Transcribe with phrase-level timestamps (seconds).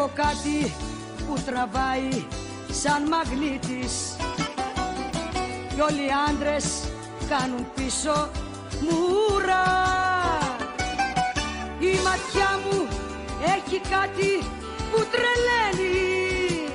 [0.00, 0.74] Έχω κάτι
[1.26, 2.26] που τραβάει
[2.70, 4.16] σαν μαγνήτης.
[5.74, 6.64] Κι όλοι οι άντρες
[7.28, 8.30] κάνουν πίσω
[8.80, 9.66] μουρά
[11.78, 12.88] Η ματιά μου
[13.56, 14.30] έχει κάτι
[14.90, 16.68] που τρελαίνει.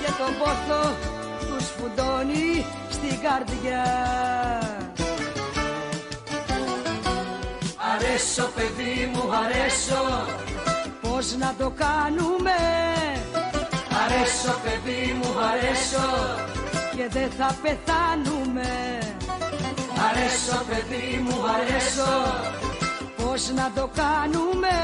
[0.00, 0.96] Και τον πόθο
[1.46, 3.84] τους σφουντώνει στην καρδιά.
[7.94, 10.44] Αρέσω παιδί μου, αρέσω
[11.16, 12.56] Πώς να το κάνουμε;
[14.02, 16.08] Αρέσω παιδί μου, αρέσω.
[16.96, 18.68] Και δεν θα πεθάνουμε.
[20.08, 22.12] Αρέσω παιδί μου, αρέσω.
[23.16, 24.74] Πώς να το κάνουμε;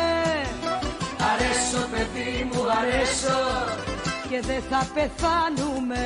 [1.31, 3.39] Αρέσω παιδί μου, αρέσω.
[4.28, 6.03] Και δεν θα πεθάνουμε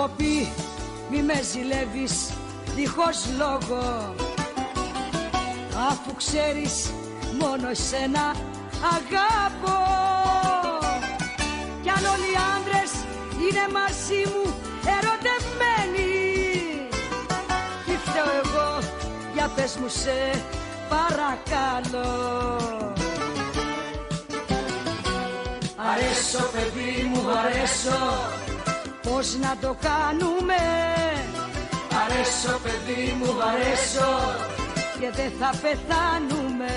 [0.00, 0.52] έχω πει
[1.10, 2.30] μη με ζηλεύεις
[2.76, 4.14] δίχως λόγο.
[5.90, 6.92] Αφού ξέρεις
[7.40, 8.34] μόνο εσένα
[8.96, 9.76] αγάπω
[11.82, 12.92] Κι αν όλοι οι άντρες
[13.44, 14.54] είναι μαζί μου
[14.96, 16.10] ερωτευμένοι.
[17.86, 18.78] Τι φταίω εγώ
[19.34, 20.42] για πες μου σε
[20.88, 22.16] παρακαλώ.
[25.76, 28.48] Αρέσω παιδί μου αρέσω
[29.20, 30.60] Πώς να το κάνουμε.
[32.02, 34.10] Αρέσω παιδί μου αρέσω
[35.00, 36.72] Και δεν θα πεθάνουμε.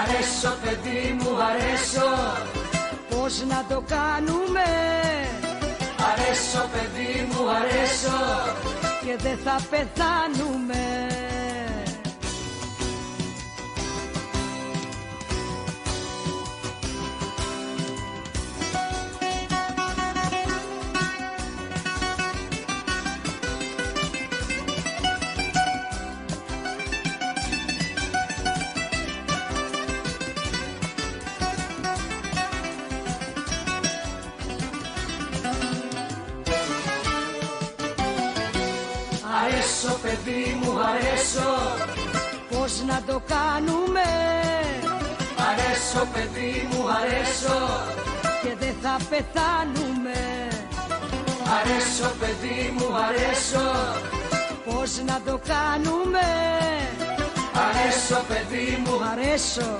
[0.00, 2.10] Αρέσω παιδί μου αρέσω
[3.10, 4.66] Πώς να το κάνουμε.
[6.10, 8.18] Αρέσω παιδί μου αρέσω
[9.04, 10.82] Και δεν θα πεθάνουμε
[39.80, 41.50] Αρέσω παιδί μου αρέσω.
[42.50, 44.08] Πώς να το κάνουμε;
[45.48, 47.58] Αρέσω παιδί μου αρέσω.
[48.42, 50.18] Και δεν θα πεθάνουμε.
[51.56, 53.66] Αρέσω παιδί μου αρέσω.
[54.64, 56.26] Πώς να το κάνουμε;
[57.66, 59.00] Αρέσω παιδί μου.
[59.12, 59.76] Αρέσω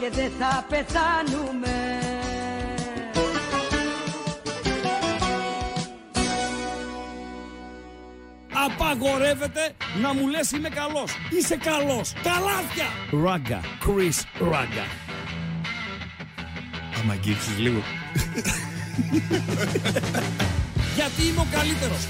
[0.00, 2.15] Και δεν θα πεθάνουμε
[8.64, 11.12] Απαγορεύεται να μου λες είμαι καλός.
[11.30, 12.12] Είσαι καλός.
[12.22, 12.86] Καλάθια.
[13.24, 13.60] Ράγκα.
[13.60, 14.86] Chris Ράγκα.
[17.00, 17.78] Άμα αγγίξεις λίγο.
[20.96, 22.06] Γιατί είμαι ο καλύτερος.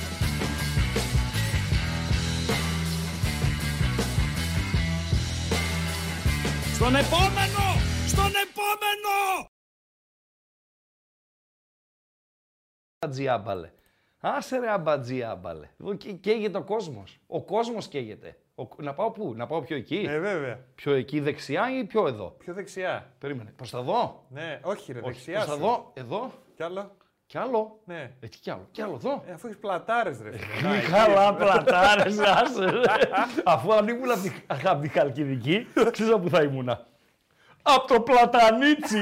[6.74, 7.80] Στον επόμενο!
[8.06, 9.48] Στον επόμενο!
[12.98, 13.70] Αμπατζιάμπαλε.
[14.34, 15.68] Άσε ρε αμπατζιάμπαλε.
[15.96, 17.18] Και, καίγεται ο κόσμος.
[17.26, 18.36] Ο κόσμος καίγεται.
[18.54, 20.06] Ο, να πάω πού, να πάω πιο εκεί.
[20.08, 20.58] Ε, βέβαια.
[20.74, 23.10] Πιο εκεί δεξιά ή πιο εδώ; Πιο δεξιά.
[23.18, 23.52] Περίμενε.
[23.56, 24.24] Προς τα δω.
[24.28, 25.58] Ναι, όχι ρε, Όχι, δεξιά προς τα σου.
[25.60, 25.90] δω.
[25.94, 26.30] Εδώ.
[26.56, 26.90] Κι άλλο.
[27.26, 27.78] Κι άλλο.
[27.84, 28.12] Ναι.
[28.20, 28.68] Ε, τι κι άλλο.
[28.70, 29.22] Κι άλλο εδώ.
[29.26, 30.30] Ε, αφού έχεις πλατάρες ρε.
[30.38, 30.60] φίλε.
[30.62, 30.86] Να, Μη εκεί.
[30.90, 32.80] καλά πλατάρες, άσε ρε.
[33.44, 36.86] Αφού αν ήμουν απ' τη- απ' τη Χαλκιδική, ξέρεις που θα ήμουνα.
[37.62, 39.00] Απ' το πλατανίτσι.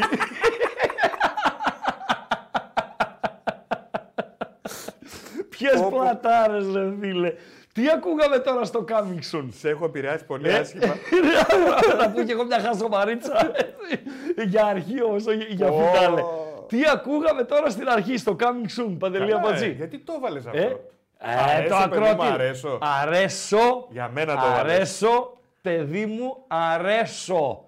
[5.69, 5.99] Ποιες Πω, πω.
[5.99, 7.33] πλατάρες ρε φίλε.
[7.73, 9.47] Τι ακούγαμε τώρα στο Coming Soon.
[9.59, 10.95] Σε έχω επηρεάσει πολύ Ε, άσχημα.
[12.01, 13.51] Να πω και εγώ μια χασομαρίτσα.
[13.55, 14.49] έτσι.
[14.49, 15.73] για αρχή όμως, όχι για Ω.
[15.79, 16.23] φινάλε.
[16.67, 19.71] Τι ακούγαμε τώρα στην αρχή στο Coming Soon, Παντελή Καλά, ε, Αμπατζή.
[19.71, 20.59] Γιατί το έβαλες αυτό.
[20.59, 20.77] Ε,
[21.19, 22.33] Αρέσω, ε, το παιδί μου, ακρότη.
[22.33, 22.79] αρέσω.
[23.03, 23.87] Αρέσω.
[23.91, 24.75] Για μένα το έβαλες.
[24.75, 27.65] Αρέσω, παιδί μου, αρέσω.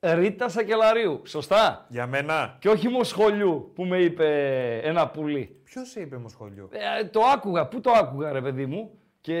[0.00, 2.56] Ρίτα Σακελαρίου, σωστά; Για μένα.
[2.60, 4.26] Και όχι μοσχολιού που με είπε
[4.84, 5.60] ένα πουλί.
[5.64, 6.68] Ποιος σε είπε μου σχολείο.
[7.00, 8.90] Ε, το άκουγα, πού το άκουγα ρε παιδί μου.
[9.20, 9.34] Και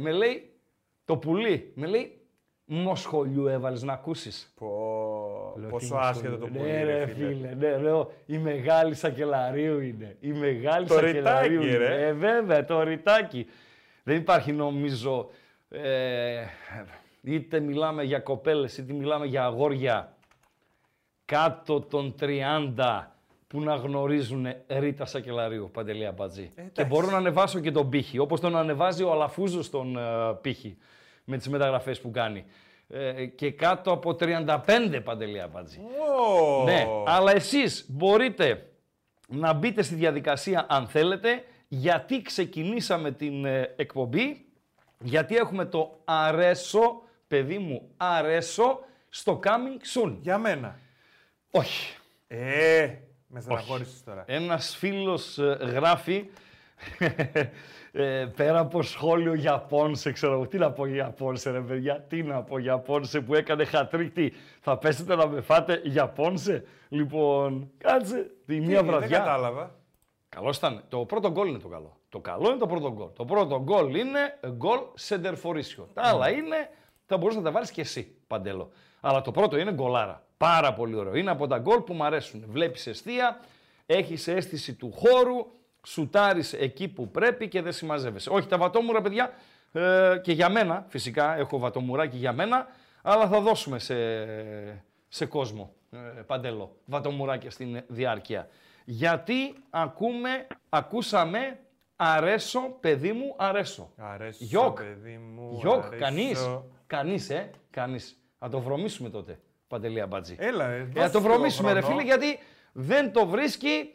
[0.00, 0.50] με λέει,
[1.04, 2.20] το πουλί, με λέει,
[2.64, 4.52] μοσχολιού έβαλες να ακούσεις.
[4.58, 6.60] Πω, Λέω, πόσο τι άσχετο το μοσχολιού.
[6.62, 7.54] πουλί, Ναι, ρε φίλε.
[7.54, 10.16] ναι, λέω, η μεγάλη Σακελαρίου είναι.
[10.20, 11.86] Η μεγάλη Το Σακελαρίου ρητάκι, είναι.
[11.88, 12.06] ρε.
[12.06, 13.46] Ε, βέβαια, το ρητάκι.
[14.02, 15.30] Δεν υπάρχει νομίζω,
[15.68, 16.42] ε,
[17.26, 20.16] είτε μιλάμε για κοπέλες, είτε μιλάμε για αγόρια
[21.24, 23.12] κάτω των 30
[23.46, 26.50] που να γνωρίζουν Ρίτα Σακελαρίου, Παντελή Αμπατζή.
[26.54, 26.72] εντάξει.
[26.72, 30.02] και μπορώ να ανεβάσω και τον πύχη, όπως τον ανεβάζει ο Αλαφούζος τον ε,
[30.40, 30.76] πύχη,
[31.24, 32.44] με τις μεταγραφές που κάνει.
[32.88, 35.78] Ε, και κάτω από 35 Παντελή Αμπατζή.
[35.78, 38.70] Ω, Ναι, αλλά εσείς μπορείτε
[39.28, 44.46] να μπείτε στη διαδικασία αν θέλετε, γιατί ξεκινήσαμε την ε, εκπομπή,
[45.02, 48.78] γιατί έχουμε το αρέσω, παιδί μου, αρέσω,
[49.08, 50.16] στο coming soon.
[50.20, 50.78] Για μένα.
[51.50, 51.96] Όχι.
[52.26, 52.88] Ε,
[53.26, 54.24] με στεναχώρησες τώρα.
[54.26, 56.28] Ένας φίλος ε, γράφει,
[57.92, 62.22] ε, πέρα από σχόλιο Γιαπώνσε, ξέρω εγώ, τι να πω για Γιαπώνσε ρε παιδιά, τι
[62.22, 66.64] να πω για Γιαπώνσε που έκανε χατρίκτη, θα πέσετε να με φάτε Γιαπώνσε.
[66.88, 69.08] Λοιπόν, κάτσε, τη μία Τι, βραδιά.
[69.08, 69.74] Δεν κατάλαβα.
[70.28, 70.84] Καλός ήταν.
[70.88, 71.96] Το πρώτο γκολ είναι το καλό.
[72.08, 73.08] Το καλό είναι το πρώτο γκολ.
[73.14, 75.88] Το πρώτο γκολ είναι γκολ σεντερφορίσιο.
[75.94, 76.70] Τα άλλα είναι,
[77.06, 78.70] θα μπορούσες να τα βάλεις και εσύ, Παντέλο.
[79.00, 80.22] Αλλά το πρώτο είναι γκολάρα.
[80.36, 81.14] Πάρα πολύ ωραίο.
[81.14, 82.44] Είναι από τα γκολ που μου αρέσουν.
[82.48, 83.40] Βλέπεις εστία,
[83.86, 85.46] έχεις αίσθηση του χώρου,
[85.86, 88.30] σουτάρεις εκεί που πρέπει και δεν συμμαζεύεσαι.
[88.30, 89.32] Όχι, τα βατόμουρα, παιδιά,
[89.72, 92.66] ε, και για μένα, φυσικά έχω βατομουράκι για μένα,
[93.02, 93.94] αλλά θα δώσουμε σε,
[95.08, 98.48] σε κόσμο, ε, Παντέλο, βατομουράκια στην διάρκεια.
[98.84, 101.58] Γιατί ακούμε, ακούσαμε,
[101.96, 103.90] αρέσω, παιδί μου, αρέσω.
[103.96, 104.82] Αρέσω, Γιοκ.
[104.82, 105.56] παιδί μου.
[105.60, 106.04] Γιοκ, αρέσω.
[106.04, 106.48] κανείς,
[106.86, 108.20] κανείς, ε, κανείς.
[108.38, 110.36] Να το βρωμίσουμε τότε, Παντελή Αμπατζή.
[110.38, 111.96] Έλα, ε, Ε, δώσε να το λίγο βρωμίσουμε ρε χρόνο.
[111.96, 112.38] φίλε γιατί
[112.72, 113.92] δεν το βρίσκει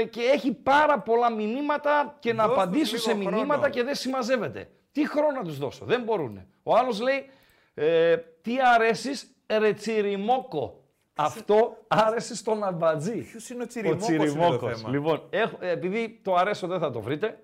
[0.00, 3.68] ε, και έχει πάρα πολλά μηνύματα και να Δώσ' τους απαντήσω λίγο σε μηνύματα χρόνο.
[3.68, 4.70] και δεν συμμαζεύεται.
[4.92, 6.46] Τι χρόνο να τους δώσω, δεν μπορούν.
[6.62, 7.26] Ο άλλος λέει,
[7.74, 10.84] ε, τι αρέσεις ρε τσιριμόκο.
[11.14, 13.20] Αυτό άρεσε στον Αμπατζή.
[13.22, 14.76] Ποιος είναι ο Ο Τσιριμόκος είναι το Τσιριμόκος.
[14.80, 17.40] θέμα; Λοιπόν, έχω, ε, επειδή το αρέσω δεν θα το βρείτε,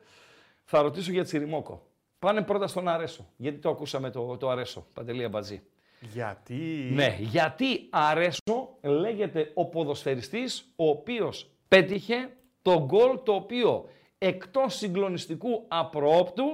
[0.64, 1.86] θα ρωτήσω για Τσιριμόκο.
[2.26, 3.28] Πάνε πρώτα στον αρέσω.
[3.36, 5.62] Γιατί το ακούσαμε το, το αρέσω, Παντελή Αμπατζή.
[6.00, 13.88] Γιατί; Ναι, γιατί Αρέσο λέγεται ο ποδοσφαιριστής ο οποίος πέτυχε το γκολ το οποίο
[14.18, 16.44] εκτός συγκλονιστικού απροόπτου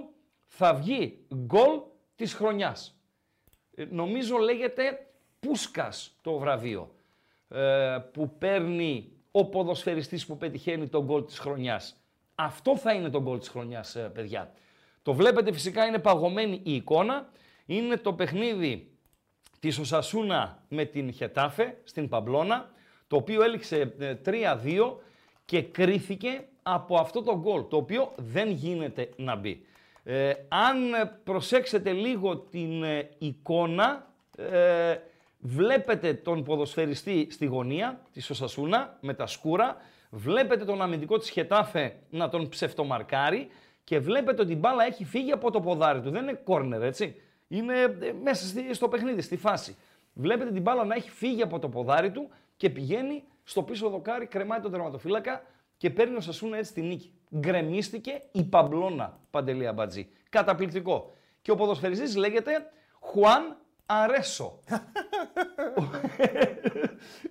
[0.46, 1.80] θα βγει γκολ
[2.14, 3.00] της χρονιάς.
[3.74, 5.06] Ε, Νομίζω λέγεται
[5.40, 6.94] Πούσκας το βραβείο
[7.48, 11.96] ε, που παίρνει ο ποδοσφαιριστής που πετυχαίνει το γκολ της χρονιάς.
[12.34, 14.52] Αυτό θα είναι το γκολ της χρονιάς, ε, παιδιά.
[15.02, 17.28] Το βλέπετε φυσικά είναι παγωμένη η εικόνα.
[17.66, 18.90] Είναι το παιχνίδι
[19.60, 22.70] της Οσασούνα με την Χετάφε στην Παμπλώνα,
[23.06, 24.94] το οποίο έληξε ε, 3-2
[25.44, 29.66] και κρίθηκε από αυτό το γκολ, το οποίο δεν γίνεται να μπει.
[30.04, 34.06] Ε, αν ε, προσέξετε λίγο την ε, εικόνα,
[34.36, 34.96] ε,
[35.38, 39.76] βλέπετε τον ποδοσφαιριστή στη γωνία της Οσασούνα με τα σκούρα,
[40.10, 43.48] βλέπετε τον αμυντικό της Χετάφε να τον ψευτομαρκάρει
[43.84, 46.10] και βλέπετε ότι η μπάλα έχει φύγει από το ποδάρι του.
[46.10, 47.14] Δεν είναι κόρνερ, έτσι.
[47.48, 49.76] Είναι ε, μέσα στη- στο παιχνίδι, στη φάση.
[50.14, 54.26] Βλέπετε την μπάλα να έχει φύγει από το ποδάρι του και πηγαίνει στο πίσω δοκάρι,
[54.26, 55.42] κρεμάει τον τερματοφύλακα
[55.76, 57.12] και παίρνει ο Σασούνα έτσι τη νίκη.
[57.36, 60.08] Γκρεμίστηκε η Παμπλώνα Παντελή Αμπατζή.
[60.28, 61.12] Καταπληκτικό.
[61.42, 62.52] Και ο ποδοσφαιριστής λέγεται
[63.00, 63.56] Χουάν
[63.86, 64.58] Αρέσο.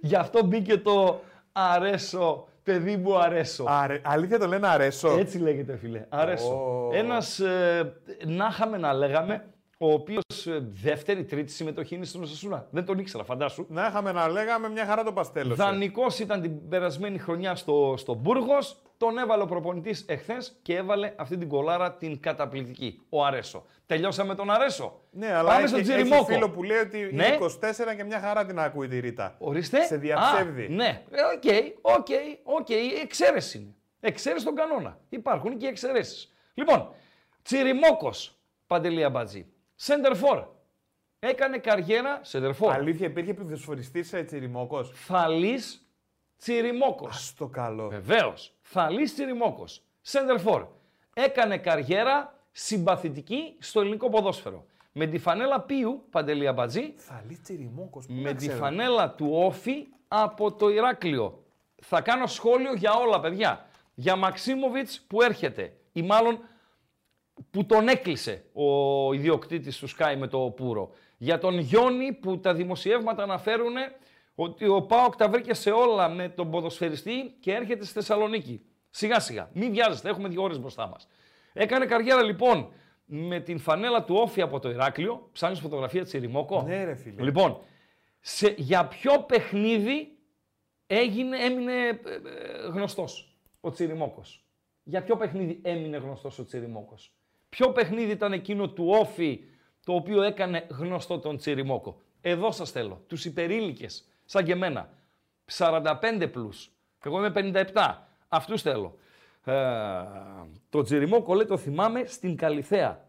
[0.01, 1.21] Γι' αυτό μπήκε το
[1.51, 3.63] Αρέσο, παιδί μου Αρέσο.
[3.67, 4.01] Αρε...
[4.03, 6.05] Αλήθεια το λένε αρέσω; Έτσι λέγεται, φίλε.
[6.09, 6.53] Αρέσο.
[6.53, 6.89] Ω.
[6.93, 7.93] Ένας, ε,
[8.25, 9.45] να είχαμε να λέγαμε,
[9.83, 12.67] ο οποίος ε, δεύτερη, τρίτη συμμετοχή είναι στην Οσασούνα.
[12.71, 13.65] Δεν τον ήξερα, φαντάσου.
[13.69, 15.55] Να είχαμε να λέγαμε μια χαρά το παστέλο.
[15.55, 18.81] Δανεικός ήταν την περασμένη χρονιά στο, στο Μπούργος.
[18.97, 23.01] Τον έβαλε ο προπονητής εχθές και έβαλε αυτή την κολάρα την καταπληκτική.
[23.09, 23.65] Ο Αρέσο.
[23.85, 25.01] Τελειώσαμε τον Αρέσο.
[25.11, 26.25] Ναι, αλλά Πάμε έχει, στον έχει Τσιριμόκο.
[26.25, 27.25] φίλο που λέει ότι Ναι.
[27.25, 29.35] είναι 24 και μια χαρά την ακούει τη Ρίτα.
[29.39, 29.83] Ορίστε.
[29.85, 30.65] Σε διαψεύδει.
[30.65, 31.01] Α, ναι.
[31.11, 32.07] Ε, OK, OK,
[32.43, 32.69] OK.
[33.03, 33.75] Εξαίρεση είναι.
[33.99, 34.99] Εξαίρεση τον κανόνα.
[35.09, 36.33] Υπάρχουν και εξαιρέσεις.
[36.53, 36.89] Λοιπόν,
[37.43, 38.11] Τσιριμόκο
[38.67, 39.45] Παντελή Αμπατζή.
[39.85, 40.45] Σέντερ φορ.
[41.19, 42.69] Έκανε καριέρα σέντερ φορ.
[42.71, 45.59] Αλήθεια, υπήρχε ποδοσφαιριστής Τσιριμόκος; Θαλής
[46.37, 47.31] Τσιριμόκος.
[47.31, 47.87] Α το καλό.
[47.87, 48.53] Βεβαίως.
[48.61, 49.81] Θαλής Τσιριμόκος.
[50.11, 50.67] Σέντερ φορ.
[51.13, 54.65] Έκανε καριέρα συμπαθητική στο ελληνικό ποδόσφαιρο.
[54.91, 58.05] Με τη φανέλα Πίου, Παντελή Αμπατζή, Θαλή Τσιριμόκος.
[58.07, 61.43] με τη φανέλα του Όφη από το Ηράκλειο.
[61.81, 63.65] Θα κάνω σχόλιο για όλα, παιδιά.
[63.93, 66.39] Για Μαξίμοβιτς που έρχεται ή μάλλον
[67.49, 70.89] που τον έκλεισε ο ιδιοκτήτης του Sky με το Πούρο.
[71.17, 73.73] Για τον Γιόνι που τα δημοσιεύματα αναφέρουν
[74.35, 78.65] ότι ο Πάοκ τα βρήκε σε όλα με τον ποδοσφαιριστή και έρχεται στη Θεσσαλονίκη.
[78.89, 81.07] Σιγά σιγά, μην βιάζεστε, έχουμε δύο ώρες μπροστά μας.
[81.53, 82.71] Έκανε καριέρα λοιπόν
[83.05, 85.29] με την φανέλα του Όφη από το Ηράκλειο.
[85.31, 86.61] Ψάχνεις φωτογραφία Τσιριμόκο.
[86.61, 87.23] Ναι, ρε φίλε.
[87.23, 87.57] Λοιπόν,
[88.19, 90.17] σε, για ποιο παιχνίδι
[90.87, 94.45] έγινε, έμεινε ε, ε, γνωστός ο Τσιριμόκος;
[94.83, 97.15] Για ποιο παιχνίδι έμεινε γνωστός ο Τσιριμόκος;
[97.55, 99.43] Ποιο παιχνίδι ήταν εκείνο του Όφη
[99.85, 104.89] το οποίο έκανε γνωστό τον Τσιριμόκο; Εδώ σας θέλω, τους υπερήλικες, σαν και εμένα.
[105.57, 106.71] 45 πλούς.
[107.03, 108.07] Εγώ είμαι 57.
[108.27, 108.97] Αυτούς θέλω.
[109.43, 109.53] Ε,
[110.69, 113.05] το Τσιριμόκο λέει το θυμάμαι στην Καλιθέα.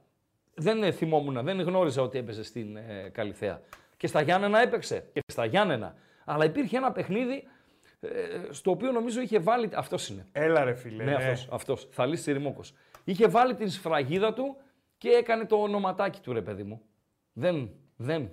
[0.55, 3.61] Δεν ε, θυμόμουν, δεν γνώριζα ότι έπαιζε στην ε, Καλιθέα.
[3.97, 5.05] Και στα Γιάννενα έπαιξε.
[5.13, 5.95] Και στα Γιάννενα.
[6.25, 7.45] Αλλά υπήρχε ένα παιχνίδι
[8.01, 8.09] ε,
[8.51, 9.69] στο οποίο νομίζω είχε βάλει.
[9.75, 10.27] Αυτός είναι.
[10.33, 11.05] Έλα ρε φίλε.
[11.05, 11.89] Ναι, αυτός, αυτός.
[11.91, 12.75] Θαλής Τσιριμόκος.
[13.05, 14.57] Είχε βάλει την σφραγίδα του
[14.99, 16.83] και έκανε το ονοματάκι του, ρε παιδί μου.
[17.33, 18.31] Δεν, δεν,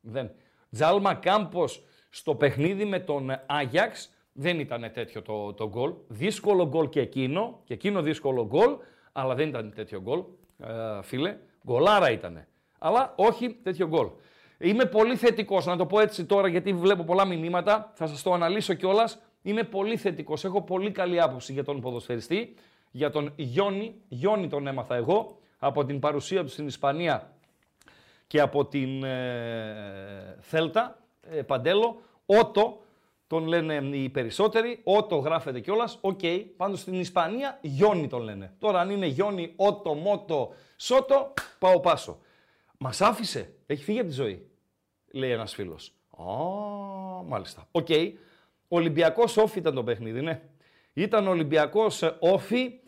[0.00, 0.30] δεν.
[0.70, 5.92] Τζάλμα Κάμπος στο παιχνίδι με τον Άγιαξ δεν ήταν τέτοιο το, το γκολ.
[6.08, 8.76] Δύσκολο γκολ και εκείνο, και εκείνο δύσκολο γκολ,
[9.12, 10.22] αλλά δεν ήταν τέτοιο γκολ,
[10.58, 11.36] ε, φίλε.
[11.66, 12.46] Γκολάρα ήταν.
[12.78, 14.08] Αλλά όχι τέτοιο γκολ.
[14.58, 17.92] Είμαι πολύ θετικός, να το πω έτσι τώρα, γιατί βλέπω πολλά μηνύματα.
[17.94, 19.22] Θα σας το αναλύσω κιόλας.
[19.42, 20.44] Είμαι πολύ θετικός.
[20.44, 22.54] Έχω πολύ καλή άποψη για τον ποδοσφαιριστή,
[22.90, 23.94] για τον Γιόνι.
[24.08, 27.32] Γιόνι τον έμαθα εγώ από την παρουσία του στην Ισπανία
[28.26, 32.00] και από την ε, Θέλτα, ε, Παντέλο.
[32.26, 32.82] Ότο,
[33.26, 34.80] τον λένε οι περισσότεροι.
[34.84, 35.98] Ότο γράφεται κιόλας.
[36.00, 36.18] OK.
[36.22, 36.44] Okay.
[36.56, 38.54] Πάντως στην Ισπανία Γιόνι τον λένε.
[38.58, 42.18] Τώρα αν είναι Γιόνι, Ότο, Μότο, Σότο, πάω πάσο.
[42.78, 43.52] Μας άφησε.
[43.66, 44.46] Έχει φύγει από τη ζωή.
[45.12, 45.92] Λέει ένας φίλος.
[46.18, 46.24] Α,
[47.26, 47.68] μάλιστα.
[47.70, 47.86] OK.
[47.88, 48.12] Okay.
[48.68, 50.42] Ολυμπιακός ΟΦΗ ήταν το παιχνίδι, ναι.
[50.92, 52.80] Ήταν Ολυμπιακός ΟΦΗ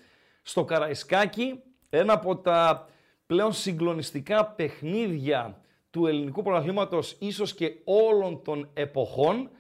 [0.43, 1.63] στο Καραϊσκάκι.
[1.91, 2.89] Ένα από τα
[3.27, 9.51] πλέον συγκλονιστικά παιχνίδια του ελληνικού πρωταθλήματος ίσως και όλων των εποχών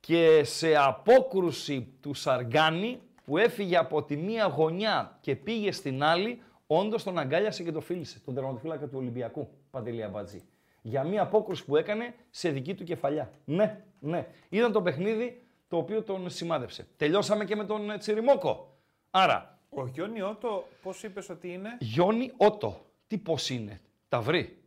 [0.00, 6.42] και σε απόκρουση του Σαργάνη που έφυγε από τη μία γωνιά και πήγε στην άλλη,
[6.66, 10.42] όντως τον αγκάλιασε και το φίλησε, τον τερματοφύλακα του Ολυμπιακού, Παντελή Αμπατζή.
[10.82, 13.30] Για μία απόκρουση που έκανε σε δική του κεφαλιά.
[13.44, 14.26] Ναι, ναι.
[14.48, 16.86] Ήταν το παιχνίδι το οποίο τον σημάδεψε.
[16.96, 18.78] Τελειώσαμε και με τον ε, Τσιριμόκο.
[19.10, 19.58] Άρα.
[19.68, 22.86] Ο Γιόνι Ότο, πώς είπες ότι είναι; Γιόνι Ότο.
[23.06, 24.62] Τι πώς είναι; Τα βρει;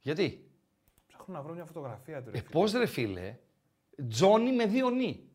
[0.00, 0.50] Γιατί;
[1.06, 2.30] Ψάχνω να βρω μια φωτογραφία του.
[2.30, 3.36] Ρε, ε, πώς ρε φίλε.
[4.08, 5.28] Τζόνι με δύο νι.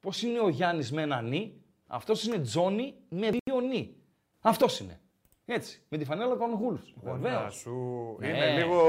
[0.00, 3.96] Πώς είναι ο Γιάννης με ένα νι, αυτός είναι Τζόνι με δύο νι.
[4.40, 5.00] Αυτός είναι.
[5.44, 6.94] Έτσι, με τη φανέλα των Γούλφς.
[7.02, 7.54] Βεβαίως.
[7.54, 8.16] σου.
[8.22, 8.80] Είναι λίγο.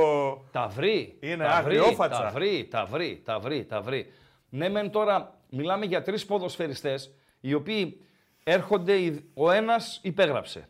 [0.51, 1.17] Τα βρει.
[1.21, 2.21] Είναι τα βρει, αγριόφατσα.
[2.21, 4.11] Τα βρει, τα βρει, τα βρει, τα βρει.
[4.49, 8.01] Ναι, μεν τώρα μιλάμε για τρεις ποδοσφαιριστές οι οποίοι
[8.43, 10.69] έρχονται, ο ένας υπέγραψε.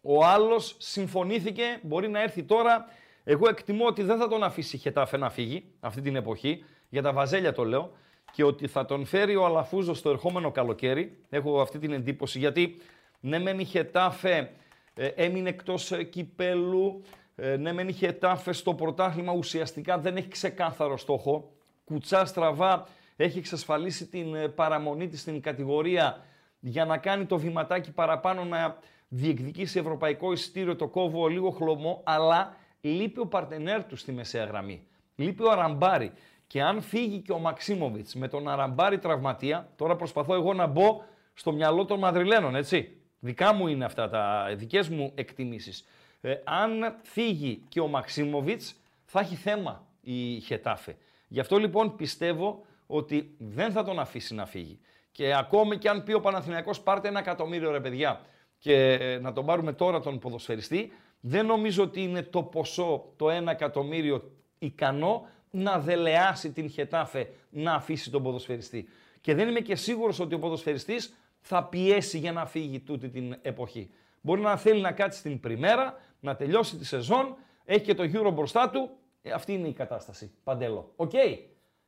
[0.00, 2.84] Ο άλλος συμφωνήθηκε, μπορεί να έρθει τώρα.
[3.24, 7.02] Εγώ εκτιμώ ότι δεν θα τον αφήσει η Χετάφε να φύγει αυτή την εποχή για
[7.02, 7.92] τα βαζέλια το λέω,
[8.32, 11.18] και ότι θα τον φέρει ο Αλαφούζο στο ερχόμενο καλοκαίρι.
[11.28, 12.76] Έχω αυτή την εντύπωση γιατί
[13.20, 14.50] ναι, μεν είχε τάφε,
[14.94, 17.02] ε, έμεινε εκτός ε, κυπέλου.
[17.36, 21.52] Ε, ναι, μεν είχε τάφε στο πρωτάθλημα, ουσιαστικά δεν έχει ξεκάθαρο στόχο.
[21.84, 26.24] Κουτσά στραβά έχει εξασφαλίσει την ε, παραμονή της στην κατηγορία
[26.60, 28.78] για να κάνει το βηματάκι παραπάνω να
[29.08, 34.86] διεκδικήσει ευρωπαϊκό εισιτήριο το κόβω λίγο χλωμό, αλλά λείπει ο παρτενέρ του στη μεσαία γραμμή.
[35.14, 36.12] Λείπει ο Αραμπάρη.
[36.46, 41.02] Και αν φύγει και ο Μαξίμοβιτς με τον Αραμπάρη τραυματία, τώρα προσπαθώ εγώ να μπω
[41.34, 42.96] στο μυαλό των Μαδριλένων, έτσι.
[43.20, 45.84] Δικά μου είναι αυτά τα δικές μου εκτιμήσεις.
[46.20, 50.96] Ε, αν φύγει και ο Μαξίμοβιτς, θα έχει θέμα η Χετάφε.
[51.28, 54.78] Γι' αυτό λοιπόν πιστεύω ότι δεν θα τον αφήσει να φύγει.
[55.12, 58.20] Και ακόμη και αν πει ο Παναθηναϊκός πάρτε ένα εκατομμύριο ρε παιδιά
[58.58, 63.30] και ε, να τον πάρουμε τώρα τον ποδοσφαιριστή, δεν νομίζω ότι είναι το ποσό, το
[63.30, 68.88] ένα εκατομμύριο ικανό να δελεάσει την Χετάφε να αφήσει τον ποδοσφαιριστή.
[69.20, 73.36] Και δεν είμαι και σίγουρος ότι ο ποδοσφαιριστής θα πιέσει για να φύγει τούτη την
[73.42, 73.90] εποχή.
[74.20, 78.32] Μπορεί να θέλει να κάτσει στην πριμέρα, να τελειώσει τη σεζόν, έχει και το Euro
[78.32, 78.90] μπροστά του.
[79.22, 80.32] Ε, αυτή είναι η κατάσταση.
[80.44, 80.92] Παντέλο.
[80.96, 81.12] Οκ.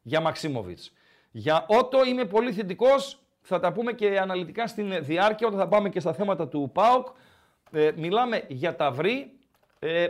[0.07, 0.93] Για Μαξίμοβιτς.
[1.31, 3.19] Για Ότο είμαι πολύ θετικός.
[3.41, 7.07] Θα τα πούμε και αναλυτικά στην διάρκεια όταν θα πάμε και στα θέματα του ΠΑΟΚ.
[7.71, 9.39] Ε, μιλάμε για τα βρύ.
[9.79, 10.07] Ε,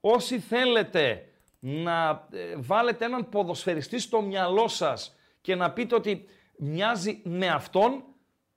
[0.00, 1.28] όσοι θέλετε
[1.60, 6.24] να ε, βάλετε έναν ποδοσφαιριστή στο μυαλό σας και να πείτε ότι
[6.56, 8.04] μοιάζει με αυτόν,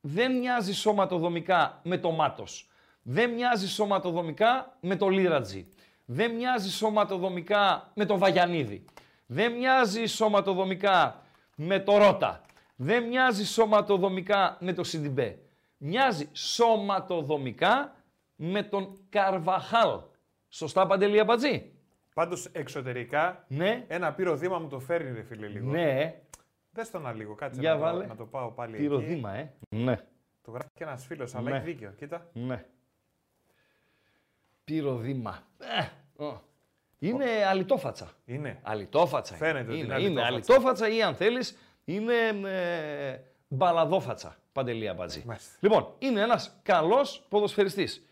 [0.01, 2.69] δεν μοιάζει σωματοδομικά με το Μάτος.
[3.01, 5.69] Δεν μοιάζει σωματοδομικά με το Λίρατζι.
[6.05, 8.85] Δεν μοιάζει σωματοδομικά με το Βαγιανίδη.
[9.27, 11.21] Δεν μοιάζει σωματοδομικά
[11.55, 12.41] με το Ρότα.
[12.75, 15.39] Δεν μοιάζει σωματοδομικά με το Σιντιμπέ.
[15.77, 17.95] Μοιάζει σωματοδομικά
[18.35, 19.99] με τον Καρβαχάλ.
[20.49, 21.71] Σωστά, Παντελία Μπατζή.
[22.13, 23.85] Πάντως εξωτερικά Ναι.
[23.87, 25.69] ένα πυροδήμα μου το φέρνει, ρε φίλε λίγο.
[25.69, 26.21] Ναι.
[26.71, 28.01] Δες το ένα λίγο, κάτσε Για να, βάλε.
[28.01, 28.81] Το, να το πάω πάλι εκεί.
[28.83, 29.53] Πυροδήμα, ε.
[29.69, 29.95] Ναι.
[30.41, 31.55] Το γράφει και ένας φίλος, αλλά Ναι.
[31.57, 31.93] έχει δίκιο.
[31.97, 32.29] Κοίτα.
[32.33, 32.65] Ναι.
[34.63, 35.39] Πυροδήμα.
[35.57, 36.41] Ε, ω.
[36.99, 38.11] Είναι αλυτόφατσα.
[38.25, 38.59] Είναι.
[38.63, 39.35] Αλυτόφατσα.
[39.35, 39.45] είναι.
[39.45, 39.93] Φαίνεται ότι είναι.
[39.93, 40.53] είναι είναι αλυτόφατσα.
[40.53, 42.13] αλυτόφατσα ή αν θέλεις είναι
[42.45, 44.37] ε, μπαλαδόφατσα.
[44.51, 45.23] Παντελία Μπατζή.
[45.25, 45.51] Μάλιστα.
[45.59, 48.05] Λοιπόν, είναι ένας καλός ποδοσφαιριστής.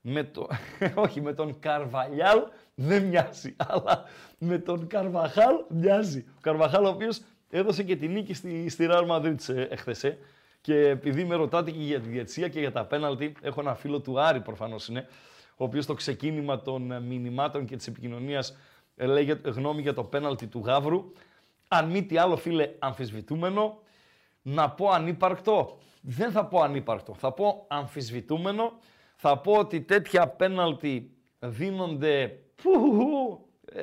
[0.00, 0.48] Με το...
[1.04, 2.42] Όχι, με τον Καρβαλιάλ
[2.74, 4.04] δεν μοιάζει, αλλά
[4.38, 6.24] με τον Καρβαχάλ μοιάζει.
[6.28, 7.20] Ο Καρβαχάλ ο οποίος
[7.50, 10.18] έδωσε και τη νίκη στη, στη Real Madrid ε, εχθές, ε.
[10.60, 14.00] Και επειδή με ρωτάτε και για τη διαιτησία και για τα πέναλτι, έχω ένα φίλο
[14.00, 15.08] του Άρη προφανώς είναι,
[15.60, 18.56] ο οποίος στο ξεκίνημα των ε, μηνυμάτων και της επικοινωνίας
[18.96, 21.12] ε, λέγε γνώμη για το πέναλτι του Γαύρου.
[21.68, 23.78] Αν μη τι άλλο φίλε αμφισβητούμενο,
[24.42, 25.78] να πω ανύπαρκτο.
[26.00, 27.14] Δεν θα πω ανύπαρκτο.
[27.14, 28.78] Θα πω αμφισβητούμενο.
[29.16, 33.82] Θα πω ότι τέτοια πέναλτι δίνονται που, ε,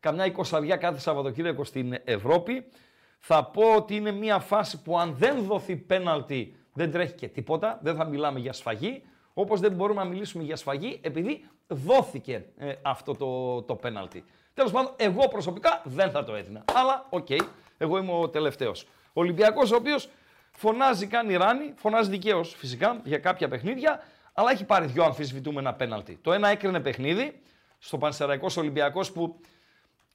[0.00, 2.64] καμιά εικοσαριά κάθε Σαββατοκύριακο στην Ευρώπη.
[3.18, 7.78] Θα πω ότι είναι μια φάση που αν δεν δοθεί πέναλτι δεν τρέχει και τίποτα.
[7.82, 9.02] Δεν θα μιλάμε για σφαγή.
[9.40, 14.24] Όπως δεν μπορούμε να μιλήσουμε για σφαγή επειδή δόθηκε ε, αυτό το, το πέναλτι.
[14.54, 16.64] Τέλος πάντων, εγώ προσωπικά δεν θα το έδινα.
[16.74, 17.28] Αλλά, οκ,
[17.78, 18.82] εγώ είμαι ο τελευταίος.
[19.12, 20.08] Ο Ολυμπιακός ο οποίος
[20.50, 24.02] φωνάζει, κάνει ράνι, φωνάζει δικαίως φυσικά για κάποια παιχνίδια,
[24.32, 26.18] αλλά έχει πάρει δυο αμφισβητούμενα πέναλτι.
[26.22, 27.40] Το ένα έκρινε παιχνίδι
[27.78, 29.40] στο Πανσεραϊκός Ολυμπιακός που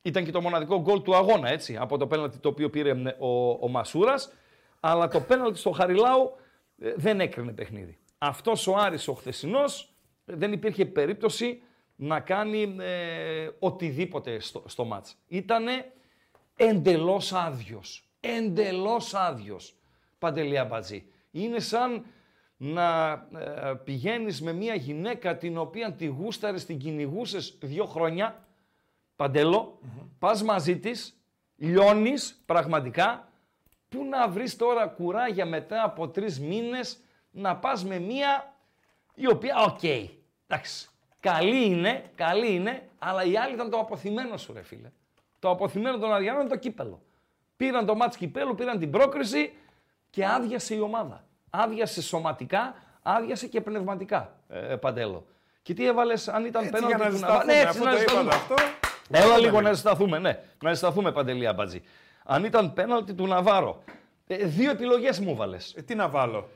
[0.01, 3.49] ήταν και το μοναδικό γκολ του αγώνα, έτσι, από το πέναλτι το οποίο πήρε ο,
[3.49, 4.31] ο Μασούρας,
[4.79, 6.35] αλλά το πέναλτι στο Χαριλάου
[6.79, 7.97] ε, δεν έκρινε παιχνίδι.
[8.25, 9.93] Αυτός ο Άρης ο χθεσινός
[10.25, 11.61] δεν υπήρχε περίπτωση
[11.95, 15.17] να κάνει ε, οτιδήποτε στο, στο μάτς.
[15.27, 15.91] Ήτανε
[16.55, 18.09] εντελώς άδειος.
[18.19, 19.75] Εντελώς άδειος.
[20.19, 21.05] Παντελή Αμπατζή.
[21.31, 22.05] Είναι σαν
[22.57, 28.47] να ε, πηγαίνεις με μια γυναίκα την οποία τη γούσταρες, την κυνηγούσες δύο χρόνια,
[29.15, 29.79] Παντέλο,
[30.19, 31.19] πας μαζί της,
[31.55, 33.31] λιώνεις πραγματικά,
[33.89, 36.97] πού να βρεις τώρα κουράγια μετά από τρεις μήνες
[37.33, 38.53] να πας με μια
[39.15, 40.07] η οποία, OK, okay,
[40.47, 40.87] εντάξει,
[41.19, 44.91] καλή είναι, καλή είναι, αλλά η άλλη ήταν το απωθημένο σου ρε φίλε.
[45.39, 47.01] Το αποθυμένο των Αριανών είναι το κύπελο.
[47.57, 49.53] Πήραν το μάτς κυπέλου, πήραν την πρόκριση
[50.09, 51.23] και άδειασε η ομάδα.
[51.49, 55.25] Άδειασε σωματικά, άδειασε και πνευματικά, ε, Παντέλο.
[55.61, 57.11] Και τι έβαλες, αν ήταν Έτσι, για να πέναντι.
[57.17, 58.33] ζεσταθούμε, Ναι, αφού έτσι το να είπατε ζεσταθούμε.
[58.33, 58.55] αυτό.
[59.09, 59.61] Έλα πάμε λίγο λίγο.
[59.61, 60.39] να ζεσταθούμε, ναι.
[60.63, 61.81] Να ζεσταθούμε, Παντελή Αμπατζή.
[62.23, 63.83] Αν ήταν πέναλτι του Ναβάρο,
[64.27, 65.57] ε, δύο επιλογές μου έβαλε.
[65.75, 66.49] Ε, τι να βάλω;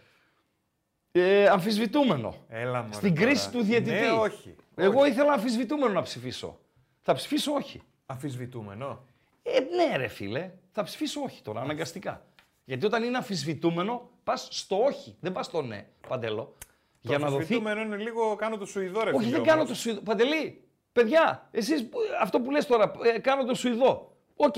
[1.19, 2.35] Ε, αμφισβητούμενο.
[2.49, 3.25] Έλα μωρέ Στην τώρα.
[3.27, 3.91] κρίση του διαιτητή.
[3.99, 4.55] Ναι, όχι.
[4.75, 5.09] Εγώ όχι.
[5.11, 6.59] ήθελα αμφισβητούμενο να ψηφίσω.
[7.01, 7.81] Θα ψηφίσω όχι.
[8.05, 9.05] Αμφισβητούμενο.
[9.43, 10.51] Ε, ναι, ρε φίλε.
[10.71, 12.25] Θα ψηφίσω όχι τώρα, αναγκαστικά.
[12.65, 15.15] Γιατί όταν είναι αμφισβητούμενο, πας στο όχι.
[15.19, 16.55] Δεν πας στο ναι, Παντέλο.
[16.99, 17.43] Για το να δοθεί.
[17.43, 19.47] αμφισβητούμενο είναι λίγο κάνω το Σουηδό ρε Όχι, φίλε, δεν όμως.
[19.53, 20.01] κάνω το Σουηδό.
[20.01, 24.15] Παντελή, παιδιά, εσείς που- αυτό που λες τώρα, ε, κάνω το Σουηδό.
[24.35, 24.55] Οκ.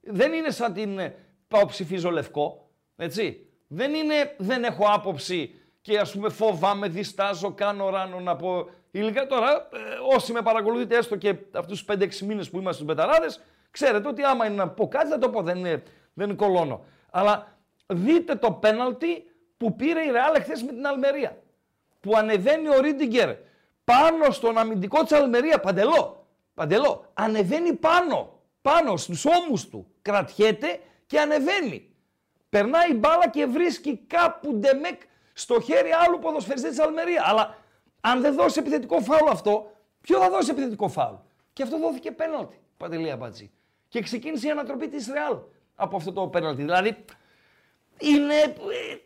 [0.00, 1.14] Δεν είναι σαν την ε,
[1.48, 3.46] πάω ψηφίζω λευκό, έτσι.
[3.66, 8.68] Δεν είναι δεν έχω άποψη και ας πούμε φοβάμαι, διστάζω, κάνω ράνο να πω.
[8.90, 12.94] Ειλικρινά τώρα, ε, όσοι με παρακολουθείτε έστω και αυτούς τους 5-6 μήνες που είμαστε στους
[12.94, 15.82] Μπεταράδες, ξέρετε ότι άμα είναι να πω κάτι θα το πω, δεν, είναι,
[16.14, 16.84] δεν κολώνω.
[17.10, 19.24] Αλλά δείτε το πέναλτι
[19.56, 21.38] που πήρε η Ρεάλ χθε με την Αλμερία
[22.00, 23.34] που ανεβαίνει ο Ρίντιγκερ
[23.84, 31.20] πάνω στον αμυντικό της Αλμερία, παντελό, παντελό, ανεβαίνει πάνω, πάνω στους ώμους του, κρατιέται και
[31.20, 31.88] ανεβαίνει.
[32.48, 35.00] Περνάει η μπάλα και βρίσκει κάπου ντεμεκ
[35.34, 37.24] στο χέρι άλλου ποδοσφαιριστή της Αλμερίας.
[37.28, 37.58] Αλλά
[38.00, 39.70] αν δεν δώσει επιθετικό φάουλ αυτό,
[40.00, 41.14] ποιο θα δώσει επιθετικό φάουλ;
[41.52, 43.50] Και αυτό δόθηκε πέναλτι, Παντελή Αμπατζή.
[43.88, 45.36] Και ξεκίνησε η ανατροπή της Ρεάλ
[45.74, 46.62] από αυτό το πέναλτι.
[46.62, 47.04] Δηλαδή,
[47.98, 48.52] είναι, ε,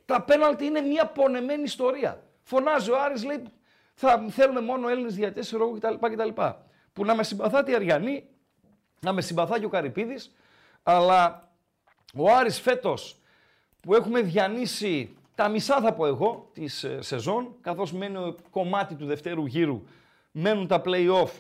[0.05, 2.23] τα πέναλτι είναι μια πονεμένη ιστορία.
[2.43, 3.43] Φωνάζει ο Άρης, λέει,
[3.95, 6.43] θα θέλουν μόνο Έλληνες διαιτές, ξέρω εγώ κτλ, κτλ.
[6.93, 8.29] Που να με συμπαθάτε οι Αριανοί,
[9.01, 10.35] να με συμπαθά και ο Καρυπίδης,
[10.83, 11.49] αλλά
[12.15, 13.21] ο Άρης φέτος
[13.81, 18.95] που έχουμε διανύσει τα μισά θα πω εγώ της ε, σεζόν, καθώς μένει ο κομμάτι
[18.95, 19.83] του δευτέρου γύρου,
[20.31, 21.31] μένουν τα play-off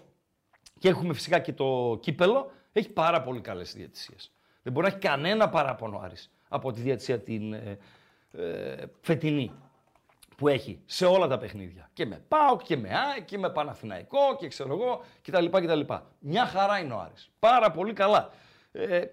[0.78, 4.32] και έχουμε φυσικά και το κύπελο, έχει πάρα πολύ καλές διαιτησίες.
[4.62, 7.78] Δεν μπορεί να έχει κανένα παράπονο ο Άρης από τη διαιτησία την ε,
[8.32, 9.52] ε, φετινή
[10.36, 11.90] που έχει σε όλα τα παιχνίδια.
[11.92, 15.46] Και με ΠΑΟΚ και με ΑΕΚ και με Παναθηναϊκό και ξέρω εγώ κτλ.
[15.46, 15.80] κτλ.
[16.18, 17.30] Μια χαρά είναι ο Άρης.
[17.38, 18.30] Πάρα πολύ καλά.
[18.72, 19.04] Ε,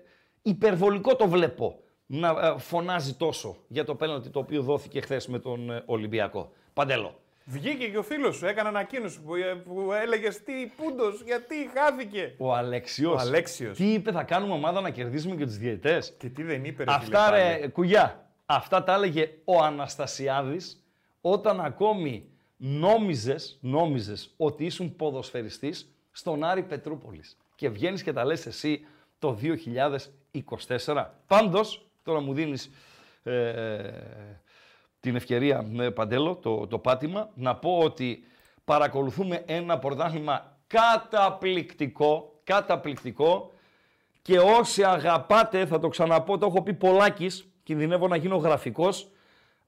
[0.41, 5.39] υπερβολικό το βλέπω να ε, φωνάζει τόσο για το πέναλτι το οποίο δόθηκε χθες με
[5.39, 6.51] τον ε, Ολυμπιακό.
[6.73, 7.19] Παντέλο.
[7.47, 12.33] Βγήκε και ο φίλος σου, έκανε ανακοίνωση που, ε, που έλεγες τι πούντος, γιατί χάθηκε.
[12.37, 13.13] Ο Αλέξιος.
[13.13, 13.77] Ο Αλέξιος.
[13.77, 16.13] Τι είπε, θα κάνουμε ομάδα να κερδίσουμε και τους διαιτές.
[16.17, 17.71] Και τι δεν είπε, ρε Αυτά φίλε, ρε, πάλι.
[17.71, 20.83] κουγιά, αυτά τα έλεγε ο Αναστασιάδης
[21.21, 27.37] όταν ακόμη νόμιζες, νόμιζες ότι ήσουν ποδοσφαιριστής στον Άρη Πετρούπολης.
[27.55, 28.85] Και βγαίνεις και τα λες εσύ
[29.19, 31.05] το 2024.
[31.27, 32.71] Πάντως, τώρα μου δίνεις
[33.23, 33.89] ε,
[34.99, 38.23] την ευκαιρία, ε, Παντέλο, το, το πάτημα, να πω ότι
[38.65, 43.51] παρακολουθούμε ένα πρωτάθλημα καταπληκτικό, καταπληκτικό,
[44.21, 49.09] και όσοι αγαπάτε, θα το ξαναπώ, το έχω πει πολλάκις, κινδυνεύω να γίνω γραφικός,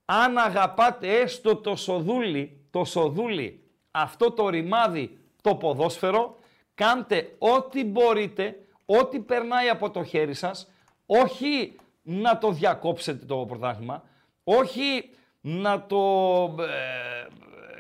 [0.06, 6.38] αν αγαπάτε έστω το σοδούλι, το σοδούλι, αυτό το ρημάδι, το ποδόσφαιρο,
[6.76, 10.72] κάντε ό,τι μπορείτε, ό,τι περνάει από το χέρι σας,
[11.06, 11.76] όχι
[12.10, 14.04] να το διακόψετε το πρωτάθλημα,
[14.44, 15.10] όχι
[15.42, 15.98] να το
[16.60, 17.28] ε,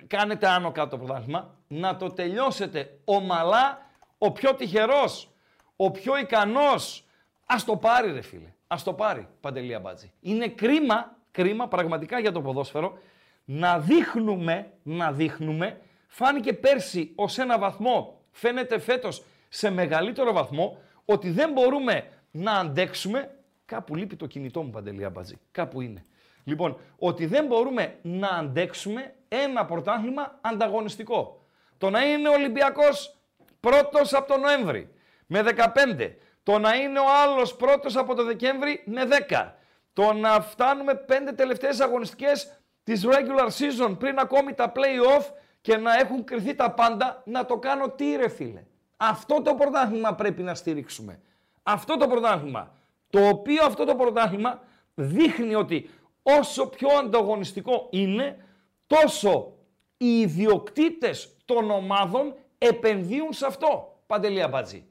[0.08, 3.86] κάνετε άνω κάτω το πρωτάθλημα, να το τελειώσετε ομαλά,
[4.18, 5.30] ο πιο τυχερός,
[5.76, 7.04] ο πιο ικανός,
[7.46, 8.54] ας το πάρει ρε φίλε.
[8.68, 10.12] Α το πάρει, Παντελή Αμπάτζη.
[10.20, 12.98] Είναι κρίμα, κρίμα πραγματικά για το ποδόσφαιρο
[13.46, 21.30] να δείχνουμε, να δείχνουμε, φάνηκε πέρσι ως ένα βαθμό, φαίνεται φέτος σε μεγαλύτερο βαθμό, ότι
[21.32, 23.37] δεν μπορούμε να αντέξουμε,
[23.68, 26.04] κάπου λείπει το κινητό μου Παντελή Αμπάτζη, κάπου είναι.
[26.44, 31.46] Λοιπόν, ότι δεν μπορούμε να αντέξουμε ένα πρωτάθλημα ανταγωνιστικό.
[31.78, 33.18] Το να είναι ο Ολυμπιακός
[33.60, 34.90] πρώτος από τον Νοέμβρη
[35.28, 36.16] με 15.
[36.44, 39.54] Το να είναι ο άλλος πρώτος από το Δεκέμβρη με 10.
[39.94, 45.26] Το να φτάνουμε πέντε τελευταίες αγωνιστικές της regular season πριν ακόμη τα play-off
[45.62, 48.64] και να έχουν κρυθεί τα πάντα, να το κάνω τι ρε φίλε.
[48.98, 51.22] Αυτό το πρωτάθλημα πρέπει να στηρίξουμε.
[51.64, 52.77] Αυτό το πρωτάθλημα.
[53.10, 54.62] Το οποίο αυτό το πρωτάθλημα
[54.96, 55.90] δείχνει ότι
[56.24, 58.46] όσο πιο ανταγωνιστικό είναι,
[58.88, 59.54] τόσο
[59.98, 64.02] οι ιδιοκτήτες των ομάδων επενδύουν σε αυτό.
[64.08, 64.86] Παντελή Αμπατζή.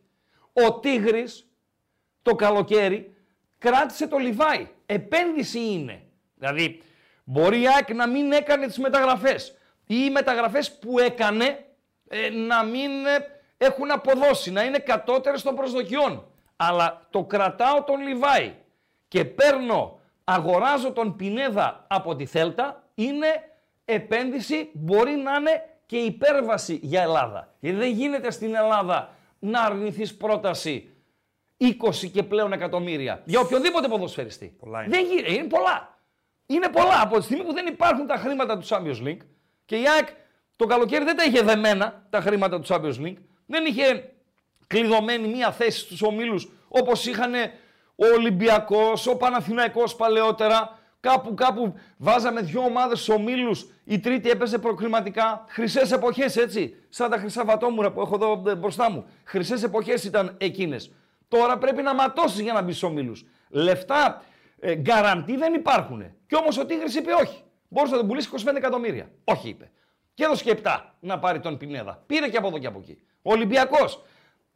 [0.52, 1.50] Ο Τίγρης
[2.22, 3.14] το καλοκαίρι
[3.58, 4.68] κράτησε το Λιβάι.
[4.86, 6.02] Επένδυση είναι.
[6.34, 6.82] Δηλαδή,
[7.24, 9.50] μπορεί η ΑΕΚ να μην έκανε τις μεταγραφές
[9.86, 11.66] ή οι μεταγραφές που έκανε
[12.08, 16.30] ε, να μην ε, έχουν αποδώσει, να είναι κατώτερες των προσδοκιών.
[16.56, 18.54] Αλλά το κρατάω τον Λιβάι
[19.08, 23.26] και παίρνω, αγοράζω τον Πινέδα από τη Θέλτα, είναι
[23.84, 27.54] επένδυση, μπορεί να είναι και υπέρβαση για Ελλάδα.
[27.60, 30.90] Γιατί δεν γίνεται στην Ελλάδα να αρνηθείς πρόταση
[31.58, 34.56] 20 και πλέον εκατομμύρια για οποιοδήποτε ποδοσφαιριστή.
[34.58, 34.96] Πολλά είναι.
[34.96, 35.32] Δεν γίνεται.
[35.32, 35.98] Είναι πολλά.
[36.46, 37.02] Είναι πολλά.
[37.02, 39.20] Από τη στιγμή που δεν υπάρχουν τα χρήματα του Champions League
[39.64, 40.08] και η ΑΕΚ
[40.56, 43.16] το καλοκαίρι δεν τα είχε δεμένα τα χρήματα του Champions League,
[43.46, 44.15] δεν είχε
[44.66, 47.34] κλειδωμένη μία θέση στους ομίλους όπως είχαν
[47.94, 54.58] ο Ολυμπιακός, ο Παναθηναϊκός παλαιότερα, Κάπου, κάπου βάζαμε δύο ομάδες στους ομίλους, η τρίτη έπαιζε
[54.58, 55.44] προκριματικά.
[55.48, 59.06] Χρυσές εποχές έτσι, σαν τα χρυσά βατόμουρα που έχω εδώ ε, μπροστά μου.
[59.24, 60.90] Χρυσές εποχές ήταν εκείνες.
[61.28, 63.24] Τώρα πρέπει να ματώσεις για να μπεις στους ομίλους.
[63.48, 64.22] Λεφτά
[64.60, 66.02] ε, γκαραντί δεν υπάρχουν.
[66.26, 67.42] Κι όμως ο Τίγρης είπε όχι.
[67.68, 69.10] Μπορούσε να τον πουλήσει 25 εκατομμύρια.
[69.24, 69.70] Όχι είπε.
[70.14, 72.02] Και έδωσε και 7 να πάρει τον Πινέδα.
[72.06, 72.98] Πήρε και από εδώ και από εκεί.
[73.22, 74.02] Ο Ολυμπιακός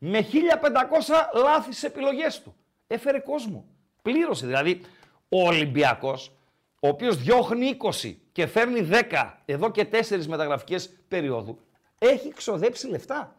[0.03, 2.55] με 1500 λάθης στις επιλογές του.
[2.87, 3.65] Έφερε κόσμο.
[4.03, 4.81] Πλήρωσε δηλαδή
[5.29, 6.33] ο Ολυμπιακός,
[6.81, 11.59] ο οποίος διώχνει 20 και φέρνει 10 εδώ και 4 μεταγραφικές περίοδου,
[11.99, 13.37] έχει ξοδέψει λεφτά.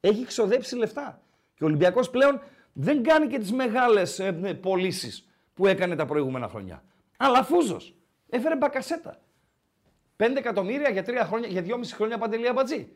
[0.00, 1.20] Έχει ξοδέψει λεφτά.
[1.54, 6.06] Και ο Ολυμπιακός πλέον δεν κάνει και τις μεγάλες ε, ε, πωλήσεις που έκανε τα
[6.06, 6.82] προηγούμενα χρόνια.
[7.16, 7.94] Αλλά φούζος.
[8.28, 9.20] Έφερε μπακασέτα.
[10.16, 12.88] 5 εκατομμύρια για 3 χρόνια, για 2,5 χρόνια παντελή αμπατζή.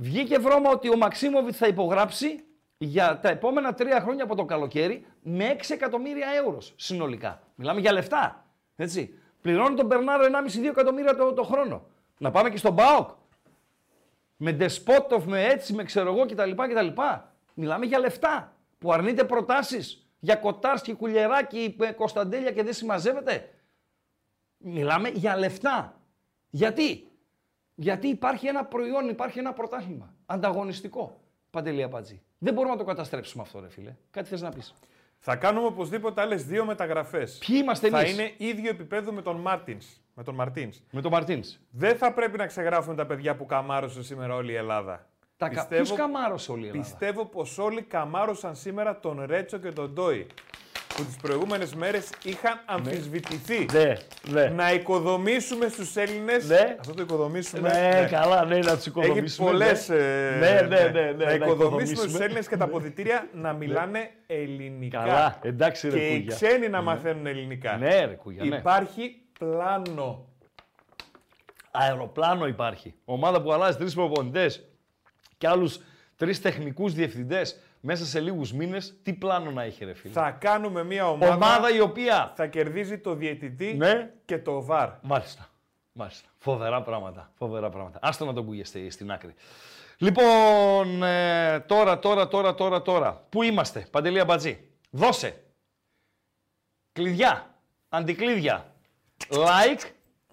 [0.00, 2.44] Βγήκε βρώμα ότι ο Μαξίμοβιτ θα υπογράψει
[2.78, 7.42] για τα επόμενα τρία χρόνια από το καλοκαίρι με 6 εκατομμύρια ευρώ συνολικά.
[7.54, 8.46] Μιλάμε για λεφτά.
[8.76, 9.14] Έτσι.
[9.40, 11.86] Πληρώνει τον Μπερνάρο 1,5-2 εκατομμύρια το, το χρόνο.
[12.18, 13.10] Να πάμε και στον Μπάοκ.
[14.36, 16.50] Με Ντεσπότοφ, με έτσι, με ξέρω εγώ κτλ.
[16.50, 17.00] κτλ.
[17.54, 18.56] Μιλάμε για λεφτά.
[18.78, 23.50] Που αρνείται προτάσεις για κοτάρσκι, κουλιεράκι, ε, Κωνσταντέλια και δεν συμμαζεύεται.
[24.58, 26.00] Μιλάμε για λεφτά.
[26.50, 27.07] Γιατί;
[27.80, 30.14] Γιατί υπάρχει ένα προϊόν, υπάρχει ένα πρωτάθλημα.
[30.26, 31.20] Ανταγωνιστικό.
[31.50, 32.22] Παντελή Αμπατζή.
[32.38, 33.94] Δεν μπορούμε να το καταστρέψουμε αυτό, ρε φίλε.
[34.10, 34.74] Κάτι θες να πεις;
[35.18, 37.38] Θα κάνουμε οπωσδήποτε άλλες δύο μεταγραφές.
[37.46, 39.86] Ποιοι είμαστε Θα εμείς; είναι ίδιο επίπεδο με τον Μάρτινς.
[40.14, 40.80] Με τον Μαρτίνς.
[40.90, 41.58] Με τον Μαρτίνς.
[41.70, 45.06] Δεν θα πρέπει να ξεγράφουμε τα παιδιά που καμάρωσε σήμερα όλη η Ελλάδα.
[45.36, 45.66] Τα κα...
[45.66, 50.26] Ποιους καμάρωσε όλη η Ελλάδα; Πιστεύω πως όλοι καμάρωσαν σήμερα τον Ρέτσο και τον Ντόι.
[50.98, 53.66] Που τις προηγούμενες μέρες είχαν αμφισβητηθεί.
[53.72, 53.92] Ναι,
[54.30, 54.48] ναι.
[54.48, 56.48] Να οικοδομήσουμε στους Έλληνες.
[56.48, 56.76] Ναι.
[56.80, 57.68] Αυτό το οικοδομήσουμε.
[57.68, 59.50] Ναι, καλά, ναι, να τους Έχει οικοδομήσουμε.
[59.50, 59.88] πολλές.
[59.88, 62.06] Ναι, ναι, ναι, ναι, να οικοδομήσουμε οικοδομήσουμε.
[62.06, 64.98] του Έλληνες και τα αποδητήρια να μιλάνε ελληνικά.
[64.98, 66.34] Καλά, εντάξει, ρε Και οι Κούγια.
[66.34, 67.76] ξένοι να μαθαίνουν ελληνικά.
[67.76, 68.56] Ναι, ρε Κούγια, ναι.
[68.56, 70.26] Υπάρχει πλάνο.
[71.70, 72.94] Αεροπλάνο υπάρχει.
[73.04, 74.68] Ομάδα που αλλάζει τρεις προπονητές
[75.38, 75.80] και άλλους
[76.16, 78.94] τρεις τεχνικούς διευθυντές μέσα σε λίγους μήνες.
[79.02, 80.12] Τι πλάνο να έχει, ρε φίλε.
[80.12, 82.32] Θα κάνουμε μια ομάδα, Ομάδα η οποία.
[82.36, 84.10] θα κερδίζει το διαιτητή Ναι.
[84.24, 84.90] και το βαρ.
[85.02, 85.48] Μάλιστα.
[85.92, 86.28] Μάλιστα.
[86.38, 87.30] Φοβερά πράγματα.
[87.34, 87.98] Φοβερά πράγματα.
[88.02, 89.34] Άστο να τον ακούγεστε στην άκρη.
[89.98, 93.26] Λοιπόν, ε, τώρα, τώρα, τώρα, τώρα, τώρα.
[93.28, 95.42] Πού είμαστε, Παντελία Μπατζή; Δώσε.
[96.92, 97.54] Κλειδιά.
[97.88, 98.72] Αντικλείδια.
[99.28, 99.82] Like,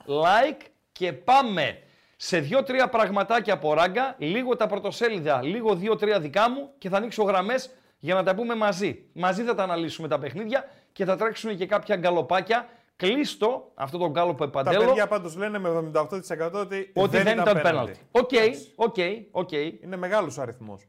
[0.05, 1.79] like και πάμε
[2.15, 7.23] σε δύο-τρία πραγματάκια από ράγκα, λίγο τα πρωτοσέλιδα, λίγο δύο-τρία δικά μου και θα ανοίξω
[7.23, 9.05] γραμμές για να τα πούμε μαζί.
[9.13, 12.67] Μαζί θα τα αναλύσουμε τα παιχνίδια και θα τρέξουν και κάποια γκαλοπάκια.
[12.95, 17.61] Κλείστο αυτό το γκάλοπο Τα επαντέλο παιδιά πάντως λένε με 78% ότι, ότι δεν, ήταν
[17.61, 17.99] πέναλτι.
[18.11, 18.71] Οκ, Εντάξει.
[18.75, 18.95] OK,
[19.31, 19.51] OK.
[19.51, 20.87] Είναι μεγάλος αριθμός.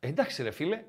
[0.00, 0.84] Εντάξει ρε φίλε.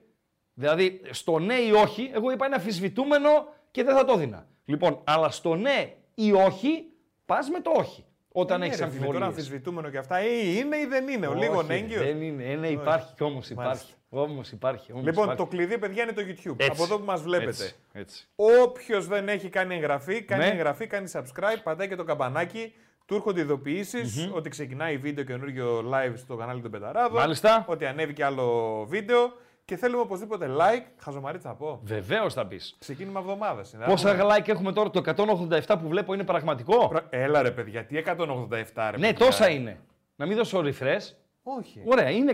[0.54, 3.30] Δηλαδή στο ναι ή όχι, εγώ είπα είναι αμφισβητούμενο
[3.72, 4.48] και δεν θα το δίνα.
[4.66, 6.86] Λοιπόν, αλλά στο ναι ή όχι,
[7.26, 8.06] πας με το όχι.
[8.32, 9.38] Όταν Ναι, έχεις ρε φίλε, Τώρα αμφιβολίες.
[9.38, 10.24] αμφισβητούμενο και αυτά.
[10.24, 11.28] Ή είναι ή δεν είναι.
[11.28, 12.04] Ο λίγο Όχι, έγκυος.
[12.04, 12.44] Δεν είναι.
[12.44, 13.94] Ε, ναι, υπάρχει κι όμως υπάρχει.
[14.10, 14.92] Όμως υπάρχει.
[14.92, 15.42] Όμως Λοιπόν, υπάρχει.
[15.42, 16.56] το κλειδί, παιδιά, είναι το YouTube.
[16.60, 16.70] Έτσι.
[16.72, 17.50] Από εδώ που μας βλέπετε.
[17.50, 18.28] Έτσι, έτσι.
[18.36, 20.50] Όποιος δεν έχει κάνει εγγραφή, κάνει Ναι.
[20.50, 22.74] εγγραφή, κάνει subscribe, πατάει και το καμπανάκι.
[23.06, 27.20] Του έρχονται ειδοποιήσεις ότι ξεκινάει βίντεο καινούργιο live στο κανάλι των Πεταράδων.
[27.20, 27.66] Μάλιστα.
[27.68, 29.32] Ότι ανέβει και άλλο βίντεο.
[29.70, 30.84] Και θέλουμε οπωσδήποτε like.
[30.98, 31.80] Χαζομαρίτσα πω.
[31.84, 32.76] Βεβαίως θα πεις.
[32.80, 33.76] Ξεκίνημα εβδομάδας.
[33.86, 38.90] Πόσα like έχουμε τώρα, το 187 που βλέπω είναι πραγματικό; Έλα ρε παιδιά, τι 187
[38.92, 39.14] ρε Ναι, παιδιά.
[39.14, 39.80] τόσα είναι.
[40.16, 41.14] Να μην δώσω refresh.
[41.44, 41.84] Όχι.
[41.86, 42.34] Ωραία, είναι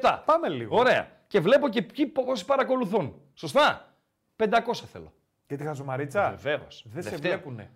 [0.00, 0.22] 187.
[0.24, 0.78] Πάμε λίγο.
[0.78, 1.08] Ωραία.
[1.26, 3.14] Και βλέπω και ποιοι πόσοι παρακολουθούν.
[3.34, 3.94] Σωστά;
[4.36, 4.48] 500
[4.92, 5.12] θέλω.
[5.46, 6.84] Και τη χαζομαρίτσα; Βεβαίως.
[6.88, 7.70] Δεν σε βλέπουνε.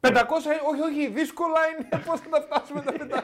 [0.00, 0.14] 500, ε,
[0.70, 1.88] όχι, όχι, δύσκολα είναι.
[2.06, 3.22] Πώς θα τα φτάσουμε τα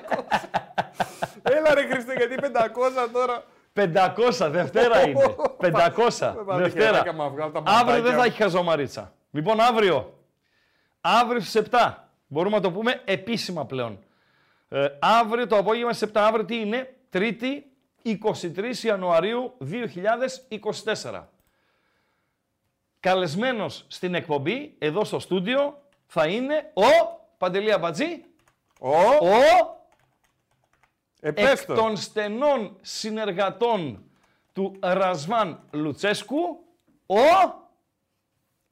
[1.43, 1.53] 500.
[1.57, 3.45] Έλα ρε Χριστέ, γιατί 500 τώρα.
[3.75, 5.35] 500, Δευτέρα είναι.
[5.61, 6.87] 500, Πάμε Δευτέρα.
[6.87, 8.19] χεράκια μας, βγάλω τα Αύριο δεν μαντάκια.
[8.19, 9.13] θα έχει χαζομαρίτσα.
[9.31, 10.19] Λοιπόν, αύριο.
[11.01, 12.09] Αύριο στις 7.
[12.27, 13.99] Μπορούμε να το πούμε επίσημα πλέον.
[14.69, 16.21] Ε, αύριο το απόγευμα στις 7.
[16.21, 17.67] Αύριο τι είναι; Τρίτη,
[18.03, 21.29] 23 Ιανουαρίου 2024.
[23.01, 26.83] Καλεσμένος στην εκπομπή, εδώ στο στούντιο, θα είναι ο
[27.39, 28.25] Παντελή Αμπατζή,
[28.81, 29.37] Ο, ο
[31.29, 31.75] εκ επέστω.
[31.75, 34.03] των στενών συνεργατών
[34.53, 36.43] του Ρασβάν Λουτσέσκου,
[37.07, 37.17] ο...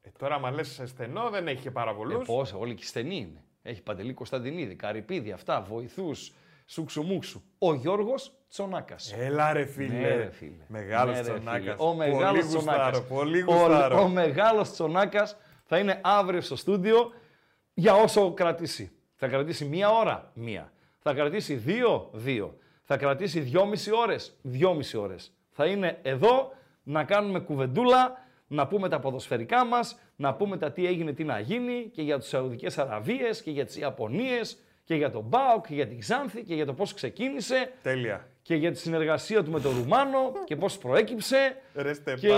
[0.01, 2.23] Ε, τώρα, μα λες στενό, δεν έχει και πάρα Ε, πολλού.
[2.23, 3.45] πόσα, όλοι και στενοί είναι.
[3.62, 6.33] Έχει Παντελή Κωνσταντινίδη, Καρυπίδη, αυτά, βοηθούς,
[6.67, 7.43] σουξουμούξου.
[7.59, 9.12] Ο Γιώργος Τσονάκας.
[9.17, 9.95] Έλα ρε φίλε.
[10.01, 10.65] Ναι, ρε φίλε.
[10.69, 11.62] Μεγάλος Ναι, ρε Τσονάκας.
[11.62, 11.88] φίλε.
[11.88, 13.07] Ο μεγάλος πολύ γουστάρω, Τσονάκας.
[13.07, 14.01] πολύ Ο, γουστάρω.
[14.03, 17.12] ο μεγάλος Τσονάκας θα είναι αύριο στο στούντιο
[17.75, 18.93] για όσο κρατήσει.
[19.15, 20.71] Θα κρατήσει μία ώρα, μία.
[21.03, 22.57] Θα κρατήσει δύο, δύο.
[22.85, 25.33] Θα κρατήσει δυόμιση ώρες, δυόμιση ώρες.
[25.51, 30.87] Θα είναι εδώ να κάνουμε κουβεντούλα, να πούμε τα ποδοσφαιρικά μας, να πούμε τα τι
[30.87, 35.11] έγινε, τι να γίνει και για τις Σαουδικές Αραβίες και για τις Ιαπωνίες και για
[35.11, 38.29] τον Μπάουκ και για την Ξάνθη και για το πώς ξεκίνησε Τέλεια.
[38.43, 42.19] και για τη συνεργασία του με τον Ρουμάνο και πώς προέκυψε Ρε στεπά.
[42.21, 42.33] και,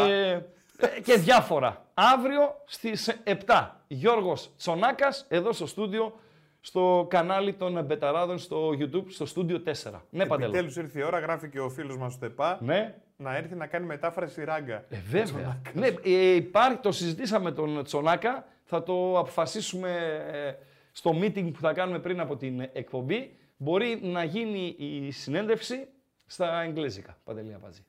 [0.78, 1.84] ε, και διάφορα.
[1.94, 3.80] Αύριο στις 7.
[3.86, 6.18] Γιώργος Τσονάκας εδώ στο στούντιο,
[6.66, 10.00] στο κανάλι των Μπεταράδων στο YouTube, στο στούντιο 4.
[10.10, 10.50] Ναι, Παντέλο.
[10.56, 13.66] Επιτέλου ήρθε η ώρα, γράφει και ο φίλος μας στο ΤΕΠΑ, Ναι, να έρθει να
[13.66, 14.84] κάνει μετάφραση ράγκα.
[14.88, 15.60] ε, βέβαια.
[15.74, 19.90] Ναι, ε, υπάρχει, το συζητήσαμε τον Τσονάκα, θα το αποφασίσουμε
[20.32, 20.52] ε,
[20.92, 23.36] στο meeting που θα κάνουμε πριν από την εκπομπή.
[23.56, 25.88] Μπορεί να γίνει η συνέντευξη
[26.26, 27.84] στα εγγλέζικα, Παντελή Απατζή.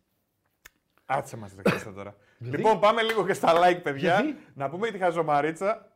[1.06, 2.16] Άτσε μας το τώρα.
[2.40, 4.22] λοιπόν, πάμε λίγο και στα like, παιδιά.
[4.22, 5.92] Γιατί; Να πούμε για τη χαζομαρίτσα.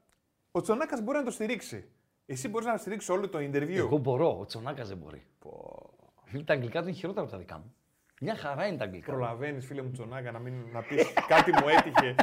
[0.52, 1.90] Ο Τσονάκας μπορεί να το στηρίξει.
[2.32, 3.76] Εσύ μπορείς να στηρίξεις όλο το interview.
[3.76, 5.22] Εγώ μπορώ, ο Τσονάκας δεν μπορεί.
[6.26, 7.74] Φίλε, τα αγγλικά του είναι χειρότερα από τα δικά μου.
[8.22, 9.12] Μια χαρά είναι τα αγγλικά.
[9.12, 12.16] Προλαβαίνεις, φίλε μου Τσονάκα, να, μην, να πεις κάτι μου έτυχε.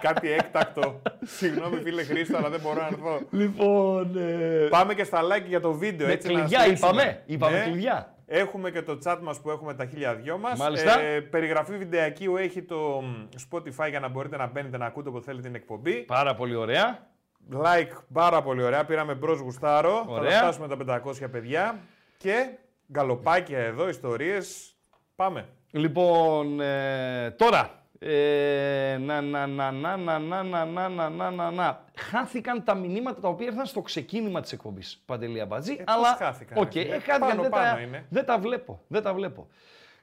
[0.00, 1.00] κάτι έκτακτο.
[1.22, 3.20] Συγγνώμη, φίλε Χρήστο, αλλά δεν μπορώ να έρθω.
[3.30, 4.16] Λοιπόν.
[4.16, 4.66] Ε...
[4.70, 6.06] Πάμε και στα like για το βίντεο.
[6.06, 6.90] Με έτσι, να κλειδιά στηρίξουμε.
[7.02, 7.22] είπαμε.
[7.26, 7.64] Είπαμε Ναι.
[7.64, 8.14] κλειδιά.
[8.26, 10.58] Έχουμε και το chat μας που έχουμε τα χίλια δυο μας.
[10.58, 11.00] Μάλιστα.
[11.00, 15.24] Ε, περιγραφή βιντεακίου έχει το μ, Spotify για να μπορείτε να μπαίνετε να ακούτε όποτε
[15.24, 15.92] θέλετε την εκπομπή.
[16.02, 17.10] Πάρα πολύ ωραία.
[17.50, 18.84] Like, πάρα πολύ ωραία.
[18.84, 20.04] Πήραμε μπρος γουστάρω.
[20.08, 20.30] Ωραία.
[20.30, 21.78] Θα τα φτάσουμε τα 500 παιδιά.
[22.18, 22.48] Και
[22.92, 24.74] γκαλοπάκια εδώ, ιστορίες.
[25.16, 25.48] Πάμε.
[25.70, 27.76] Λοιπόν, ε, τώρα.
[27.98, 31.84] Ε, να, να, να, να, να, να, να, να, να, να, να, να.
[31.96, 35.76] Χάθηκαν τα μηνύματα τα οποία ήρθαν στο ξεκίνημα της εκπομπής, Παντελή Αμπατζή.
[35.76, 36.94] πώς αλλά, χάθηκαν, οκ, ρε φίλε.
[36.94, 38.06] ε, χάθηκαν, Πάνω, δεν, πάνω τα, είναι.
[38.08, 39.48] δεν τα βλέπω, δεν τα βλέπω.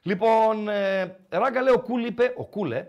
[0.02, 2.86] Λοιπόν, ε, Ράγκα λέει, ο Κούλ είπε, ο Κούλε,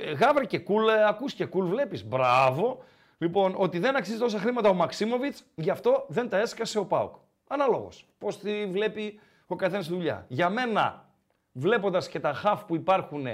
[0.00, 2.84] ε, γάβρε και Κούλ, ε, ακούς και Κούλ βλέπεις, μπράβο.
[3.18, 7.14] Λοιπόν, ότι δεν αξίζει τόσα χρήματα ο Μαξίμοβιτς, γι' αυτό δεν τα έσκασε ο Πάουκ.
[7.48, 10.24] Αναλόγως, πώς τη βλέπει ο καθένας τη δουλειά.
[10.28, 11.08] Για μένα,
[11.52, 13.26] βλέποντας και τα χαφ που υπάρχουν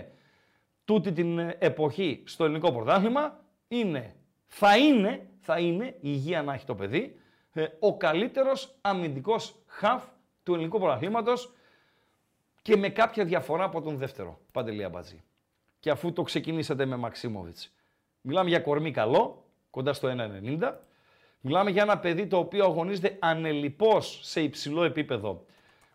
[0.84, 4.14] τούτη την ε, εποχή στο ελληνικό πρωτάθλημα, είναι,
[4.46, 7.20] θα είναι, θα είναι, υγεία να έχει το παιδί,
[7.52, 10.04] ε, ο καλύτερος αμυντικός χαφ
[10.42, 11.52] του ελληνικού πρωταθλήματος
[12.62, 15.24] και με κάποια διαφορά από τον δεύτερο, Παντελή Αμπατζή.
[15.80, 17.74] Και αφού το ξεκινήσατε με Μαξίμοβιτς.
[18.20, 19.43] Μιλάμε για κορμί καλό,
[19.74, 20.08] κοντά στο
[20.60, 20.72] 1,90.
[21.40, 25.44] Μιλάμε για ένα παιδί το οποίο αγωνίζεται ανελιπώς σε υψηλό επίπεδο,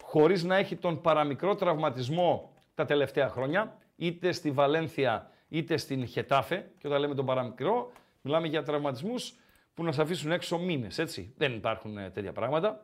[0.02, 6.72] χωρίς να έχει τον παραμικρό τραυματισμό τα τελευταία χρόνια, είτε στη Βαλένθια είτε στην Χετάφε.
[6.78, 9.34] Και όταν λέμε τον παραμικρό, μιλάμε για τραυματισμούς
[9.74, 11.34] που να σε αφήσουν έξω μήνες, έτσι.
[11.38, 12.82] Δεν υπάρχουν ε, τέτοια πράγματα.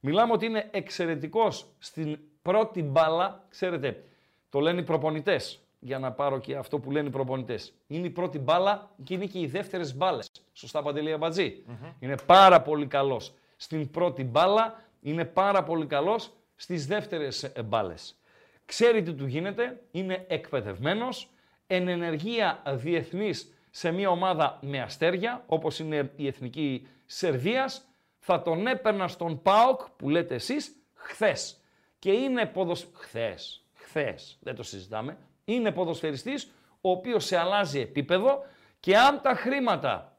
[0.00, 3.46] Μιλάμε ότι είναι εξαιρετικός στην πρώτη μπάλα.
[3.48, 4.04] Ξέρετε,
[4.48, 7.72] το λένε οι προπονητές, για να πάρω και αυτό που λένε οι προπονητές.
[7.86, 10.30] Είναι η πρώτη μπάλα και είναι και οι δεύτερες μπάλες.
[10.52, 11.64] Σωστά, Παντελή Αμπατζή.
[11.98, 18.18] Είναι πάρα πολύ καλός στην πρώτη μπάλα, είναι πάρα πολύ καλός στις δεύτερες ε, μπάλες.
[18.64, 21.28] Ξέρει τι του γίνεται, είναι εκπαιδευμένος,
[21.66, 28.66] εν ενεργεία διεθνής σε μια ομάδα με αστέρια, όπως είναι η Εθνική Σερβίας, θα τον
[28.66, 31.60] έπαιρνα στον ΠΑΟΚ που λέτε εσείς χθες.
[31.98, 32.86] Και είναι ποδοσ...
[32.92, 35.16] Χθες, χθες, δεν το συζητάμε.
[35.52, 38.44] Είναι ποδοσφαιριστής ο οποίος σε αλλάζει επίπεδο
[38.80, 40.16] και αν τα χρήματα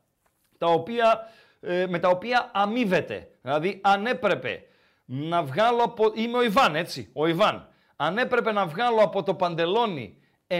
[0.57, 1.27] τα οποία,
[1.61, 4.63] ε, με τα οποία αμείβεται, δηλαδή αν έπρεπε
[5.05, 6.11] να βγάλω από...
[6.13, 7.67] Είμαι ο Ιβάν, έτσι, ο Ιβάν.
[7.95, 10.17] Αν έπρεπε να βγάλω από το παντελόνι
[10.47, 10.55] 1,5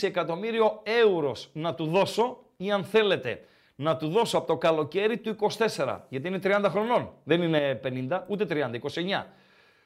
[0.00, 5.36] εκατομμύριο ευρώ να του δώσω ή αν θέλετε να του δώσω από το καλοκαίρι του
[5.76, 8.80] 24, γιατί είναι 30 χρονών, δεν είναι 50, ούτε 30,
[9.22, 9.24] 29.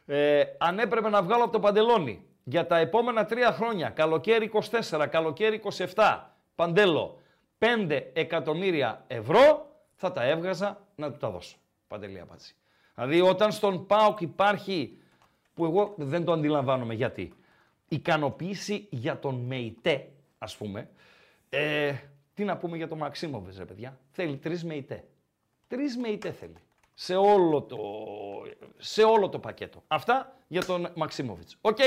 [0.07, 4.51] Ε, αν έπρεπε να βγάλω από το παντελόνι για τα επόμενα τρία χρόνια, καλοκαίρι
[4.91, 5.63] 24, καλοκαίρι
[5.95, 6.21] 27,
[6.55, 7.21] παντέλο,
[7.59, 11.57] 5 εκατομμύρια ευρώ, θα τα έβγαζα να του τα δώσω.
[11.89, 12.55] Παντελή απάντηση.
[12.95, 14.99] Δηλαδή όταν στον ΠΑΟΚ υπάρχει,
[15.55, 17.33] που εγώ δεν το αντιλαμβάνομαι γιατί,
[17.89, 20.09] ικανοποίηση για τον ΜΕΙΤΕ,
[20.39, 20.89] ας πούμε,
[21.49, 21.95] ε,
[22.35, 23.99] τι να πούμε για τον Μαξίμοβιτς, ρε παιδιά.
[24.11, 25.05] Θέλει τρεις ΜΕΙΤΕ.
[25.69, 26.57] Τρεις ΜΕΙΤΕ θέλει.
[26.95, 27.79] Σε όλο το,
[28.77, 29.83] σε όλο το πακέτο.
[29.87, 31.57] Αυτά για τον Μαξίμοβιτς.
[31.61, 31.79] Οκ,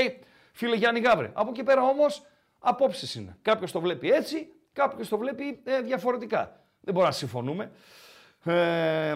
[0.54, 1.30] φίλε Γιάννη Γάβρε.
[1.34, 2.22] Από εκεί πέρα όμως
[2.58, 3.36] απόψεις είναι.
[3.42, 6.60] Κάποιος το βλέπει έτσι, κάποιος το βλέπει ε, διαφορετικά.
[6.80, 7.70] Δεν μπορούμε να συμφωνούμε.
[8.44, 9.14] Ε,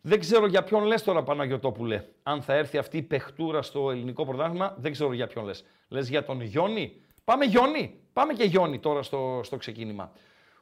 [0.00, 2.04] δεν ξέρω για ποιον λες τώρα Παναγιωτόπουλε.
[2.22, 5.64] Αν θα έρθει αυτή η παιχτούρα στο ελληνικό πρωτάθλημα, δεν ξέρω για ποιον λες.
[5.88, 8.00] Λες για τον Γιόνι; Πάμε Γιόνι.
[8.12, 10.12] Πάμε και Γιόνι τώρα στο, στο ξεκίνημα.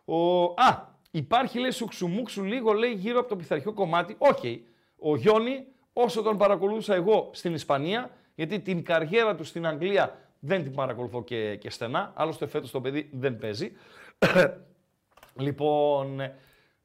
[0.05, 4.15] Ο, α, υπάρχει λέει σουξουμούξου λίγο λέει γύρω από το πειθαρχικό κομμάτι.
[4.19, 4.67] Όχι.
[4.99, 10.63] Ο Γιόνι, όσο τον παρακολούθησα εγώ στην Ισπανία, γιατί την καριέρα του στην Αγγλία δεν
[10.63, 13.73] την παρακολουθώ και, και στενά, άλλωστε φέτος το παιδί δεν παίζει.
[15.45, 16.21] λοιπόν,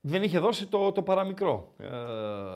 [0.02, 1.88] δεν είχε δώσει το, το παραμικρό ε,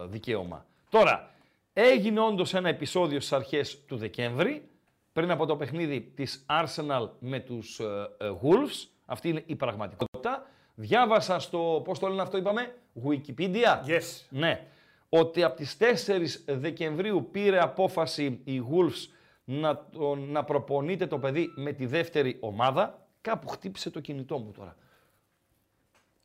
[0.08, 0.66] δικαίωμα.
[0.90, 1.30] Τώρα,
[1.74, 4.70] έγινε όντως ένα επεισόδιο στις αρχές του Δεκέμβρη,
[5.14, 10.50] πριν από το παιχνίδι της Arsenal με τους ε, ε, Wolves, αυτή είναι η πραγματικότητα.
[10.76, 13.88] Διάβασα στο, πώς το λένε αυτό είπαμε, Wikipedia.
[13.88, 14.26] Yes.
[14.30, 14.68] Ναι.
[15.10, 19.14] Ότι από τις 4 Δεκεμβρίου πήρε απόφαση η Wolves
[19.46, 23.08] να, να προπονείται το παιδί με τη δεύτερη ομάδα.
[23.22, 24.76] Κάπου χτύπησε το κινητό μου τώρα.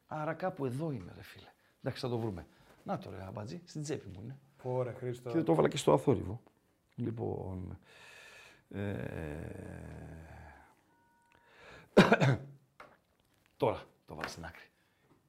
[0.06, 1.48] Άρα κάπου εδώ είναι, ρε φίλε.
[1.82, 2.46] Εντάξει, θα το βρούμε.
[2.84, 4.38] Να το ρε, αμπατζή, στην τσέπη μου είναι.
[4.62, 5.30] Ωραία, Χρήστο.
[5.30, 6.40] Και το έβαλα και στο αθόρυβο.
[6.94, 7.78] Λοιπόν...
[8.68, 8.94] Ε...
[13.56, 14.64] Τώρα το βάλα στην άκρη.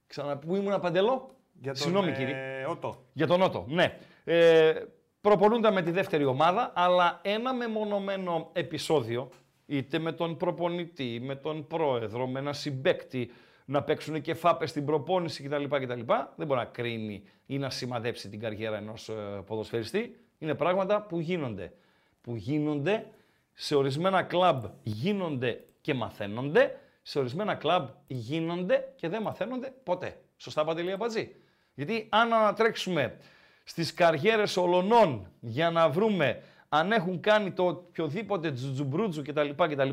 [0.07, 0.37] Ξανα...
[0.37, 1.35] Πού ήμουν παντελώ.
[1.61, 2.65] Για τον, Συγγνώμη ε, κύριε.
[2.69, 3.05] Ότο.
[3.13, 3.97] Για τον Νότο, ναι.
[4.23, 4.73] Ε,
[5.21, 9.29] προπονούντα με τη δεύτερη ομάδα, αλλά ένα μεμονωμένο επεισόδιο,
[9.65, 13.31] είτε με τον προπονητή, με τον πρόεδρο, με ένα συμπέκτη,
[13.65, 15.99] να παίξουν και φάπες στην προπόνηση κτλ, κτλ.
[16.35, 19.11] Δεν μπορεί να κρίνει ή να σημαδέψει την καριέρα ενός
[19.45, 20.15] ποδοσφαιριστή.
[20.37, 21.73] Είναι πράγματα που γίνονται.
[22.21, 23.05] Που γίνονται
[23.53, 30.21] σε ορισμένα κλαμπ γίνονται και μαθαίνονται, σε ορισμένα κλαμπ γίνονται και δεν μαθαίνονται ποτέ.
[30.37, 31.35] Σωστά Παντελή Αμπατζή.
[31.73, 33.17] Γιατί αν ανατρέξουμε
[33.63, 39.49] στις καριέρες ολονών για να βρούμε αν έχουν κάνει το οποιοδήποτε τζουτζουμπρούτζου κτλ.
[39.49, 39.89] κτλ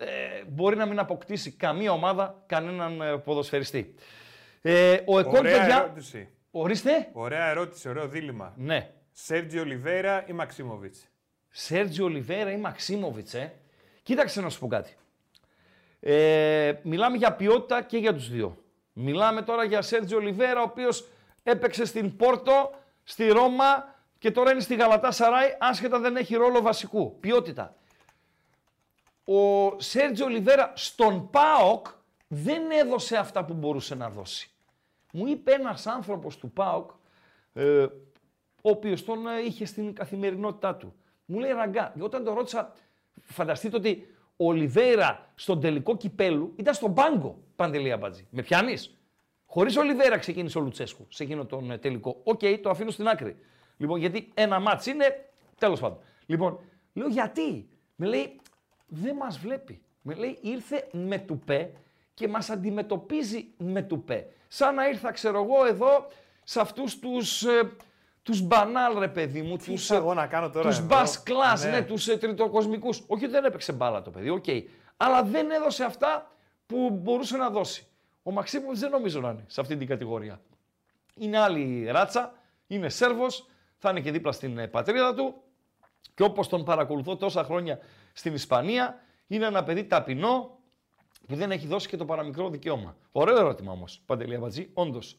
[0.00, 0.06] ε,
[0.48, 3.94] μπορεί να μην αποκτήσει καμία ομάδα κανέναν ε, ποδοσφαιριστή.
[4.62, 5.78] Ε, ο Εκόν, Ωραία παιδιά...
[5.78, 6.28] ερώτηση.
[6.50, 7.08] Ορίστε.
[7.12, 8.54] Ωραία ερώτηση, ωραίο δίλημα.
[8.56, 8.90] Ναι.
[9.12, 11.08] Σέρτζι Ολιβέρα ή Μαξίμοβιτς;
[11.48, 13.52] Σέρτζι Ολιβέρα ή Μαξίμοβιτς, ε;
[14.02, 14.96] Κοίταξε να σου πω κάτι.
[16.00, 18.62] Ε, μιλάμε για ποιότητα και για τους δύο.
[19.00, 21.08] Μιλάμε τώρα για Σέρτζι Ολιβέρα, ο οποίος
[21.42, 22.70] έπαιξε στην Πόρτο,
[23.04, 27.18] στη Ρώμα και τώρα είναι στη Γαλατά Σαράι, άσχετα δεν έχει ρόλο βασικού.
[27.20, 27.74] Ποιότητα.
[29.24, 31.86] Ο Σέρτζι Ολιβέρα στον ΠΑΟΚ
[32.28, 34.50] δεν έδωσε αυτά που μπορούσε να δώσει.
[35.12, 36.90] Μου είπε ένας άνθρωπος του ΠΑΟΚ,
[37.52, 37.82] ε,
[38.62, 40.94] ο οποίος τον ε, είχε στην καθημερινότητά του.
[41.24, 42.72] Μου λέει Ραγκά, και όταν το ρώτησα,
[43.22, 48.26] φανταστείτε ότι ο Ολιβέρα στον τελικό κυπέλου ήταν στον πάγκο, Παντελή Αμπατζή.
[48.30, 48.98] Με πιάνεις;
[49.50, 52.20] Χωρίς Ολιβέρα ξεκίνησε ο Λουτσέσκου σε εκείνο τον ε, τελικό.
[52.24, 53.36] Οκ, το αφήνω στην άκρη.
[53.76, 55.98] Λοιπόν, γιατί ένα ματς είναι, τέλος πάντων.
[56.26, 56.60] Λοιπόν,
[56.92, 58.40] λέω γιατί; Με λέει,
[58.86, 59.80] δεν μας βλέπει.
[60.02, 61.72] Με λέει, ήρθε με τουπέ
[62.14, 64.26] και μας αντιμετωπίζει με τουπέ.
[64.48, 66.06] Σαν να ήρθα, ξέρω εγώ, εδώ,
[66.44, 67.70] σε αυτούς τους, ε,
[68.28, 71.64] τους μπανάλ, ρε παιδί μου, τους, ήρθα εγώ να κάνω τώρα τους εδώ; μπας κλάς,
[71.64, 71.82] ναι, Ναι.
[71.82, 72.98] τους ε, τριτοκοσμικούς.
[73.06, 74.44] Όχι ότι δεν έπαιξε μπάλα το παιδί, οκ.
[74.96, 76.30] Αλλά δεν έδωσε αυτά
[76.66, 77.86] που μπορούσε να δώσει.
[78.22, 80.40] Ο Μαξίμοβιτς δεν νομίζω να είναι σε αυτή την κατηγορία.
[81.14, 82.32] Είναι άλλη ράτσα,
[82.66, 83.46] είναι Σέρβος,
[83.78, 85.34] θα είναι και δίπλα στην ε, πατρίδα του
[86.14, 87.78] και όπως τον παρακολουθώ τόσα χρόνια
[88.12, 90.58] στην Ισπανία, είναι ένα παιδί ταπεινό
[91.26, 92.96] που δεν έχει δώσει και το παραμικρό δικαίωμα.
[93.12, 95.18] Ωραίο ερώτημα όμως, Παντελή Αμπατζή, όντως.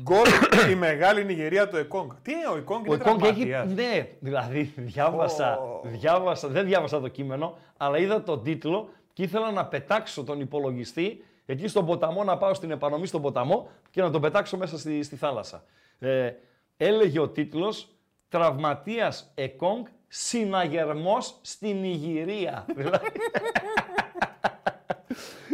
[0.00, 0.26] Γκολ
[0.72, 2.10] η μεγάλη Νιγηρία του Εκόνγκ.
[2.22, 3.46] Τι είναι ο Εκόνγκ, Ο είναι Εκόνγκ έχει.
[3.46, 3.74] τραυματίας.
[3.74, 5.80] Ναι, δηλαδή διάβασα, Ω.
[5.84, 11.24] διάβασα, δεν διάβασα το κείμενο, αλλά είδα τον τίτλο και ήθελα να πετάξω τον υπολογιστή
[11.46, 15.02] εκεί στον ποταμό, να πάω στην επανομή στον ποταμό και να τον πετάξω μέσα στη,
[15.02, 15.64] στη θάλασσα.
[15.98, 16.32] Ε,
[16.76, 17.88] έλεγε ο τίτλος
[18.28, 22.64] «Τραυματίας Εκόνγκ, συναγερμός στην Ιγυρία».
[22.76, 23.06] Δηλαδή,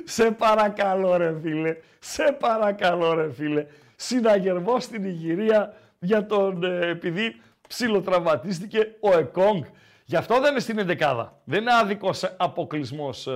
[0.05, 3.67] σε παρακαλώ ρε φίλε, σε παρακαλώ ρε φίλε.
[4.01, 9.63] Συναγερμός στην Ιγυρία για τον, ε, επειδή ψιλοτραυματίστηκε ο Εκόνγκ.
[10.05, 11.41] Γι' αυτό δεν είναι στην ενδεκάδα.
[11.45, 13.33] Δεν είναι άδικος αποκλεισμός, ε,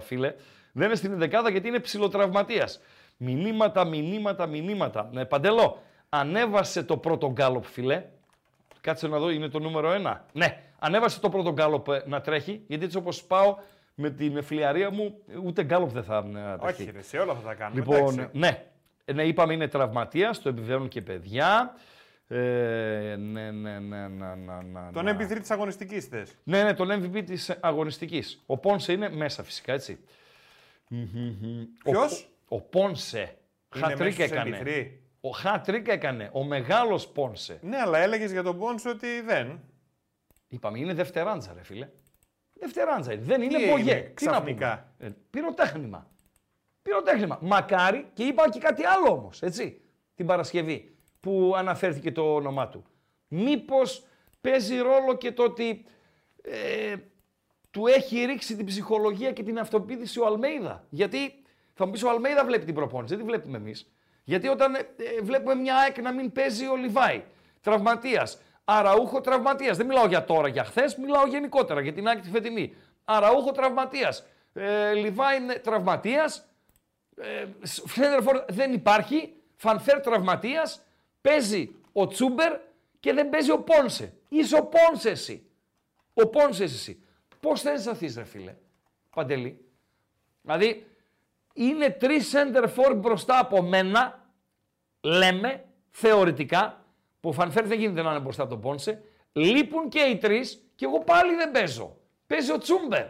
[0.00, 0.34] φίλε.
[0.72, 2.80] Δεν είναι στην ενδεκάδα γιατί είναι ψιλοτραυματίας.
[3.16, 5.08] Μηνύματα, μηνύματα, μηνύματα.
[5.12, 8.04] Ναι, Παντελό, ανέβασε το πρώτο γκάλοπ, φιλέ.
[8.80, 10.24] Κάτσε να δω, είναι το νούμερο ένα.
[10.32, 13.56] Ναι, ανέβασε το πρώτο γκάλοπ ε, να τρέχει, γιατί έτσι όπως πάω
[13.94, 16.82] με την φλιαρία μου, ούτε γκάλοπ δεν θα ε, τρέχει.
[16.82, 17.80] Όχι, ρε, σε όλα θα τα κάνουμε.
[17.80, 18.28] Λοιπόν, εντάξει.
[18.32, 18.66] ναι.
[19.08, 21.74] Ε, ναι, είπαμε είναι τραυματία, το επιβεβαιώνουν και παιδιά.
[22.28, 22.36] Ε,
[23.18, 25.16] ναι, ναι, ναι, ναι, ναι, ναι, Τον ναι.
[25.18, 26.34] MVP της αγωνιστικής θες.
[26.44, 28.42] Ναι, ναι, τον MVP της αγωνιστικής.
[28.46, 29.98] Ο Πόνσε είναι μέσα φυσικά, έτσι.
[30.90, 31.62] Μμμ.
[31.84, 33.36] Ο- Ποιος; Ο, Πόνσε.
[33.76, 34.60] Χατ τρικ έκανε.
[34.62, 34.90] MVP.
[35.20, 36.30] Ο χατ τρικ έκανε.
[36.32, 37.58] Ο μεγάλος Πόνσε.
[37.62, 39.60] Ναι, αλλά έλεγες για τον Πόνσο ότι δεν.
[40.48, 41.88] Είπαμε, είναι δευτεράντζα, ρε φίλε.
[42.52, 43.22] Δευτεράντζα είναι.
[43.22, 43.94] Δεν είναι έγινε μπογιέ.
[44.14, 45.10] Τι να ξαφνικά; πούμε.
[45.10, 46.10] Ε, πυροτέχνημα.
[46.86, 47.38] Πυροτέχνημα.
[47.40, 49.80] Μακάρι και είπα και κάτι άλλο όμως, έτσι.
[50.14, 52.84] Την Παρασκευή που αναφέρθηκε το όνομά του.
[53.28, 54.06] Μήπως
[54.40, 55.84] παίζει ρόλο και το ότι
[56.42, 56.94] ε,
[57.70, 60.86] του έχει ρίξει την ψυχολογία και την αυτοποίθηση ο Αλμέιδα.
[60.88, 61.42] Γιατί
[61.74, 63.92] θα μου πεις ο Αλμέιδα βλέπει την προπόνηση, δεν τη βλέπουμε εμείς.
[64.24, 67.24] Γιατί όταν ε, ε, βλέπουμε μια ΑΕΚ να μην παίζει ο Λιβάη,
[67.60, 68.40] τραυματίας.
[68.64, 69.76] Αραούχο τραυματίας.
[69.76, 72.74] Δεν μιλάω για τώρα, για χθες, μιλάω γενικότερα για την ΑΕΚ τη φετινή.
[73.04, 74.26] Αραούχο τραυματίας.
[74.52, 76.48] Ε, Λιβάη είναι τραυματίας.
[77.16, 79.34] Ε, Φλέντερφορ δεν υπάρχει.
[79.56, 80.82] Φανφέρ τραυματίας.
[81.20, 82.60] Παίζει ο Τσούμπερ
[83.00, 84.14] και δεν παίζει ο Πόνσε.
[84.28, 85.46] Είσαι ο Πόνσε εσύ.
[86.14, 87.00] Ο Πόνσε εσύ.
[87.40, 88.54] Πώς θέλει να θείς, ρε φίλε,
[89.10, 89.64] Παντελή;
[90.42, 90.86] Δηλαδή,
[91.54, 94.30] είναι τρεις center for μπροστά από μένα,
[95.00, 96.84] λέμε, θεωρητικά,
[97.20, 99.02] που ο Φανφέρ δεν γίνεται να είναι μπροστά από τον Πόνσε.
[99.32, 101.96] Λείπουν και οι τρεις και εγώ πάλι δεν παίζω.
[102.26, 103.06] Παίζει ο Τσούμπερ.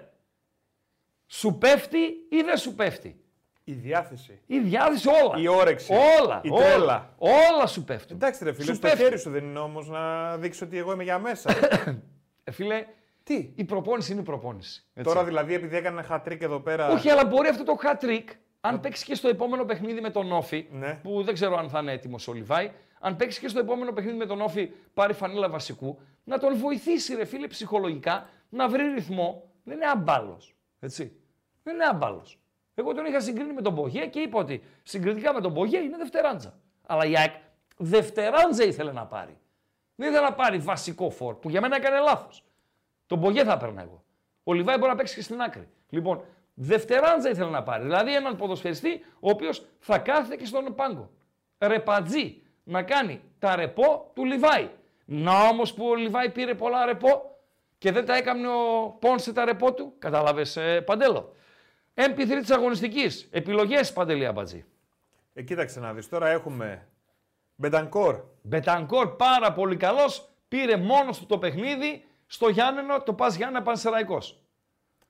[1.26, 3.24] Σου πέφτει ή δεν σου πέφτει;
[3.68, 4.40] Η διάθεση.
[4.46, 5.42] Η διάθεση όλα.
[5.42, 5.92] Η όρεξη.
[6.22, 6.40] Όλα.
[6.44, 6.60] Η όλα.
[6.64, 7.14] τρέλα.
[7.18, 8.16] Όλα σου πέφτουν.
[8.16, 9.02] Εντάξει, ρε φίλε, Σου στο πέφτει.
[9.02, 11.50] χέρι σου δεν είναι όμως να δείξεις ότι εγώ είμαι για μέσα.
[12.44, 12.84] Ε, φίλε,
[13.22, 14.84] Τι; η προπόνηση είναι η προπόνηση.
[14.94, 15.12] έτσι.
[15.12, 16.88] Τώρα δηλαδή, επειδή έκανε χατρίκ εδώ πέρα.
[16.88, 18.24] Όχι, αλλά μπορεί αυτό το hat trick,
[18.60, 20.98] αν παίξει και στο επόμενο παιχνίδι με τον Όφη, Ναι.
[21.02, 24.16] που δεν ξέρω αν θα είναι έτοιμος ο Λιβάη, αν παίξει και στο επόμενο παιχνίδι
[24.16, 29.50] με τον Όφη, πάρει φανίλα βασικού, να τον βοηθήσει, ρε φίλε, ψυχολογικά να βρει ρυθμό.
[29.64, 30.40] Δεν είναι αμπάλο.
[30.80, 31.12] Έτσι.
[31.62, 32.24] Δεν είναι αμπάλο.
[32.78, 35.96] Εγώ τον είχα συγκρίνει με τον Μπογέ και είπα ότι συγκριτικά με τον Μπογέ είναι
[35.96, 36.58] δευτεράντζα.
[36.86, 37.34] Αλλά η ΑΕΚ
[37.76, 39.38] δευτεράντζα ήθελε να πάρει.
[39.94, 42.44] Δεν ήθελε να πάρει βασικό φόρ, που για μένα έκανε λάθος.
[43.06, 44.04] Τον Μπογέ θα έπαιρνα εγώ.
[44.44, 45.68] Ο Λιβάη μπορεί να παίξει και στην άκρη.
[45.88, 46.24] Λοιπόν,
[46.54, 47.82] δευτεράντζα ήθελε να πάρει.
[47.82, 51.10] Δηλαδή έναν ποδοσφαιριστή ο οποίος θα κάθεται και στον πάγκο.
[51.58, 52.40] Ρεπατζή.
[52.64, 54.70] Να κάνει τα ρεπό του Λιβάη.
[55.04, 57.38] Να όμως που ο Λιβάη πήρε πολλά ρεπό
[57.78, 59.94] και δεν τα έκανε ο Πόνσε τα ρεπό του.
[59.98, 61.34] Κατάλαβες, ε, Παντέλο;
[61.96, 63.28] MP3 της αγωνιστικής.
[63.30, 64.64] Επιλογές, Παντελή Αμπατζή.
[65.32, 66.08] Ε, κοίταξε να δεις.
[66.08, 66.86] Τώρα έχουμε
[67.54, 68.20] Μπεντανκόρ.
[68.42, 70.28] Μπετανκόρ πάρα πολύ καλός.
[70.48, 72.04] Πήρε μόνος του το παιχνίδι.
[72.26, 74.40] Στο Γιάννενο το πας Γιάννενα Πανσεραϊκός.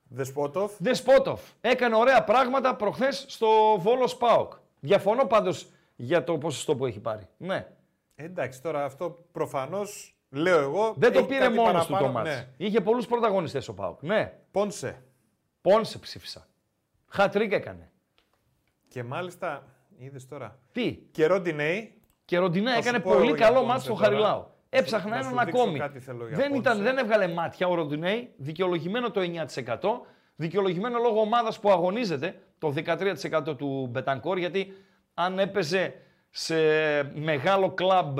[0.03, 0.73] Δεσπότοφ.
[0.77, 1.41] Δεσπότοφ.
[1.61, 4.53] Έκανε ωραία πράγματα προχθές στο Βόλος Σπάοκ.
[4.79, 7.27] Διαφωνώ πάντως για το ποσοστό που έχει πάρει.
[7.37, 7.67] Ναι.
[8.15, 10.93] Ε, εντάξει, τώρα αυτό προφανώς λέω εγώ.
[10.97, 12.13] Δεν το έχει πήρε κάτι μόνος του παραπάνω.
[12.13, 12.37] το μάτς.
[12.37, 12.47] Ναι.
[12.57, 14.01] Είχε πολλούς πρωταγωνιστές ο Πάοκ.
[14.01, 14.33] Ναι.
[14.51, 15.01] Πόνσε.
[15.61, 16.47] Πόνσε ψήφισα.
[17.07, 17.91] Χατρίκ έκανε.
[18.87, 19.63] Και μάλιστα,
[19.97, 20.59] είδες τώρα.
[20.71, 22.01] Τι; Και Ροντινέη.
[22.25, 24.05] Και Ροντινέ Θα σου έκανε πω εγώ πολύ για καλό Πόνσε μάτι στο τώρα.
[24.05, 24.39] Χαριλάου.
[24.69, 25.79] Να Έψαχνα σου έναν δείξω ακόμη.
[25.79, 26.89] κάτι θέλω για Δεν, ήταν, Πόνσε.
[26.89, 28.33] δεν έβγαλε μάτια ο Ροντινέι.
[28.37, 29.79] Δικαιολογημένο το 9%.
[30.35, 34.37] Δικαιολογημένο λόγω ομάδας που αγωνίζεται το 13% του Μπετανκόρ.
[34.37, 34.73] Γιατί
[35.13, 35.93] αν έπαιζε
[36.29, 36.55] σε
[37.03, 38.19] μεγάλο κλαμπ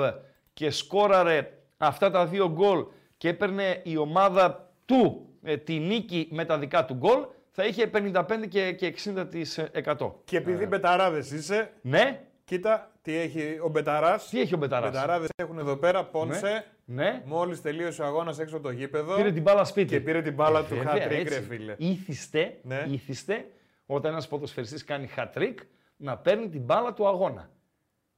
[0.52, 2.86] και σκόραρε αυτά τα δύο γκολ
[3.16, 7.26] και έπαιρνε η ομάδα του ε, τη νίκη με τα δικά του γκολ,
[7.60, 10.12] θα είχε 55 και, και 60%.
[10.24, 14.28] Και επειδή μπεταράδες είσαι, Ναι, κοίτα τι έχει ο μπεταράς.
[14.28, 16.64] τι έχει ο Οι μπεταράς; μπεταράδες έχουν εδώ πέρα Πόνσε.
[16.84, 19.14] Ναι, Μόλις τελείωσε ο αγώνας έξω από το γήπεδο.
[19.16, 19.88] πήρε την μπάλα σπίτι.
[19.88, 21.34] Και πήρε την μπάλα του Βέβαια, hat-trick, έτσι.
[21.34, 21.74] ρε φίλε.
[21.78, 22.84] Ήθιστε, Ναι.
[22.88, 23.46] ήθιστε
[23.86, 25.54] όταν ένας ποδοσφαιριστής κάνει hat-trick
[25.96, 27.50] να παίρνει την μπάλα του αγώνα.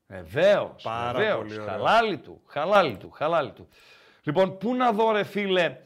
[0.06, 0.82] Βεβαίως.
[0.82, 1.66] Πάρα πολύ ωραίο.
[1.66, 3.68] Χαλάλι του, χαλάλι του, χαλάλι του.
[4.22, 5.76] Λοιπόν, πού να δω ρε φίλε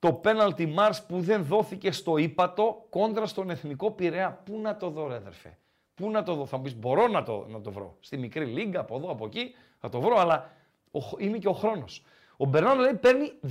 [0.00, 4.42] το penalty Mars που δεν δόθηκε στο ύπατο κόντρα στον Εθνικό Πειραιά.
[4.44, 5.58] Πού να το δω ρε αδερφέ;
[5.94, 7.96] Πού να το δω; Θα μου πεις μπορώ να το, να το βρω.
[8.00, 10.50] Στη μικρή λίγκα, από εδώ, από εκεί, θα το βρω, αλλά
[10.90, 12.02] ο, χ- είναι και ο χρόνος.
[12.36, 13.50] Ο Μπερνάρντο λέει παίρνει 2,5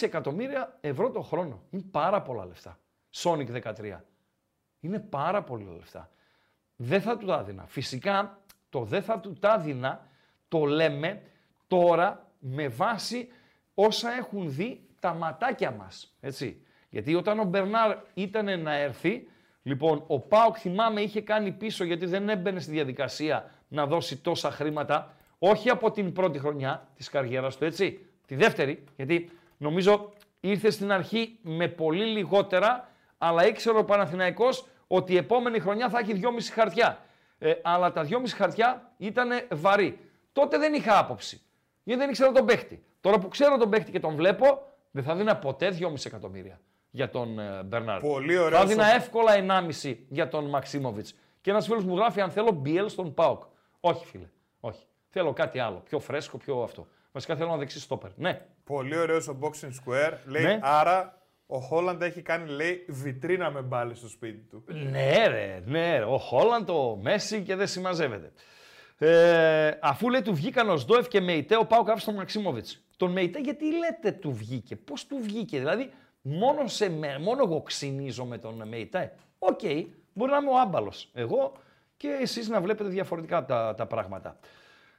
[0.00, 1.62] εκατομμύρια ευρώ το χρόνο.
[1.70, 2.78] Είναι πάρα πολλά λεφτά.
[3.14, 3.98] Sonic 13.
[4.80, 6.10] Είναι πάρα πολλά λεφτά.
[6.76, 7.64] Δεν θα του τα έδινα.
[7.66, 8.38] Φυσικά
[8.68, 10.06] το δεν θα του τα έδινα
[10.48, 11.22] το λέμε
[11.66, 13.28] τώρα με βάση
[13.74, 16.16] όσα έχουν δει τα ματάκια μας.
[16.20, 16.62] Έτσι.
[16.88, 19.28] Γιατί όταν ο Μπερνάρ ήταν να έρθει,
[19.62, 24.50] λοιπόν, ο Πάοκ θυμάμαι είχε κάνει πίσω γιατί δεν έμπαινε στη διαδικασία να δώσει τόσα
[24.50, 30.70] χρήματα, όχι από την πρώτη χρονιά της καριέρας του, έτσι, τη δεύτερη, γιατί νομίζω ήρθε
[30.70, 32.88] στην αρχή με πολύ λιγότερα,
[33.18, 36.98] αλλά ήξερε ο Παναθηναϊκός ότι η επόμενη χρονιά θα έχει 2,5 χαρτιά.
[37.38, 39.98] Ε, αλλά τα 2,5 χαρτιά ήταν βαρύ.
[40.32, 41.40] Τότε δεν είχα άποψη.
[41.82, 42.84] Γιατί δεν ήξερα τον παίχτη.
[43.00, 46.60] Τώρα που ξέρω τον παίχτη και τον βλέπω, δεν θα δίνα ποτέ 2,5 εκατομμύρια
[46.90, 48.00] για τον ε, Μπερνάρ.
[48.00, 48.58] Πολύ ωραίο.
[48.58, 49.32] Θα δίνα εύκολα
[49.82, 51.14] 1,5 για τον Μαξίμοβιτς.
[51.40, 53.42] Και ένας φίλος μου γράφει αν θέλω Μπιέλ στον Πάοκ.
[53.80, 54.28] Όχι, φίλε.
[54.60, 54.84] Όχι.
[55.08, 55.82] Θέλω κάτι άλλο.
[55.84, 56.86] Πιο φρέσκο, πιο αυτό.
[57.12, 58.10] Βασικά θέλω ένα δεξί στόπερ.
[58.16, 58.46] Ναι.
[58.64, 60.12] Πολύ ωραίο ο Boxing Square.
[60.26, 60.58] Λέει Ναι.
[60.62, 64.64] άρα ο Χόλαντ έχει κάνει λέει βιτρίνα με μπάλες στο σπίτι του.
[64.66, 66.04] Ναι, ρε, ναι, ρε.
[66.04, 68.32] Ο Χόλαντ, ο Μέσι και δεν συμμαζεύεται.
[69.02, 72.66] Ε, αφού λέει του βγήκαν ο Οζντόεφ και Μεϊτέ, ο ΠΑΟΚ, άψε τον Μαξίμοβιτς.
[72.96, 75.90] Τον Μεϊτέ γιατί λέτε του βγήκε, πώς του βγήκε, δηλαδή
[76.22, 79.14] μόνο, σε, με- μόνο εγώ ξυνίζω με τον Μεϊτέ.
[79.38, 79.60] Οκ,
[80.12, 81.10] μπορεί να είμαι ο άμπαλος.
[81.14, 81.52] Εγώ
[81.96, 84.38] και εσείς να βλέπετε διαφορετικά τα, τα πράγματα.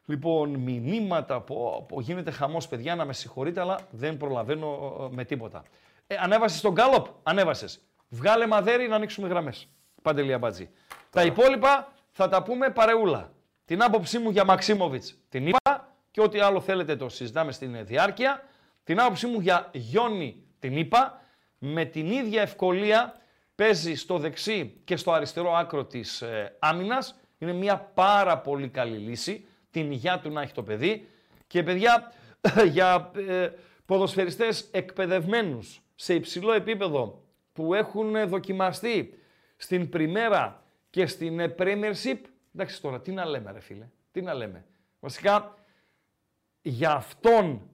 [0.06, 5.26] Λοιπόν, μηνύματα, πω, πω, γίνεται χαμός παιδιά, να με συγχωρείτε, αλλά δεν προλαβαίνω ε, με
[5.26, 5.64] τίποτα.
[6.08, 7.80] Ε, ανέβασες τον Γκάλοπ, ανέβασες.
[8.10, 9.68] Βγάλε μαδέρι να ανοίξουμε γραμμές.
[10.02, 10.70] Παντελία Μπατζή.
[11.10, 13.32] Τα υπόλοιπα θα τα πούμε παρεούλα.
[13.72, 17.84] Την άποψή μου για Μαξίμοβιτς την είπα και ό,τι άλλο θέλετε το συζητάμε στην ε,
[17.84, 18.44] διάρκεια.
[18.84, 21.22] Την άποψή μου για Γιόνι την είπα.
[21.58, 23.22] Με την ίδια ευκολία
[23.56, 27.20] παίζει στο δεξί και στο αριστερό άκρο της ε, άμυνας.
[27.38, 29.46] Είναι μια πάρα πολύ καλή λύση.
[29.72, 31.08] Την υγειά του να έχει το παιδί.
[31.48, 32.12] Και παιδιά,
[32.74, 33.50] για ε,
[33.86, 39.20] ποδοσφαιριστές εκπαιδευμένους σε υψηλό επίπεδο που έχουν ε, δοκιμαστεί
[39.58, 42.18] στην Πριμέρα και στην ε, Premiership,
[42.56, 44.66] εντάξει τώρα, τι να λέμε ρε φίλε, τι να λέμε.
[45.00, 45.54] Βασικά,
[46.62, 47.70] για αυτόν,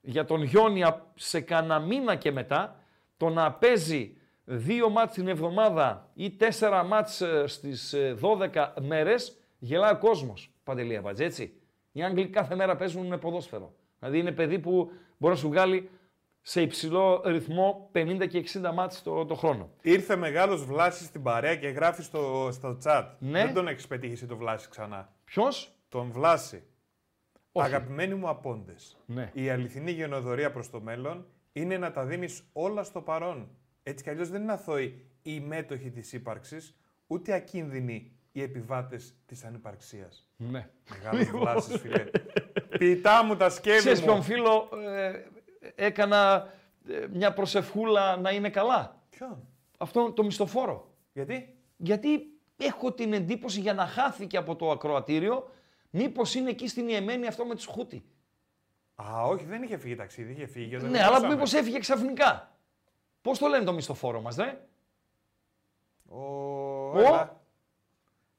[0.00, 2.82] για τον Γιόνια σε κανένα μήνα και μετά,
[3.16, 9.38] το να παίζει δύο μάτς την εβδομάδα ή τέσσερα μάτς ε, στις ε, 12 μέρες,
[9.58, 11.52] γελάει ο κόσμος, Παντελή Αμπατζή, έτσι.
[11.92, 13.74] Οι Άγγλοι κάθε μέρα παίζουν ποδόσφαιρο.
[13.98, 15.90] Δηλαδή είναι παιδί που μπορεί να σου βγάλει
[16.48, 19.70] σε υψηλό ρυθμό 50 και 60 μάτς το, το χρόνο.
[19.82, 23.06] Ήρθε μεγάλος Βλάσης στην παρέα και γράφει στο, στο chat.
[23.18, 23.44] Ναι.
[23.44, 26.62] Δεν τον έχεις πετύχει εσύ τον Βλάση ξανά; Ποιος; Τον Βλάση.
[27.52, 27.66] Όχι.
[27.66, 28.96] Αγαπημένοι μου απόντες.
[29.06, 29.30] Ναι.
[29.34, 33.48] Η αληθινή γενοδορία προς το μέλλον είναι να τα δίνεις όλα στο παρόν.
[33.82, 36.76] Έτσι κι αλλιώς δεν είναι αθώοι οι μέτοχοι της ύπαρξης,
[37.06, 40.28] ούτε ακίνδυνοι οι επιβάτες της ανυπαρξίας.
[40.36, 40.68] Ναι.
[40.90, 42.04] Μεγάλος Βλάσης, φίλε.
[42.78, 44.22] Πιτά μου τα σκεύη Ξέρεις ποιον μου.
[44.22, 45.12] φίλο ε,
[45.74, 46.52] έκανα
[46.88, 48.96] ε, μια προσευχούλα να είναι καλά.
[49.10, 49.48] Ποιον.
[49.78, 50.90] Αυτό το μισθοφόρο.
[51.12, 52.20] Γιατί; Γιατί
[52.56, 55.50] έχω την εντύπωση για να χάθηκε από το ακροατήριο,
[55.90, 58.04] μήπως είναι εκεί στην Ιεμένη αυτό με τους Χούτι.
[59.02, 60.68] Α, όχι, δεν είχε φύγει ταξίδι, είχε φύγει.
[60.70, 61.34] και το Ναι, αλλά ρωτήσαμε.
[61.34, 62.56] μήπως έφυγε ξαφνικά.
[63.22, 64.60] Πώς το λένε το μισθοφόρο μας, ρε.
[66.08, 66.18] Ο...
[66.90, 67.40] Ο- έλα.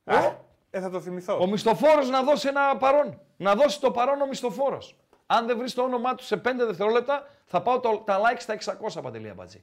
[0.03, 0.35] Ο- Α,
[0.69, 1.39] ε, θα το θυμηθώ.
[1.41, 3.19] Ο μισθοφόρος να δώσει ένα παρόν.
[3.37, 4.95] Να δώσει το παρόν ο μισθοφόρος.
[5.31, 8.53] Αν δεν βρεις το όνομά τους σε 5 δευτερόλεπτα, θα πάω το, τα like στα
[8.97, 9.61] 600 παντελεία μπατζή.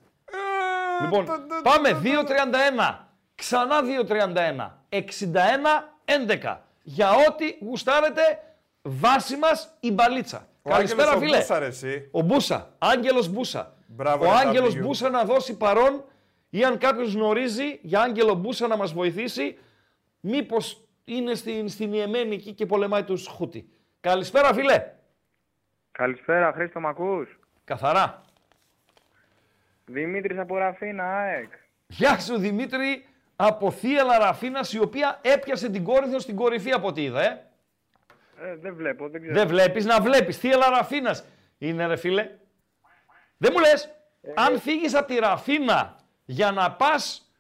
[1.01, 1.89] Ε, Λοιπόν, το- το- πάμε.
[1.89, 3.09] το- το- 2.31.
[3.35, 4.85] Ξανά 2.31.
[4.89, 6.57] 61-11.
[6.83, 8.23] Για ό,τι γουστάρετε,
[8.83, 10.49] βάση μας η μπαλίτσα.
[10.63, 11.39] Ο Καλησπέρα, Άγγελος ο φίλε.
[11.39, 12.09] Μπούσα, ρε, εσύ.
[12.11, 12.75] Ο Μπούσα.
[12.79, 13.75] Άγγελος Μπούσα.
[13.87, 14.81] Μπράβο, ο ρε, Άγγελος W.
[14.81, 16.05] Μπούσα να δώσει παρόν
[16.51, 19.59] ή αν κάποιος γνωρίζει για Άγγελο Μπούσα να μας βοηθήσει,
[20.21, 23.69] μήπως είναι στην, στην Ιεμένη εκεί και πολεμάει τους Χούτι.
[24.01, 24.85] Καλησπέρα, φίλε.
[25.97, 28.21] Καλησπέρα, Χρήστο, μ' ακούς; Καθαρά.
[29.87, 31.53] Δημήτρης από Ραφίνα, ΑΕΚ.
[31.87, 37.03] Γεια σου Δημήτρη από Θεία Ραφίνας η οποία έπιασε την Κόρινθο στην κορυφή από ό,τι
[37.03, 37.47] είδα, ε.
[38.41, 39.35] Ε, δεν βλέπω, δεν ξέρω.
[39.35, 40.39] Δεν βλέπεις να βλέπεις.
[40.39, 41.25] Θεία Ραφίνας
[41.59, 42.31] είναι ρε φίλε.
[43.37, 43.91] Δεν μου λες,
[44.35, 47.33] αν φύγεις από τη Ραφίνα για να πας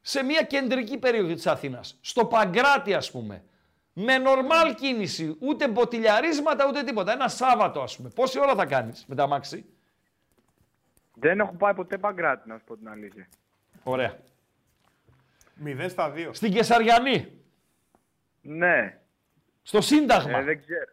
[0.00, 3.44] σε μια κεντρική περιοχή της Αθήνας, στο Παγκράτη ας πούμε,
[4.04, 9.04] με νορμάλ κίνηση, ούτε μποτιλιαρίσματα ούτε τίποτα, ένα Σάββατο ας πούμε, πόση ώρα θα κάνεις
[9.08, 9.64] με τα μάξι;
[11.14, 13.28] Δεν έχω πάει ποτέ Παγκράτη, να σου πω την αλήθεια.
[13.82, 14.18] Ωραία.
[15.64, 16.28] 0 στα 2.
[16.32, 17.32] Στην Καισαριανή,
[18.42, 18.98] Ναι,
[19.62, 20.38] στο Σύνταγμα.
[20.38, 20.84] ε, δεν ξέρω.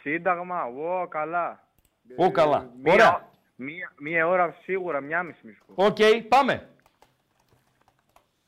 [0.00, 1.68] Σύνταγμα, ω, καλά.
[2.16, 2.58] Ω, καλά.
[2.58, 3.26] Ε, Μία, Ωραία.
[3.56, 5.58] Μία, μία ώρα σίγουρα, μία μισή μισή.
[5.74, 5.96] Οκ,
[6.28, 6.68] πάμε.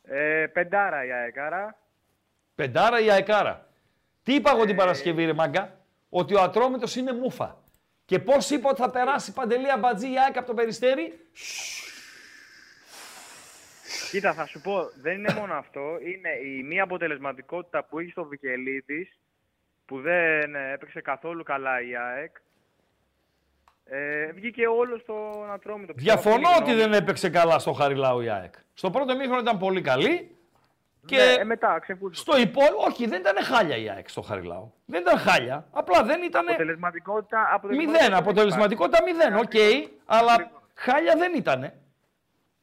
[0.03, 1.77] Ε, πεντάρα η ΑΕΚ, άρα.
[2.55, 3.69] Πεντάρα ή ΑΕΚάρα.
[4.31, 5.79] Τι είπα εγώ την Παρασκευή, ρε μάγκα,
[6.09, 7.63] ότι ο Ατρόμητος είναι μούφα.
[8.05, 11.13] Και πώς είπα ότι θα περάσει παντελή αμπατζή η ΑΕΚ από το περιστέρι;
[14.11, 15.81] Κοίτα, θα σου πω, δεν είναι μόνο αυτό.
[15.81, 19.19] Είναι η μία αποτελεσματικότητα που έχει στο Βικελίδης,
[19.87, 22.37] που δεν ε, έπαιξε καθόλου καλά η ΑΕΚ.
[23.85, 25.93] Ε, βγήκε όλος στον Ατρόμητο.
[25.97, 28.55] Διαφωνώ ότι δεν έπαιξε καλά στο Χαριλάου η ΑΕΚ.
[28.75, 30.40] Στο πρώτο μήχρονο ήταν πολύ καλή.
[31.07, 32.21] Και Ναι, ε, μετά ξεφούσκωσε.
[32.21, 34.75] στο υπόλοιπο, όχι, δεν ήταν χάλια η ΑΕΚ στο Χαριλάου.
[34.87, 35.67] Δεν ήταν χάλια.
[35.71, 36.49] Απλά δεν ήταν.
[36.49, 38.11] Αποτελεσματικότητα, αποτελεσματικότητα Μηδέν.
[38.11, 39.35] δεν Αποτελεσματικότητα μηδέν.
[39.35, 39.53] Οκ.
[40.07, 41.59] αλλά χάλια δεν ήταν.
[41.63, 41.79] υπάρχει.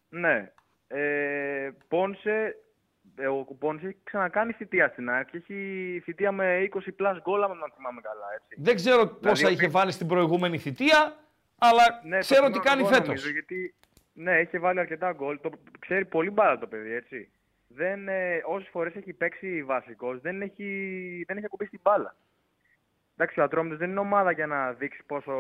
[0.10, 0.52] Ναι.
[0.88, 2.56] Ε, Πόνσε,
[3.16, 5.30] ε, ο Πόνσε έχει ξανακάνει θητεία στην ΑΕΚ.
[5.30, 8.26] και Έχει θητεία με 20 plus γκολ, αν δεν θυμάμαι καλά.
[8.36, 8.56] Έτσι.
[8.62, 11.16] Δεν ξέρω πόσα ο είχε Πι- βάλει στην προηγούμενη θητεία,
[11.58, 13.08] αλλά Ναι, το ξέρω τι θυμάμαι κάνει εγώ, φέτος.
[13.08, 13.76] νομίζω, γιατί,
[14.14, 15.40] ναι, έχει βάλει αρκετά γκολ.
[15.42, 17.32] Το, ξέρει πολύ μπάλα το παιδί, έτσι.
[17.68, 22.16] Δεν, ε, όσες φορές έχει παίξει βασικός, δεν έχει, δεν έχει ακουμπήσει την μπάλα.
[23.18, 25.34] Εντάξει, ο Ατρόμητος δεν είναι ομάδα για να δείξει πόσο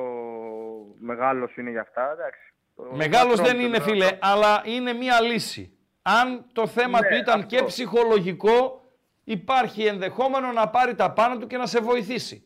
[0.99, 2.11] μεγάλος είναι για αυτά.
[2.11, 2.53] Εντάξει.
[2.75, 5.77] Ο Μεγάλος δεν Ατρόμητος είναι, τώρα- φίλε, αλλά είναι μία λύση.
[6.01, 7.55] Αν το θέμα Ναι, του ήταν αυτό.
[7.55, 8.81] και ψυχολογικό,
[9.23, 12.41] υπάρχει ενδεχόμενο να πάρει τα πάνω του και να σε βοηθήσει.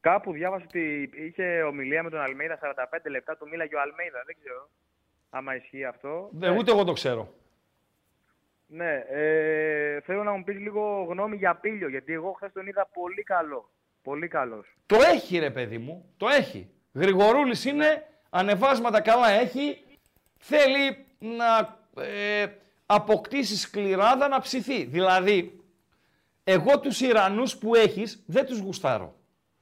[0.00, 4.36] Κάπου διάβασα ότι είχε ομιλία με τον Αλμέιδα 45 λεπτά, του μίλαγε ο Αλμέιδα, δεν
[4.40, 4.70] ξέρω
[5.30, 6.30] άμα ισχύει αυτό.
[6.40, 7.34] Ε, ούτε εγώ το ξέρω.
[8.70, 12.88] Ναι, ε, θέλω να μου πεις λίγο γνώμη για Πίλιο, γιατί εγώ χθες τον είδα
[12.92, 13.70] πολύ καλό.
[14.02, 14.66] Πολύ καλός.
[14.86, 16.70] Το έχει ρε παιδί μου, το έχει.
[16.92, 19.84] Γρηγορούλης είναι, ανεβάσματα καλά έχει,
[20.38, 22.46] θέλει να ε,
[22.86, 24.84] αποκτήσει σκληράδα να ψηθεί.
[24.84, 25.60] Δηλαδή,
[26.44, 29.14] εγώ τους Ιρανούς που έχεις δεν τους γουστάρω.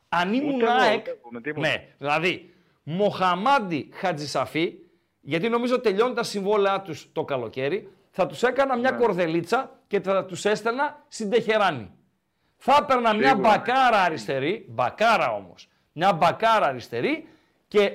[0.09, 1.69] Αν ήμουν εγώ, ΑΕΚ, ούτε εγώ, με τίποτα.
[1.69, 4.75] ναι, δηλαδή, Μοχαμάντι Χατζησαφή,
[5.21, 7.89] γιατί νομίζω τελειώνουν τα συμβόλαιά τους το καλοκαίρι,
[8.19, 8.97] θα τους έκανα μια Ναι.
[8.97, 11.91] κορδελίτσα και θα τους έστελνα στην Τεχεράνη.
[12.57, 13.49] Θα έπαιρνα μια Σίγουρα.
[13.49, 17.29] μπακάρα αριστερή, μπακάρα όμως, μια μπακάρα αριστερή
[17.69, 17.93] και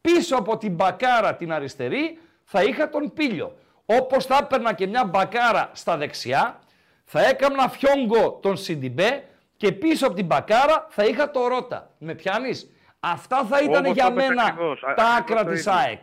[0.00, 3.56] πίσω από την μπακάρα την αριστερή θα είχα τον πύλιο.
[3.86, 6.58] Όπως θα έπαιρνα και μια μπακάρα στα δεξιά,
[7.04, 9.24] θα έκανα φιόγκο τον Σιντιμπέ
[9.56, 11.90] και πίσω από την μπακάρα θα είχα το Ρότα.
[11.98, 12.70] Με πιάνεις;
[13.00, 14.82] Αυτά θα ήταν Όπως για το είπες μένα ακριβώς.
[14.82, 15.72] Α- τα ακριβώς άκρα το της ίδιο.
[15.72, 16.02] ΑΕΚ.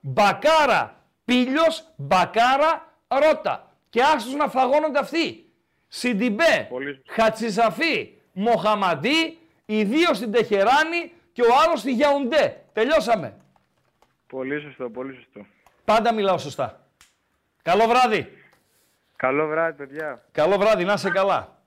[0.00, 0.94] Μπακάρα,
[1.24, 3.72] πύλιος, μπακάρα, Ρότα.
[3.88, 5.52] Και άστος να φαγώνονται αυτοί.
[5.88, 7.22] Σιντιμπέ, Πολύ σωστά.
[7.22, 12.64] Χατσιζαφή, Μοχαμαντή, οι δύο στην Τεχεράνη και ο άλλος στη Γιαουντέ.
[12.72, 13.36] Τελειώσαμε.
[14.26, 15.46] Πολύ σωστό, πολύ σωστό.
[15.84, 16.86] Πάντα μιλάω σωστά.
[17.62, 18.32] Καλό βράδυ.
[19.16, 20.24] Καλό βράδυ, παιδιά.
[20.32, 21.62] Καλό βράδυ, να είσαι καλά.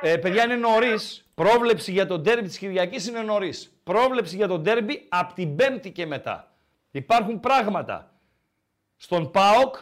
[0.00, 1.30] Ε, παιδιά, είναι νωρίς.
[1.34, 3.80] Πρόβλεψη για τον τέρμπι της Κυριακής είναι νωρίς.
[3.84, 6.52] Πρόβλεψη για τον τέρμπι από την Πέμπτη και μετά.
[6.90, 8.12] Υπάρχουν πράγματα.
[8.96, 9.76] Στον ΠΑΟΚ,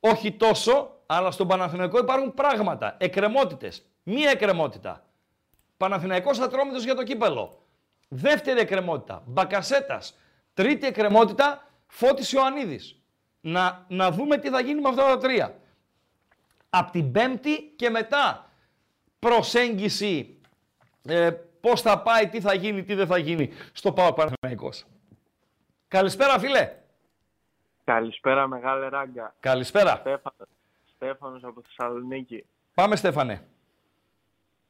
[0.00, 2.96] όχι τόσο, αλλά στον Παναθηναϊκό υπάρχουν πράγματα.
[2.98, 3.82] Εκκρεμότητες.
[4.02, 5.06] Μία εκκρεμότητα.
[5.76, 7.62] Παναθηναϊκός Ατρόμητος για το κύπελο.
[8.08, 9.22] Δεύτερη εκκρεμότητα.
[9.26, 10.18] Μπακασέτας.
[10.54, 11.70] Τρίτη εκκρεμότητα.
[11.86, 13.02] Φώτης Ιωαννίδης.
[13.40, 15.58] Να, να δούμε τι θα γίνει με αυτά τα τρία
[16.70, 18.50] από την Πέμπτη και μετά
[19.18, 20.40] προσέγγιση
[21.08, 21.30] ε,
[21.60, 24.84] πώς θα πάει, τι θα γίνει, τι δεν θα γίνει στο ΠΑΟΚ Παναθηναϊκός.
[25.88, 26.76] Καλησπέρα φίλε.
[27.88, 29.34] Καλησπέρα μεγάλε ράγκα.
[29.40, 29.96] Καλησπέρα.
[29.96, 30.48] Στέφανος,
[30.94, 32.44] Στέφανος από Θεσσαλονίκη.
[32.74, 33.46] Πάμε Στέφανε.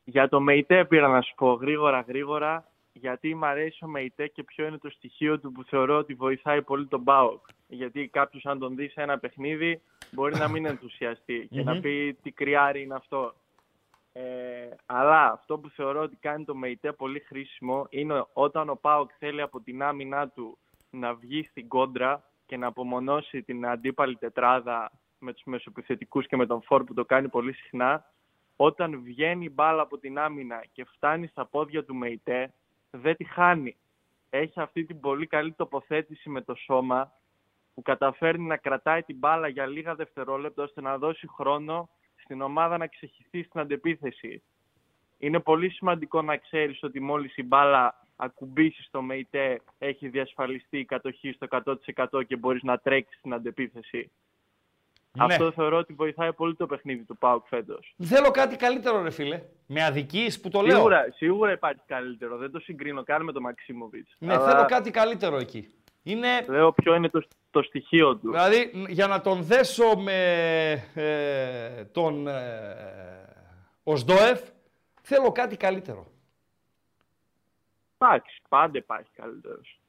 [0.05, 4.43] Για το ΜΕΙΤΕ πήρα να σου πω γρήγορα γρήγορα γιατί μ' αρέσει ο ΜΕΙΤΕ και
[4.43, 7.47] ποιο είναι το στοιχείο του που θεωρώ ότι βοηθάει πολύ τον ΠΑΟΚ.
[7.67, 12.19] Γιατί κάποιος αν τον δεις σε ένα παιχνίδι μπορεί να μην ενθουσιαστεί και να πει
[12.23, 13.35] τι κρυάρι είναι αυτό.
[14.13, 14.23] Ε,
[14.87, 19.43] αλλά αυτό που θεωρώ ότι κάνει το ΜΕΙΤΕ πολύ χρήσιμο είναι όταν ο ΠΑΟΚ θέλει
[19.43, 20.59] από την άμυνά του
[20.91, 26.47] να βγει στην κόντρα και να απομονώσει την αντίπαλη τετράδα με τους μεσοπιθετικούς και με
[26.47, 28.13] τον Φόρ που το κάνει πολύ συχνά,
[28.57, 32.53] όταν βγαίνει η μπάλα από την άμυνα και φτάνει στα πόδια του ΜΕΙΤΕ,
[32.91, 33.77] δεν τη χάνει.
[34.31, 37.13] Έχει αυτή την πολύ καλή τοποθέτηση με το σώμα
[37.75, 42.77] που καταφέρνει να κρατάει την μπάλα για λίγα δευτερόλεπτα ώστε να δώσει χρόνο στην ομάδα
[42.77, 44.43] να ξεχυθεί στην αντεπίθεση.
[45.19, 50.85] Είναι πολύ σημαντικό να ξέρεις ότι μόλις η μπάλα ακουμπήσεις στο ΜΕΙΤΕ έχει διασφαλιστεί η
[50.85, 51.47] κατοχή στο
[52.07, 54.11] 100% και μπορείς να τρέξεις στην αντεπίθεση.
[55.13, 55.25] Ναι.
[55.25, 57.95] Αυτό θεωρώ ότι βοηθάει πολύ το παιχνίδι του ΠΑΟΚ φέτος.
[58.05, 59.43] Θέλω κάτι καλύτερο ρε φίλε.
[59.67, 60.77] Με αδικείς που το λέω.
[60.77, 62.37] Σίγουρα, σίγουρα υπάρχει καλύτερο.
[62.37, 64.15] Δεν το συγκρίνω καν με τον Μαξίμοβιτς.
[64.19, 65.69] Ναι, θέλω κάτι καλύτερο εκεί.
[66.03, 68.31] Είναι, Λέω ποιο είναι το, το στοιχείο του.
[68.31, 70.13] δηλαδή, για να τον δέσω με
[70.95, 72.35] ε, τον ε,
[73.83, 74.41] Οσδόεφ,
[75.03, 76.07] θέλω κάτι καλύτερο.
[77.99, 79.81] Εντάξει, πάντα υπάρχει καλύτερος.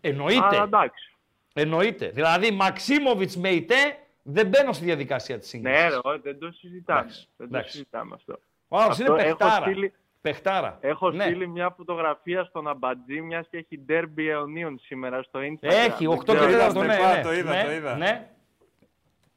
[0.00, 0.46] Εννοείται.
[0.46, 1.14] Αλλά εντάξει.
[1.54, 2.08] Εννοείται.
[2.08, 5.80] Δηλαδή, Μαξίμοβιτς με ητέ δεν μπαίνω στη διαδικασία της σύγκρισης.
[5.82, 7.00] Ναι, ρε, όχι, δεν το συζητάμε.
[7.00, 7.70] Εντάξει, δεν το εντάξει.
[7.72, 8.38] συζητάμε αυτό.
[8.68, 9.64] Ο άλλος είναι Αυτό έχω παιχτάρα.
[9.64, 10.78] στείλει- Παιχτάρα.
[10.80, 11.24] Έχω ναι.
[11.24, 15.68] στείλει μια φωτογραφία στον Αμπατζή, μιας και έχει derby αιωνίων σήμερα στο Instagram.
[15.70, 17.22] Έχει, 8 Δεν και ξέρω, 4 το ναι, είπα, ναι.
[17.22, 17.96] το είδα, ναι, το είδα.
[17.96, 18.30] ναι.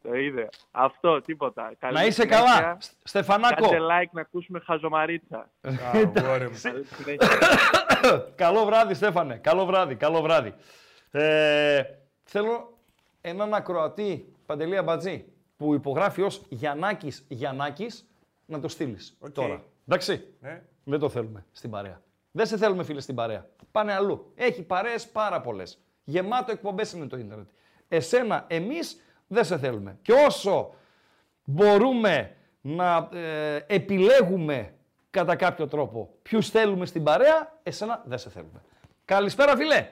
[0.04, 0.50] Το είδε.
[0.72, 1.72] Αυτό, τίποτα.
[1.80, 2.38] Καλή Να είσαι συνέχεια.
[2.38, 2.78] καλά.
[2.82, 3.62] Σ- Στεφανάκο.
[3.70, 5.50] Κάντε like να ακούσουμε χαζομαρίτσα.
[5.62, 6.06] Αγόρι
[6.50, 6.60] μου.
[6.62, 7.18] Καλή συνέχεια.
[8.36, 9.36] καλό βράδυ, Στέφανε.
[9.38, 10.54] Καλό βράδυ, καλό βράδυ.
[11.12, 11.84] Ε,
[12.24, 12.78] θέλω
[13.22, 15.26] έναν ακροατή, Παντελή Αμπατζή,
[15.58, 18.08] που υπογράφει ως Γιαννάκης Γιαννάκης,
[18.46, 19.30] να το στείλεις Οκ.
[19.30, 19.64] τώρα.
[19.88, 20.62] Εντάξει; Ναι.
[20.84, 22.02] Δεν το θέλουμε στην παρέα.
[22.32, 23.46] Δεν σε θέλουμε, φίλε, στην παρέα.
[23.72, 24.32] Πάνε αλλού.
[24.36, 25.80] Έχει παρέες πάρα πολλές.
[26.04, 27.48] Γεμάτο εκπομπές είναι το ίντερνετ.
[27.88, 28.98] Εσένα, εμείς
[29.34, 29.98] δεν σε θέλουμε.
[30.02, 30.74] Και όσο
[31.44, 34.74] μπορούμε να ε, επιλέγουμε
[35.10, 38.62] κατά κάποιο τρόπο ποιους θέλουμε στην παρέα, εσένα δεν σε θέλουμε.
[39.06, 39.90] Καλησπέρα, φίλε.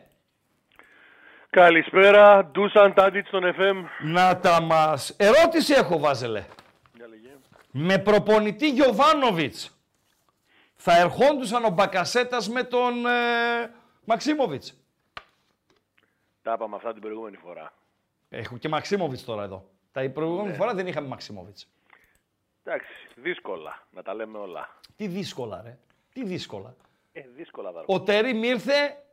[1.50, 3.76] Καλησπέρα, Ντούσαν Τάντιτς στον FM.
[4.04, 5.16] Να τα μας.
[5.18, 6.46] Ερώτηση έχω, Βάζελε.
[7.72, 9.80] Με προπονητή Γιωβάνοβιτς
[10.76, 13.74] θα ερχόντουσαν ο Μπακασέτας με τον ε,
[14.06, 14.82] Μαξίμοβιτς.
[16.42, 17.74] Τα είπαμε αυτά την προηγούμενη φορά.
[18.34, 19.70] Έχω και Μαξίμοβιτς τώρα εδώ.
[19.92, 21.68] Τα προηγούμενη φορά δεν είχαμε Μαξίμοβιτς.
[22.64, 24.80] Εντάξει, δύσκολα να τα λέμε όλα.
[24.96, 25.78] Τι δύσκολα, ρε.
[26.14, 26.76] Τι δύσκολα.
[27.12, 29.04] Ε, δύσκολα θα Ο Τερίμ ήρθε,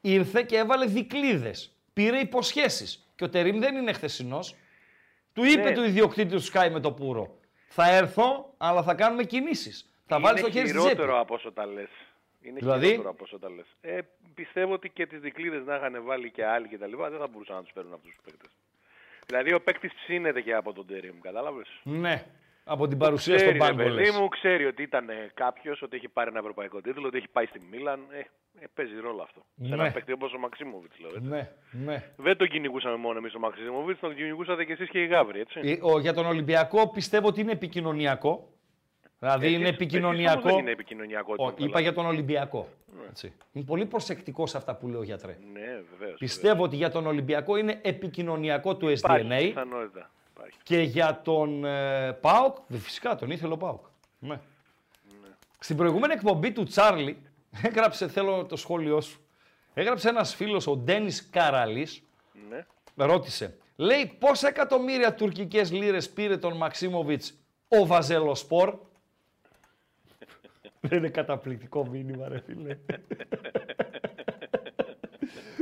[0.00, 1.72] ήρθε και έβαλε δικλίδες.
[1.92, 3.06] Πήρε υποσχέσεις.
[3.16, 4.54] Και ο Τερίμ δεν είναι χθεσινός.
[5.32, 5.72] Του είπε Ναι.
[5.74, 7.38] του ιδιοκτήτη του Sky με το πουρο.
[7.68, 9.92] Θα έρθω, αλλά θα κάνουμε κινήσεις.
[10.06, 10.94] Θα βάλεις το Είναι χέρι στη τσέπη.
[10.94, 11.88] χειρότερο από όσο τα λες.
[12.42, 13.66] Είναι Δηλαδή; χειρότερο από όσο τα λες.
[13.80, 13.98] Ε,
[14.34, 17.26] πιστεύω ότι και τις δικλείδες να είχαν βάλει και άλλοι και τα λοιπά, δεν θα
[17.26, 18.50] μπορούσαν να τους παίρνουν αυτούς τους παίκτες.
[19.26, 22.24] Δηλαδή ο παίκτης ψήνεται και από τον Τερίμ, κατάλαβες; Ναι.
[22.64, 24.18] Από την παρουσία Ξέρει, στον ρε πάγκο, παιδί λες.
[24.18, 27.60] μου, ξέρει ότι ήταν κάποιος, ότι έχει πάρει ένα ευρωπαϊκό τίτλο, ότι έχει πάει στη
[27.70, 28.00] Μίλαν.
[28.10, 28.18] Ε,
[28.60, 29.44] ε, παίζει ρόλο αυτό.
[29.62, 29.82] Σε Ναι.
[29.82, 31.10] ένα παίκτη όπως ο Μαξίμοβιτ, λέω.
[31.16, 31.28] έτσι.
[31.28, 31.50] Ναι,
[31.84, 32.12] ναι.
[32.16, 35.60] Δεν τον κυνηγούσαμε μόνο εμείς τον Μαξίμοβιτ, τον κυνηγούσατε κι εσείς και οι Γάβροι, έτσι.
[35.62, 38.48] Ε, Ο, για τον Ολυμπιακό πιστεύω ότι είναι επικοινωνιακό.
[39.22, 40.40] Δηλαδή Εσείς- είναι εσείς επικοινωνιακό.
[40.40, 41.32] όμως δεν είναι επικοινωνιακό.
[41.36, 41.80] Ο, τον είπα καλά.
[41.80, 42.68] για τον Ολυμπιακό.
[43.08, 43.32] Έτσι.
[43.52, 45.38] Είμαι πολύ προσεκτικό σε αυτά που λέω γιατρέ.
[45.52, 46.14] Ναι, βεβαίω.
[46.18, 50.10] Πιστεύω ότι για τον Ολυμπιακό είναι επικοινωνιακό του Υπάρχει SDNA πιθανότητα.
[50.34, 50.58] Υπάρχει.
[50.62, 53.84] και για τον ε, ΠΑΟΚ, δε, φυσικά τον ήθελε ο ΠΑΟΚ.
[54.18, 54.40] Ναι.
[55.58, 57.22] Στην προηγούμενη εκπομπή του Τσάρλι,
[57.62, 59.20] έγραψε, θέλω το σχόλιο σου,
[59.74, 62.02] έγραψε ένας φίλος, ο Ντένις Καραλής,
[62.50, 62.64] Ναι.
[62.94, 67.34] ρώτησε, λέει πόσα εκατομμύρια τουρκικές λίρες πήρε τον Μαξίμοβιτς
[67.68, 68.74] ο Βαζελοσπορ.
[70.84, 72.76] Δεν είναι καταπληκτικό μήνυμα ρε φίλε.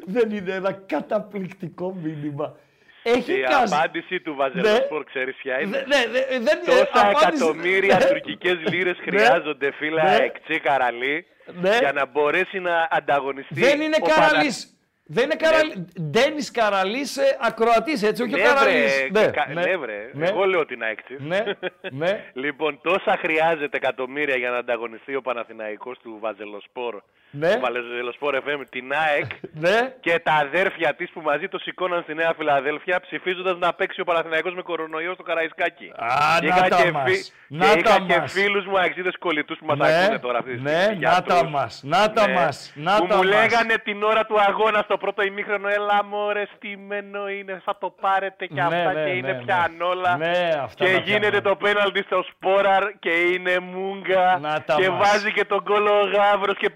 [0.06, 2.56] Δεν είναι ένα καταπληκτικό μήνυμα.
[3.02, 6.88] Έχει Η καζ- απάντηση του Βαζελοσπορ, ξέρεις ποια είναι; Δε- ναι, ναι, δεν είναι Τόσα
[6.92, 8.04] απάντηση- εκατομμύρια Ναι.
[8.04, 10.16] τουρκικές λίρες χρειάζονται, φίλα Ναι.
[10.24, 11.26] Εκτσί Καραλή,
[11.60, 11.76] Ναι.
[11.80, 13.60] για να μπορέσει να ανταγωνιστεί.
[13.60, 14.79] Δεν είναι ο Πανα- Καραλής.
[15.12, 15.76] Δεν είναι Καραλής.
[16.02, 19.08] Ντένις Καραλής ε, ακροατής, έτσι, όχι ο Ναι, Καραλής.
[19.12, 20.10] βρε, κα- ναι, βρε.
[20.12, 20.28] ναι.
[20.28, 21.16] Εγώ λέω την έκτη.
[21.20, 21.44] Ναι,
[21.90, 22.24] ναι.
[22.44, 27.00] Λοιπόν, τόσα χρειάζεται εκατομμύρια για να ανταγωνιστεί ο Παναθηναϊκός του Βαζελοσπορ.
[27.32, 27.54] Ναι.
[27.54, 29.30] Του Βαζελοσπορ FM, την ΑΕΚ
[29.64, 29.94] Ναι.
[30.00, 34.04] και τα αδέρφια της που μαζί το σηκώναν στη Νέα Φιλαδέλφια ψηφίζοντας να παίξει ο
[34.04, 35.92] Παναθηναϊκός με κορονοϊό στο Καραϊσκάκι.
[35.96, 37.10] Α, Και να είχα τα και, μας.
[37.10, 38.32] φι- Να και τα είχα και μας.
[38.32, 40.98] φίλους μου αεξίδες κολλητούς που μας Ναι, ακούνε τώρα αυτή τη ναι, στιγμή.
[41.04, 41.50] να τα γιατρούς.
[41.52, 43.34] μας, να τα μας, να που τα μου μας.
[43.34, 48.46] λέγανε την ώρα του αγώνα στο πρώτο ημίχρονο έλα μωρέ στημένο είναι, θα το πάρετε
[48.46, 49.42] και Ναι, αυτά ναι, και ναι, είναι ναι.
[49.44, 50.16] πια ανόλα.
[50.16, 51.40] Ναι, αυτά και να γίνεται πιάνουμε.
[51.40, 54.98] το πέναλτι στο Σπόραρ και είναι μούγκα Να τα και μας.
[55.12, 56.70] βάζει και τον κόλλο ο Γάβρος και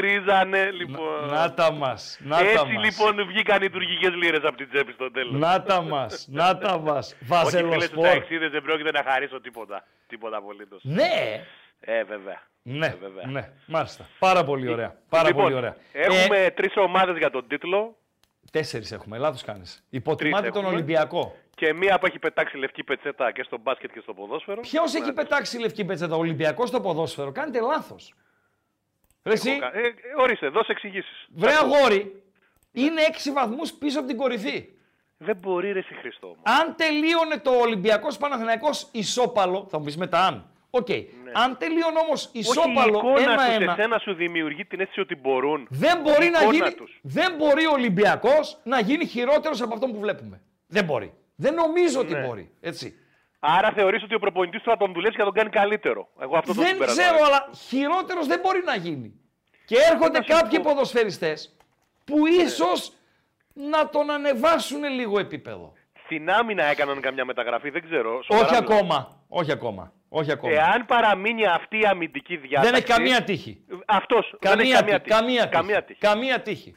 [0.00, 0.70] πανηγυρίζανε.
[0.70, 1.26] Λοιπόν.
[1.30, 2.84] Να τα μας, να τα Έτσι μας.
[2.84, 5.40] λοιπόν βγήκαν οι τουρκικές λίρες από την τσέπη στο τέλος.
[5.40, 7.06] Να τα μας, να τα μας.
[7.12, 8.04] Όχι φίλες στους Βαζελοσπορ.
[8.06, 9.84] ταξίδες δεν πρόκειται να χαρίσω τίποτα.
[10.06, 10.80] Τίποτα απολύτως.
[10.84, 11.44] Ναι,
[11.80, 12.40] Ε, βέβαια.
[12.62, 13.26] ναι, Ε, βέβαια.
[13.26, 14.06] ναι, μάλιστα.
[14.18, 14.96] Πάρα πολύ ωραία.
[15.08, 15.76] Πάρα λοιπόν, πολύ ωραία.
[15.92, 17.96] Έχουμε Ε, τρεις ομάδες για τον τίτλο
[18.50, 19.84] τέσσερις έχουμε, λάθος κάνεις.
[19.90, 20.74] Υποτιμάτε τον έχουμε.
[20.76, 21.36] Ολυμπιακό.
[21.54, 24.60] και μία που έχει πετάξει λευκή πετσέτα και στο μπάσκετ και στο ποδόσφαιρο.
[24.60, 27.32] Ποιος έχει πετάξει λευκή πετσέτα, ο Ολυμπιακός στο ποδόσφαιρο.
[27.32, 28.14] Κάνετε λάθος.
[29.24, 31.26] Ρε εσύ, Ε, ε, ορίστε, δώσε εξηγήσεις.
[31.34, 32.22] βρε αγόρι,
[32.72, 34.68] είναι έξι βαθμούς πίσω από την κορυφή.
[35.18, 36.36] Δεν μπορεί ρε εσύ Χριστό μου.
[36.42, 40.46] Αν τελείωνε το Ολυμπιακός Παναθηναϊκός ισόπαλο, θα μου πεις μετά αν.
[40.70, 40.88] Οκ.
[41.32, 45.14] Αν τελείωνε όμως Όχι, η ισόπαλο εικόνα τους 1-1, εσένα σου δημιουργεί την αίσθηση ότι
[45.16, 45.66] μπορούν.
[45.70, 46.72] δεν μπορεί Η να εικόνα γίνει.
[46.74, 46.98] τους.
[47.02, 50.40] Δεν μπορεί ο Ολυμπιακός να γίνει χειρότερος από αυτό που βλέπουμε.
[50.66, 51.12] Δεν μπορεί.
[51.36, 52.26] Δεν νομίζω ότι Ναι.
[52.26, 52.50] μπορεί.
[52.60, 52.96] Έτσι.
[53.44, 56.08] Άρα θεωρείς ότι ο προπονητής του θα τον δουλέψει και θα τον κάνει καλύτερο.
[56.20, 57.24] Εγώ αυτό το Δεν συμπέρασμα ξέρω, έχω.
[57.26, 59.12] αλλά χειρότερος δεν μπορεί να γίνει.
[59.64, 60.68] Και έρχονται να σου κάποιοι πω.
[60.68, 60.74] Ναι.
[60.74, 61.56] ποδοσφαιριστές
[62.04, 62.92] που ίσως
[63.54, 65.72] να τον ανεβάσουν λίγο επίπεδο.
[66.04, 68.22] Στην άμυνα έκαναν καμιά μεταγραφή, δεν ξέρω.
[68.22, 68.76] σοβαρά Όχι μιλάω.
[68.78, 69.20] ακόμα.
[69.28, 69.92] Όχι ακόμα.
[70.08, 70.52] Όχι ακόμα.
[70.54, 72.70] Εάν παραμείνει αυτή η αμυντική διάταξη.
[72.70, 73.64] δεν έχει καμία τύχη.
[73.86, 74.34] Αυτός.
[74.40, 75.10] δεν έχει Καμία, καμία τύχη.
[75.10, 75.58] Καμία τύχη.
[75.58, 75.98] Καμία τύχη.
[76.00, 76.76] Καμία τύχη.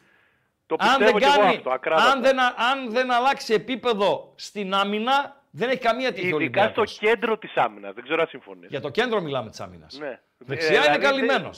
[0.65, 2.11] Το Αν πιστεύω δεν, και εγώ κάνει, αυτό, ακράδαντα.
[2.11, 6.61] αν, δεν, α- αν δεν αλλάξει επίπεδο στην άμυνα, δεν έχει καμία τύχη ο Ειδικά
[6.69, 6.97] στο Ολυμπιακός.
[6.99, 7.93] κέντρο της άμυνας.
[7.93, 8.69] Δεν ξέρω αν συμφωνείς.
[8.69, 9.97] Για το κέντρο μιλάμε της άμυνας.
[9.99, 10.19] Ναι.
[10.37, 11.57] Δεξιά Ε, είναι δηλαδή, καλυμμένος.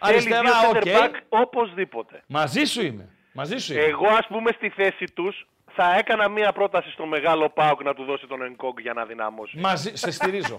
[0.00, 0.82] Θέλει Αριστερά, δύο οκ.
[0.84, 2.22] center back οπωσδήποτε.
[2.26, 3.08] Μαζί σου είμαι.
[3.32, 3.82] Μαζί σου είμαι.
[3.82, 8.04] Εγώ ας πούμε στη θέση τους θα έκανα μία πρόταση στο μεγάλο ΠΑΟΚ να του
[8.04, 9.58] δώσει τον Ενκόγκ για να δυναμώσει.
[9.58, 10.58] Μαζί, σε στηρίζω.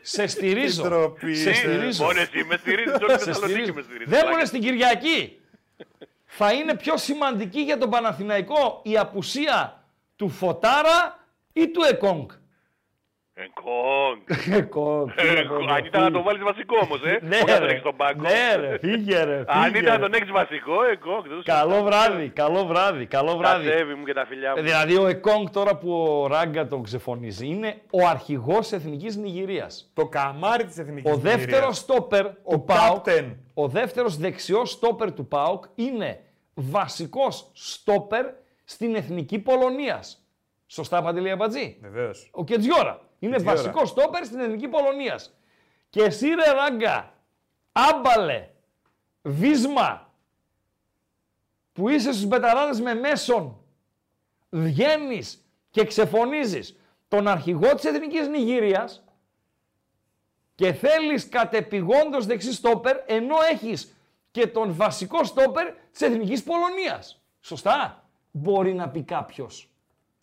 [0.00, 0.82] σε στηρίζω.
[0.82, 1.34] Τι ντροπή.
[1.34, 2.04] σε στηρίζω.
[2.04, 3.72] Μόνος εσύ με στηρίζεις, όλη η Σε Θεσσαλονίκη στηρίζω.
[3.74, 4.08] με στηρίζεις.
[4.08, 5.40] Δεν μου είναι στην Κυριακή.
[6.24, 9.84] Θα είναι πιο σημαντική για τον Παναθηναϊκό η απουσία
[10.16, 11.23] του Φωτάρα
[11.56, 12.28] ή του Εκόνγκ.
[13.36, 14.18] Ενκόγκ.
[14.60, 15.08] Εκόνγκ.
[15.10, 17.18] τι να πω, Αν ήταν να το βάλεις βασικό όμως, ε.
[17.22, 17.70] Ναι, Όχι να τον ρε.
[17.70, 18.22] έχεις στον πάγκο.
[18.22, 19.44] Ναι, ρε, φύγε ρε.
[19.46, 20.02] Αν φύγε, ήταν να ρε.
[20.02, 21.22] τον έχεις βασικό, Ενκόγκ.
[21.28, 21.90] δεν το Καλό συζητάμε.
[21.90, 23.66] βράδυ, καλό βράδυ, καλό Τα βράδυ.
[23.68, 24.62] σέβη μου και τα φιλιά μου.
[24.62, 29.90] Δηλαδή ο Εκόνγκ τώρα που ο Ράγκα τον ξεφωνίζει είναι ο αρχηγός εθνικής Νιγηρίας.
[29.94, 31.78] Το καμάρι της Εθνικής Ο δεύτερος Νιγηρίας.
[31.78, 33.34] στόπερ Ο του ΠΑΟΚ, captain.
[33.54, 36.20] ο δεύτερος δεξιός στόπερ του ΠΑΟΚ είναι
[36.54, 38.26] βασικός στόπερ
[38.64, 40.23] στην Εθνική Πολωνίας.
[40.74, 41.78] Σωστά, Παντελή Αμπατζή.
[41.80, 42.28] Βεβαίως.
[42.32, 43.08] Ο Κετζιόρα.
[43.18, 43.56] Είναι Κετζιόρα.
[43.56, 45.34] βασικό στόπερ στην Εθνική Πολωνίας.
[45.90, 47.12] Και εσύ ρε Ράγκα,
[47.72, 48.48] άμπαλε,
[49.22, 50.12] βίσμα,
[51.72, 53.64] που είσαι στους μπεταράδες με μέσον,
[54.50, 59.04] βγαίνεις και ξεφωνίζεις τον αρχηγό της Εθνικής Νιγήριας
[60.54, 63.96] και θέλεις κατεπηγόντως δεξί στόπερ, ενώ έχεις
[64.30, 67.22] και τον βασικό στόπερ της Εθνικής Πολωνίας.
[67.40, 68.08] Σωστά.
[68.30, 69.73] Μπορεί να πει κάποιος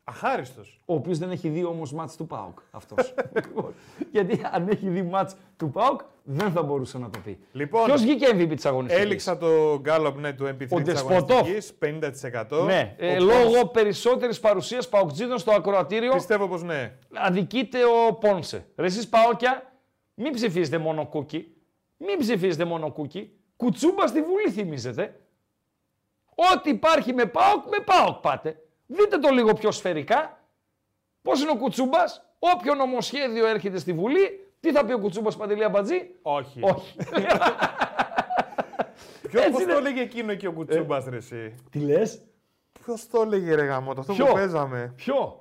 [0.03, 0.79] Αχάριστος.
[0.85, 3.13] ο οποίος δεν έχει δει όμως μάτς του ΠΑΟΚ αυτός.
[4.11, 7.39] Γιατί αν έχει δει μάτς του ΠΑΟΚ δεν θα μπορούσε να το πει.
[7.51, 11.31] Λοιπόν, Ποιος βγήκε MVP της αγωνιστικής; Έληξα το γκάλωπ ναι, του MP3 Ο της Ντεσποτόφ.
[11.31, 12.63] αγωνιστικής, 50%.
[12.65, 16.93] Ναι, ε, Ο Πόνσε- λόγω περισσότερης παρουσίας Παοκτζίδων στο ακροατήριο Πιστεύω πως ναι.
[17.13, 18.65] αδικείται ο Πόνσε.
[18.75, 19.73] Ρε εσείς Παόκια,
[20.13, 21.53] μην ψηφίζετε μόνο κούκι.
[21.97, 23.31] Μην ψηφίζετε μόνο κούκι.
[23.57, 25.19] Κουτσούμπα στη Βουλή θυμίζετε.
[26.53, 28.55] Ό,τι υπάρχει με ΠΑΟΚ, με ΠΑΟΚ πάτε.
[28.91, 30.39] Δείτε το λίγο πιο σφαιρικά.
[31.21, 35.69] Πώς είναι ο Κουτσούμπας, όποιο νομοσχέδιο έρχεται στη Βουλή, τι θα πει ο Κουτσούμπας Παντελία
[35.69, 36.15] Μπατζή.
[36.21, 36.59] Όχι.
[36.63, 36.95] Όχι.
[39.29, 39.71] Ποιο, Έτσι πώς είναι.
[39.71, 42.21] το έλεγε εκείνο και ο Κουτσούμπας ρε εσύ; τι λες,
[42.83, 44.93] Ποιος το έλεγε ρε γαμότο, αυτό Ποιο; που παίζαμε.
[44.95, 45.40] ποιο;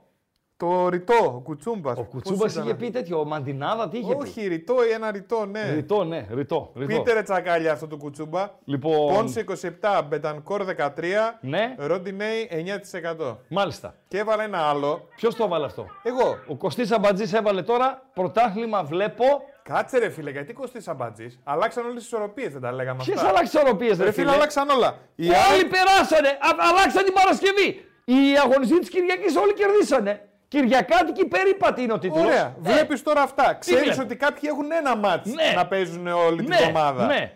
[0.60, 1.92] Το ρητό, ο Κουτσούμπας.
[1.98, 5.10] Ο Πώς Κουτσούμπας ήταν είχε αυτό; πει τέτοιο, μαντινάδα, τι είχε Όχι, ρητό ή ένα
[5.10, 5.60] ρητό, ναι.
[5.68, 5.74] πει.
[5.74, 6.72] Ρητό, ναι, ρητό.
[6.76, 6.96] ρητό.
[6.98, 8.50] Πείτε ρε τσακάλια αυτό το Κουτσούμπα.
[8.64, 9.44] Λοιπόν, Πόνσε
[9.80, 13.36] 27, Μπετανκόρ 13, ναι, Ροντινέι 9%.
[13.48, 13.94] μάλιστα.
[14.08, 15.08] Και έβαλα ένα άλλο.
[15.16, 16.36] Ποιος το έβαλε αυτό; Εγώ.
[16.48, 19.24] Ο Κωστής Αμπατζής έβαλε τώρα πρωτάθλημα βλέπω.
[19.62, 21.40] Κάτσε ρε φίλε, γιατί κοστί αμπατζής.
[21.44, 23.28] Αλλάξαν όλες τις ισορροπίες, δεν τα λέγαμε Ποιες αυτά.
[23.28, 24.36] αλλάξει ισορροπίες ρε Ρε φίλε, φίλε.
[24.36, 24.98] αλλάξαν όλα.
[25.14, 27.84] Οι Όλοι άλλοι περάσανε, α- αλλάξαν την Παρασκευή.
[28.04, 30.24] Οι αγωνιστή της Κυριακής όλοι κερδίσανε.
[30.50, 32.24] Κυριακάτικη περίπατη είναι ο τίτλος.
[32.24, 32.44] Ωραία.
[32.46, 33.54] Ε, Βλέπεις τώρα αυτά.
[33.54, 34.02] Ξέρεις βλέπω.
[34.02, 35.52] ότι κάποιοι έχουν ένα μάτς Ναι.
[35.54, 37.06] να παίζουν όλη ναι, την εβδομάδα.
[37.06, 37.34] Ναι,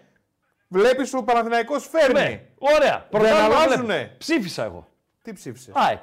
[0.68, 2.20] Βλέπεις ο Παναθηναϊκός φέρνει.
[2.20, 2.42] ναι.
[2.58, 3.06] Ωραία.
[3.10, 3.94] Πρωτάθλημα αλλάζουνε.
[3.96, 4.14] βλέπω.
[4.18, 4.88] Ψήφισα εγώ.
[5.22, 6.02] Τι ψήφισε; ΑΕΚ.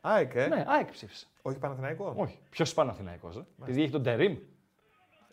[0.00, 1.26] ΑΕΚ, ε; Ναι, ΑΕΚ ψήφισα.
[1.42, 2.38] Όχι Παναθηναϊκό; Όχι.
[2.50, 4.36] Ποιος Παναθηναϊκός, ε; Επειδή έχει τον Τερίμ.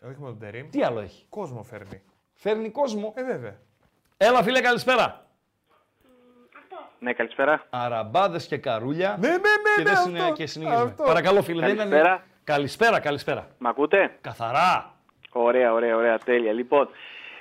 [0.02, 0.70] Όχι με τον Τερήμ.
[0.70, 2.02] Τι άλλο έχει; Κόσμο φέρνει.
[2.34, 3.12] Φέρνει κόσμο.
[3.16, 3.56] Ε, βέβαια.
[4.16, 5.26] Έλα φίλε καλησπέρα.
[6.98, 7.62] Ναι, καλησπέρα.
[7.70, 9.16] Αραμπάδες και καρούλια.
[9.20, 9.40] Ναι, ναι, ναι.
[9.76, 10.34] και ναι, δεν συνε- αυτό.
[10.34, 10.84] και συνεχίζουμε.
[10.90, 11.02] Αυτό.
[11.04, 11.60] Παρακαλώ φίλε.
[11.60, 12.22] δεν είναι- Καλησπέρα.
[12.44, 13.46] Καλησπέρα, καλησπέρα.
[13.58, 14.92] Μ' ακούτε; Καθαρά.
[15.32, 16.52] Ωραία, ωραία, ωραία, τέλεια.
[16.52, 16.88] Λοιπόν,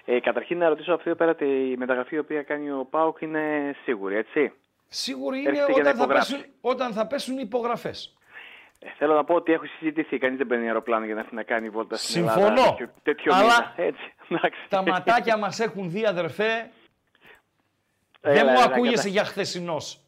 [0.05, 1.45] ε, καταρχήν να ρωτήσω αυτή εδώ πέρα τη
[1.77, 4.51] μεταγραφή η οποία κάνει ο Πάουκ είναι σίγουρη, έτσι;
[4.89, 6.31] Σίγουροι είναι Έρχεται για να όταν θα, υπογράψει.
[6.35, 8.13] πέσουν, όταν θα πέσουν οι υπογραφές.
[8.79, 10.17] Ε, θέλω να πω ότι έχω συζητηθεί.
[10.17, 12.45] Κανείς δεν παίρνει αεροπλάνο για να έρθει να κάνει βόλτα στην Συμφωνώ.
[12.45, 12.69] Ελλάδα.
[12.69, 14.13] Τέτοιο, τέτοιο Αλλά μήνα, έτσι.
[14.29, 14.59] εντάξει.
[14.69, 16.69] Τα ματάκια μας έχουν δει αδερφέ.
[18.21, 19.99] Έλα, δεν μου έλα, ακούγεσαι κατα- για χθεσινός.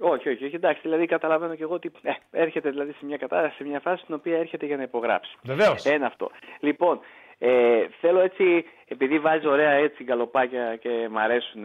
[0.00, 0.54] Όχι, όχι, όχι.
[0.54, 4.02] Εντάξει, δηλαδή καταλαβαίνω και εγώ ότι ε, έρχεται δηλαδή σε μια κατάσταση, σε μια φάση
[4.02, 5.36] στην οποία έρχεται για να υπογράψει.
[5.42, 5.84] Βεβαίως.
[5.84, 6.30] Ένα αυτό.
[6.60, 7.00] Λοιπόν,
[7.38, 11.64] ε, θέλω έτσι, επειδή βάζει ωραία έτσι γκαλοπάκια και μ' αρέσουν,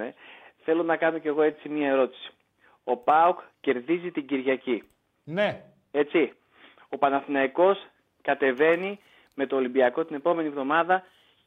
[0.64, 2.32] θέλω να κάνω κι εγώ έτσι μια ερώτηση.
[2.84, 4.84] Ο ΠΑΟΚ κερδίζει την Κυριακή.
[5.24, 5.62] Ναι.
[5.92, 6.34] Έτσι.
[6.90, 7.86] Ο Παναθηναϊκός
[8.22, 9.00] κατεβαίνει
[9.34, 11.04] με το Ολυμπιακό την επόμενη εβδομάδα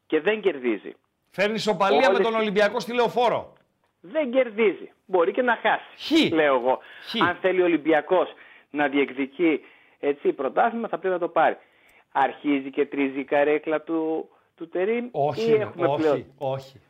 [0.07, 0.95] και δεν κερδίζει.
[1.31, 3.53] Φέρνεις σοπαλία με Όλες τον οι- Ολυμπιακό στη Λεωφόρο.
[4.13, 4.93] Δεν κερδίζει.
[5.07, 6.27] Μπορεί και να χάσει.
[6.29, 6.33] Χ.
[6.33, 6.79] Λέω εγώ.
[7.09, 7.23] Χ.
[7.29, 8.29] Αν θέλει ο Ολυμπιακός
[8.71, 9.61] να διεκδικεί
[10.01, 11.57] έτσι πρωτάθλημα θα πρέπει να το πάρει.
[12.13, 16.81] Αρχίζει και τρίζει η καρέκλα του, του Τερίμ Όχι, ή ρε, έχουμε όχι, πλέον; όχι.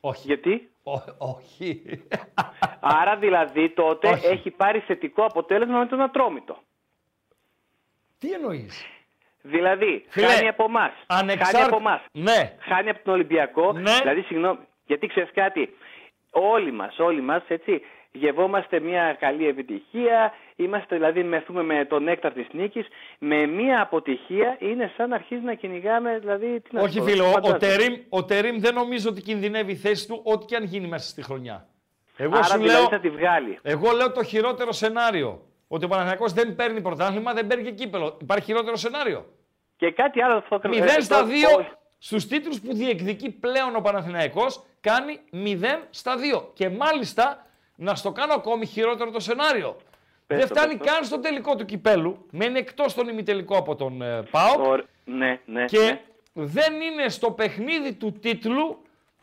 [0.00, 0.26] Όχι.
[0.26, 1.82] Γιατί; Ω- όχι.
[3.00, 4.26] Άρα δηλαδή τότε Όχι.
[4.26, 6.56] έχει πάρει θετικό αποτέλεσμα με τον Ατρόμητο.
[8.18, 8.84] Τι εννοείς;
[9.42, 10.92] Δηλαδή, Φίλε, χάνει από εμάς.
[11.06, 12.00] ανεξάρτη- Χάνει από εμάς.
[12.12, 12.56] Ναι.
[12.60, 13.72] Χάνει από τον Ολυμπιακό.
[13.72, 13.98] Ναι.
[14.00, 15.76] Δηλαδή, συγγνώμη, γιατί ξέρεις κάτι.
[16.34, 17.80] Όλοι μας, όλοι μας, έτσι,
[18.12, 20.32] γευόμαστε μια καλή επιτυχία.
[20.56, 22.86] Είμαστε δηλαδή, μεθούμε με τον νέκταρ της νίκης.
[23.18, 26.60] Με μια αποτυχία είναι σαν να αρχίζει να κυνηγάμε, δηλαδή.
[26.60, 27.58] Τι να σου όχι πω, φίλε, ο, ο, φαντάζομαι.
[27.58, 31.08] Τερίμ, ο Τερίμ δεν νομίζω ότι κινδυνεύει η θέση του ό,τι και αν γίνει μέσα
[31.08, 31.66] στη χρονιά.
[32.16, 33.58] Εγώ Άρα σου δηλαδή λέω, θα τη βγάλει.
[33.62, 35.42] εγώ λέω το χειρότερο σενάριο.
[35.68, 38.16] Ότι ο Παναθηναϊκός δεν παίρνει πρωτάθλημα, δεν παίρνει και κύπελο.
[38.20, 39.26] Υπάρχει χειρότερο σενάριο.
[39.76, 40.68] Και κάτι άλλο θα 0
[41.00, 41.64] στα 2
[42.04, 46.42] στους τίτλους που διεκδικεί πλέον ο Παναθηναϊκός κάνει 0 στα 2.
[46.54, 47.46] Και μάλιστα
[47.76, 49.76] να στο κάνω ακόμη χειρότερο το σενάριο.
[50.26, 50.92] Πες δεν το, φτάνει πες το.
[50.92, 52.26] καν στο τελικό του κυπέλου.
[52.30, 54.66] Μένει εκτός τον ημιτελικό από τον ε, ΠΑΟΚ.
[54.66, 55.64] Ωρα- Ναι, ναι.
[55.64, 56.00] Και ναι.
[56.32, 58.82] δεν είναι στο παιχνίδι του τίτλου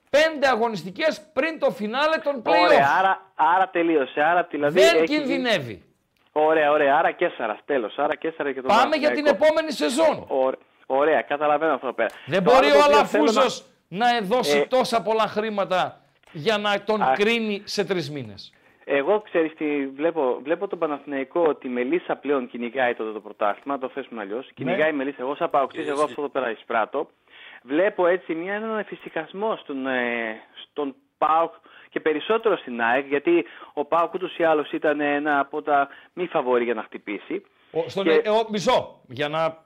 [0.10, 2.62] πέντε αγωνιστικές πριν το φινάλε των play-off.
[2.64, 4.22] Ωραία, άρα, άρα τελείωσε.
[4.22, 5.72] Άρα, δηλαδή, δεν έχει κινδυνεύει.
[5.72, 5.84] γίνει-
[6.32, 6.98] Ωραία, ωραία.
[6.98, 7.98] Άρα Κέσσαρα, τέλος.
[7.98, 9.46] Άρα Κέσσαρα και το Πάμε για την Παναθηναϊκό.
[9.46, 10.26] επόμενη σεζόν.
[10.28, 10.60] Ωραία,
[10.92, 12.10] ωραία, καταλαβαίνω αυτό εδώ πέρα.
[12.26, 14.22] Δεν Το μπορεί άλλο το ο οποίο θέλω Αλαφούζος να...
[14.22, 17.14] δώσει Ε, τόσα πολλά χρήματα για να τον Α.
[17.18, 18.54] κρίνει σε τρεις μήνες.
[18.86, 23.74] Εγώ ξέρεις τι βλέπω, βλέπω τον Παναθηναϊκό ότι η Μελίσσα πλέον κυνηγάει τότε το πρωτάθλημα,
[23.76, 24.46] να το θέσουμε αλλιώς.
[24.46, 24.52] Ναι.
[24.56, 25.18] Κυνηγάει η Μελίσσα.
[25.22, 27.10] Εγώ σαν παοξής, εγώ αυτό εδώ πέρα εισπράττω.
[27.64, 31.54] Βλέπω έτσι μια, έναν εφησυχασμό στον, ε, στον ΠΑΟΚ
[31.90, 36.26] και περισσότερο στην ΑΕΚ, γιατί ο ΠΑΟΚ ούτως ή άλλως ήταν ένα από τα μη
[36.28, 37.46] φαβόρη για να χτυπήσει.
[37.72, 39.58] Ο, στον, Και- ε, ο- μισό, για να,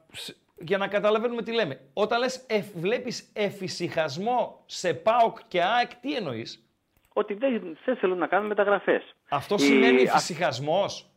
[0.55, 1.79] για να καταλαβαίνουμε τι λέμε.
[1.93, 6.67] Όταν λες ε, βλέπεις εφησυχασμό σε ΠΑΟΚ και ΑΕΚ, τι εννοείς;
[7.13, 9.03] Ότι δεν, δεν θέλουν να κάνουν μεταγραφές.
[9.29, 11.09] Αυτό Η- σημαίνει α- εφησυχασμός;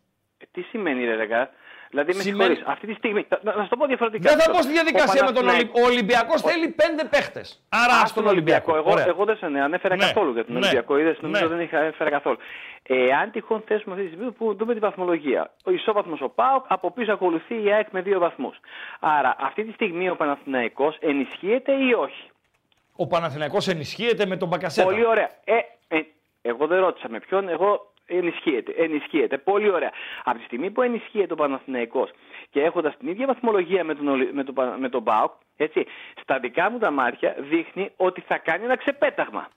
[0.50, 1.50] Τι σημαίνει ρε Ρεγά.
[1.90, 4.28] Δηλαδή με Σημαίνει- συγχωρείς, αυτή τη στιγμή, να, να σου το πω διαφορετικά.
[4.30, 5.80] Δεν θα Ο πω στη διαδικασία με τον Παναθηναϊκός- Ολυμπιακό.
[5.80, 7.46] Ο Ολυμπιακός θέλει πέντε παίχτες.
[7.68, 8.76] Άρα Α, ας τον Ολυμπιακό.
[8.76, 9.04] Εγώ, Ωραία.
[9.08, 10.98] εγώ δεν σε ανέφερα Ναι, καθόλου για τον ναι, Ολυμπιακό.
[10.98, 11.54] Είδες, νομίζω ναι.
[11.54, 12.36] δεν είχα ανέφερα καθόλου.
[12.88, 15.50] Ε, αν τυχόν θέσουμε αυτή τη στιγμή που δούμε τη βαθμολογία.
[15.64, 18.56] Ο ισόβαθμος ο ΠΑΟΚ, από πίσω ακολουθεί η ΑΕΚ με δύο βαθμούς.
[19.00, 22.30] Άρα αυτή τη στιγμή ο Παναθηναϊκός ενισχύεται ή όχι;
[22.96, 24.86] Ο Παναθηναϊκός ενισχύεται με τον Μπακασέτα.
[24.88, 25.30] Πολύ ωραία.
[25.44, 25.54] Ε,
[25.88, 26.00] ε,
[26.42, 28.72] εγώ δεν ρώτησα με ποιον, εγώ ενισχύεται.
[28.76, 29.38] Ενισχύεται.
[29.38, 29.90] Πολύ ωραία.
[30.24, 32.10] Από τη στιγμή που ενισχύεται ο Παναθηναϊκός
[32.50, 35.86] και έχοντας την ίδια βαθμολογία με τον, Ολυ- με τον, Πα- με τον ΠΑΟΚ, έτσι,
[36.22, 39.48] στα δικά μου τα μάτια δείχνει ότι θα κάνει ένα ξεπέταγμα.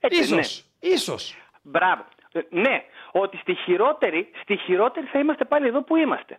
[0.00, 0.90] Έτσι, Ίσως, Ναι.
[0.90, 1.36] ίσως.
[1.62, 2.04] Μπράβο.
[2.32, 6.38] Ε, Ναι, ότι στη χειρότερη, στη χειρότερη θα είμαστε πάλι εδώ που είμαστε.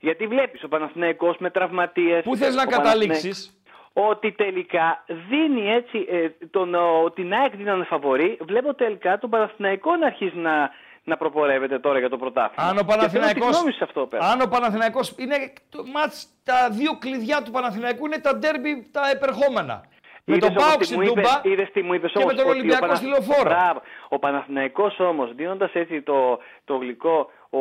[0.00, 2.22] Γιατί βλέπεις ο Παναθηναϊκός με τραυματίες...
[2.24, 3.57] Πού θες να ο Παναθηναϊκός- καταλήξεις;
[4.06, 8.38] Ότι τελικά δίνει έτσι ε, τον, ο, την ΑΕΚ δίνανε φαβορή.
[8.40, 10.70] Βλέπω τελικά τον Παναθηναϊκό να αρχίζει να,
[11.04, 12.68] να προπορεύεται τώρα για το πρωτάθλημα.
[12.70, 14.24] Αν ο Και θέλω τη Παναθηναϊκός, γνώμη σου σε αυτό πέρα.
[14.30, 19.00] αν ο Παναθηναϊκός είναι το μάτς, τα δύο κλειδιά του Παναθηναϊκού είναι τα ντέρμπι τα
[19.12, 19.84] επερχόμενα.
[20.30, 22.18] Με Είδες τον όμως Πάουξ τι στην μου είπες- Τούμπα είδες τι μου είπες και
[22.18, 23.50] με όμως, τον ότι ο Ολυμπιακό Πανα- στη Λεωφόρο.
[23.50, 23.82] Μπράβο.
[24.08, 27.58] Ο Παναθηναϊκός όμως, δίνοντας έτσι το, το γλυκό ο,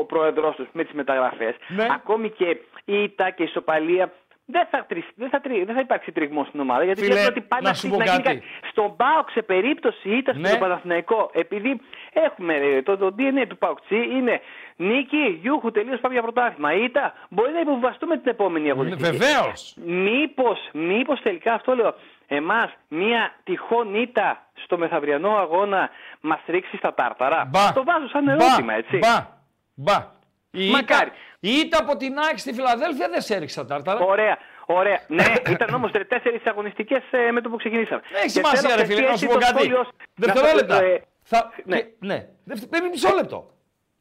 [0.00, 1.86] ο πρόεδρος τους με τις μεταγραφές, Ναι.
[1.90, 2.46] ακόμη και
[2.84, 4.12] η ήττα και η ισοπαλία,
[4.46, 6.84] δεν θα, τρι- δεν, θα, τρι- δεν θα υπάρξει τριγμό στην ομάδα.
[6.84, 8.22] Γιατί Φίλε, βλέπουν ότι πάνε να σου πω γίνει κάτι.
[8.22, 8.42] κάτι.
[8.70, 10.48] Στον ΠΑΟΚ σε περίπτωση ήττα Ναι.
[10.48, 11.80] στον Παναθηναϊκό, επειδή
[12.12, 14.40] έχουμε ρε, το, το DNA του ΠΑΟΚ είναι
[14.76, 16.72] νίκη, γιούχου, τελείως πάμε για πρωτάθλημα.
[16.74, 19.02] Ήττα, μπορεί να υποβαστούμε την επόμενη αγωνιστική.
[19.10, 19.74] Βεβαίως.
[19.84, 21.94] Μήπως, μήπως τελικά αυτό λέω,
[22.26, 25.90] εμάς μία τυχόν ήττα στο μεθαυριανό αγώνα
[26.20, 27.44] μας ρίξει στα τάρταρα.
[27.50, 27.72] Μπα.
[27.72, 28.32] Το βάζω σαν Μπα.
[28.32, 28.98] ερώτημα, έτσι.
[28.98, 29.26] Μπα.
[29.74, 30.12] Μπα.
[30.54, 31.06] Η Μακάρι.
[31.08, 34.04] ήττα, η ήττα από την ΑΕΚ στη Φιλαδέλφια δεν σε έριξε τα τάρταρα.
[34.04, 35.00] Ωραία, ωραία.
[35.08, 38.00] ναι, ήταν όμως τρε- τέσσερις αγωνιστικές ε, με το που ξεκινήσαμε.
[38.12, 39.58] Δεν έχει Και θέλω σημασία, ρε αυτή φίλε, να έτσι σου πω το κάτι.
[39.58, 40.74] σχόλιο- Δευτερόλεπτα.
[40.74, 41.52] να σου- ε, Θα...
[41.64, 41.76] ναι.
[41.80, 42.26] και- ναι.
[42.44, 43.50] Δευτε- Παίρνει μισό λεπτό.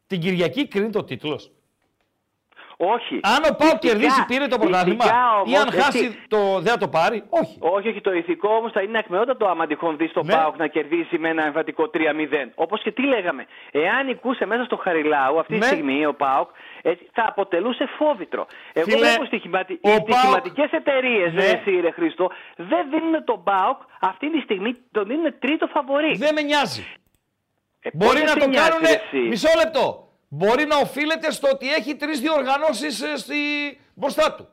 [0.08, 1.52] Την Κυριακή κρίνει το τίτλος.
[2.96, 3.20] Όχι.
[3.24, 5.04] Αν ο Πάου Ηθικά- κερδίσει, πήρε το πρωτάθλημα.
[5.06, 7.24] ηθικά Ή αν όμως, χάσει, έτσι, το, δεν θα το πάρει.
[7.30, 7.58] Όχι.
[7.60, 10.34] Όχι, όχι, το ηθικό όμως θα είναι ακμεότατο άμα τυχόν δεις τον Ναι.
[10.34, 12.52] Πάοκ να κερδίσει με ένα εμφαντικό 3-0.
[12.56, 13.46] Όπως και τι λέγαμε.
[13.72, 15.60] Εάν νικούσε μέσα στο Χαριλάου αυτή Ναι.
[15.60, 16.50] τη στιγμή ο Πάοκ,
[16.82, 18.48] έτσι, θα αποτελούσε φόβητρο.
[18.74, 19.74] Εγώ Φίλε, βλέπω στοιχηματι...
[19.74, 21.42] ο οι ΠΑΟΚ- στοιχηματικές εταιρείες, Ναι.
[21.44, 21.50] ναι.
[21.50, 26.16] εσύ ρε Χρήστο, δεν δίνουν τον Πάοκ αυτή τη στιγμή, τον δίνουν τρίτο φαβορή.
[26.18, 26.86] Δεν με νοιάζει.
[27.82, 28.86] Ε, πώς Μπορεί δεν να σε το νοιάζει, κάνουν.
[28.88, 30.08] ρε εσύ; Μισό λεπτό.
[30.36, 33.36] Μπορεί να οφείλεται στο ότι έχει τρεις διοργανώσεις στη...
[33.94, 34.48] μπροστά του.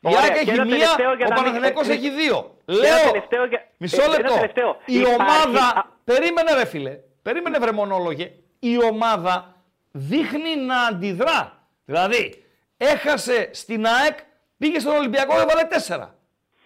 [0.00, 2.10] Η Ωραία, ΑΕΚ και έχει ένα μία, τελευταίο για ο να μην- Παναθηναϊκός ε, έχει
[2.10, 2.56] δύο.
[2.66, 4.34] και ένα Λέω, τελευταίο για- μισό ε, ένα λεπτό.
[4.34, 4.76] τελευταίο.
[4.86, 8.30] Η Υπάρχει- ομάδα, α- περίμενε ρε φίλε, περίμενε βρε μονόλογε.
[8.58, 9.54] Η ομάδα
[9.90, 11.62] δείχνει να αντιδρά.
[11.84, 12.44] Δηλαδή,
[12.76, 14.18] έχασε στην ΑΕΚ,
[14.58, 16.14] πήγε στον Ολυμπιακό, έβαλε τέσσερα.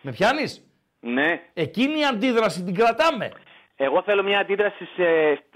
[0.01, 0.63] Με πιάνεις;
[1.01, 1.41] Ναι.
[1.55, 3.31] Εκείνη η αντίδραση την κρατάμε.
[3.85, 5.05] Εγώ θέλω μια αντίδραση σε,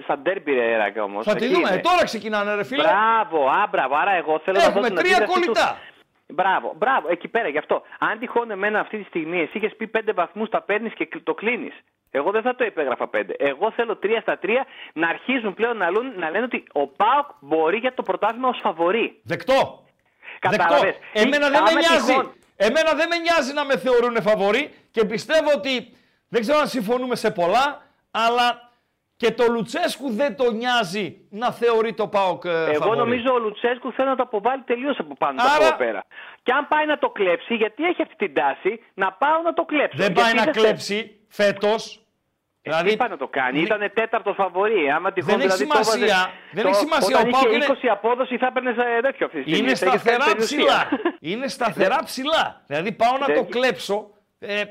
[0.03, 1.25] στα ντέρμπι, ρε Ράκα όμως.
[1.25, 1.69] Θα τη Εκεί δούμε.
[1.69, 1.77] είναι.
[1.79, 2.83] Ε, τώρα ξεκινάνε ρε φίλε.
[2.83, 3.95] Μπράβο, α, μπράβο.
[3.97, 5.79] Άρα εγώ θέλω να Έχουμε δώσω την τρία αντίδραση κολλητά.
[6.27, 6.35] Του...
[6.35, 7.83] Μπράβο, μπράβο, εκεί πέρα γι' αυτό.
[7.99, 11.23] Αν τυχόν εμένα αυτή τη στιγμή εσύ είχες πει πέντε βαθμούς, τα παίρνεις και κλ-
[11.23, 11.75] το κλείνεις.
[12.11, 13.35] Εγώ δεν θα το υπέγραφα πέντε.
[13.39, 17.27] Εγώ θέλω τρία στα τρία να αρχίζουν πλέον να, λούν, να λένε ότι ο Πάοκ
[17.41, 19.21] μπορεί για το πρωτάθλημα ως φαβορή.
[19.23, 19.85] Δεκτό.
[20.39, 20.81] Κατάλαβες.
[20.83, 20.99] Δεκτό.
[21.13, 22.07] Εμένα Ή- δεν με άμα νοιάζει.
[22.07, 25.93] τυχόν- Εμένα δεν με νοιάζει να με θεωρούν φαβορή και πιστεύω ότι
[26.29, 27.86] δεν ξέρω αν συμφωνούμε σε πολλά,
[28.27, 28.71] αλλά
[29.17, 32.99] και το Λουτσέσκου δεν το νοιάζει να θεωρεί το ΠΑΟΚ ε, Εγώ φαβορί.
[32.99, 36.05] νομίζω ο Λουτσέσκου θέλει να το αποβάλει τελείως από πάνω Άρα- από εδώ πέρα.
[36.43, 39.65] Και αν πάει να το κλέψει, γιατί έχει αυτή την τάση να πάω να το
[39.65, 39.97] κλέψω.
[39.97, 42.01] Δεν Γιατί πάει να θε- κλέψει φέτος.
[42.63, 44.91] Δηλαδή, τι πάει να το κάνει, ήταν τέταρτος φαβορή.
[44.91, 46.31] Άμα τυχόν Δεν έχει δηλαδή το έβαζε- σημασία.
[46.53, 47.17] Δεν το- έχει σημασία.
[47.19, 49.59] Όταν Ο Πάοκ είχε είναι- 20 απόδοση θα έπαιρνε τέτοιο αυτή τη στιγμή.
[49.59, 50.59] Είναι Θα είχες σταθερά κάνει περιουσία.
[50.59, 50.89] ψηλά.
[51.21, 52.63] Είναι σταθερά ψηλά.
[52.67, 54.11] Δηλαδή πάω να Δεν- το κλέψω.
[54.39, 54.63] Ε,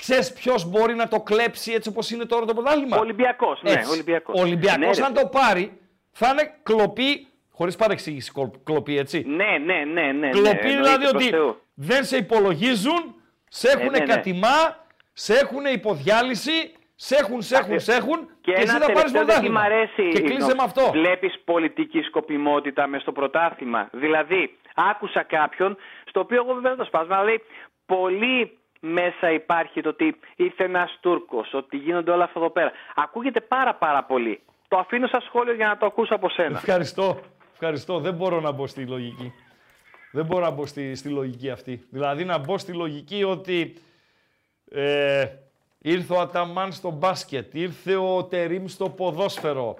[0.00, 3.70] Ξέρεις ποιος μπορεί να το κλέψει έτσι όπως είναι τώρα το πρωτάθλημα; Ο Ολυμπιακός, ναι,
[3.70, 3.90] Έτσι.
[3.90, 4.38] Ολυμπιακός.
[4.38, 5.02] Ο Ολυμπιακός Ναι, ρε.
[5.04, 5.78] αν το πάρει
[6.12, 9.24] Θα είναι κλοπή, χωρίς παρεξήγηση κολ- κλοπή, έτσι.
[9.26, 10.28] Ναι, ναι, ναι, ναι.
[10.28, 11.60] κλοπή ναι, δηλαδή εννοείται, προς ότι Θεού.
[11.74, 13.14] δεν σε υπολογίζουν,
[13.48, 14.04] σε έχουν ναι, ναι.
[14.04, 18.92] κατημά, σε έχουν υποδιάλυση, σε έχουν, σε έχουν, σε έχουν και, Και εσύ ένα θα
[18.92, 19.60] πάρεις τελευταίο δεν τι μ' πρωτάθλημα.
[19.60, 20.08] αρέσει.
[20.08, 20.90] Και κλείσε με αυτό.
[20.90, 23.88] Βλέπεις πολιτική σκοπιμότητα μες στο πρωτάθλημα.
[23.92, 27.42] Δηλαδή, άκουσα κάποιον, στο οποίο εγώ βέβαια δεν το σπάσμα, αλλά λέει
[27.86, 32.72] πολύ μέσα υπάρχει το ότι ήρθε ένας Τούρκος, ότι γίνονται όλα αυτά εδώ πέρα.
[32.94, 34.40] Ακούγεται πάρα πάρα πολύ.
[34.68, 36.56] Το αφήνω σαν σχόλιο για να το ακούσω από σένα.
[36.58, 37.20] Ευχαριστώ.
[37.52, 37.98] Ευχαριστώ.
[37.98, 39.32] Δεν μπορώ να μπω στη λογική.
[40.12, 41.86] Δεν μπορώ να μπω στη, στη λογική αυτή.
[41.90, 43.74] Δηλαδή να μπω στη λογική ότι
[44.70, 45.26] ε,
[45.78, 49.76] ήρθε ο Αταμάν στο μπάσκετ, ήρθε ο Τερίμ στο ποδόσφαιρο,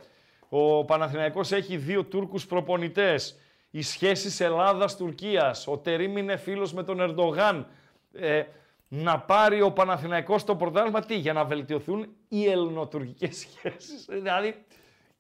[0.49, 3.41] ο Παναθηναϊκός έχει δύο Τούρκους προπονητές,
[3.71, 7.67] οι σχέσεις Ελλάδας-Τουρκίας, ο Τερίμ είναι φίλος με τον Ερντογάν,
[8.13, 8.43] ε,
[8.93, 14.07] να πάρει ο Παναθηναϊκός το πρωτάθλημα, τι, για να βελτιωθούν οι ελληνοτουρκικές σχέσεις.
[14.09, 14.65] Δηλαδή,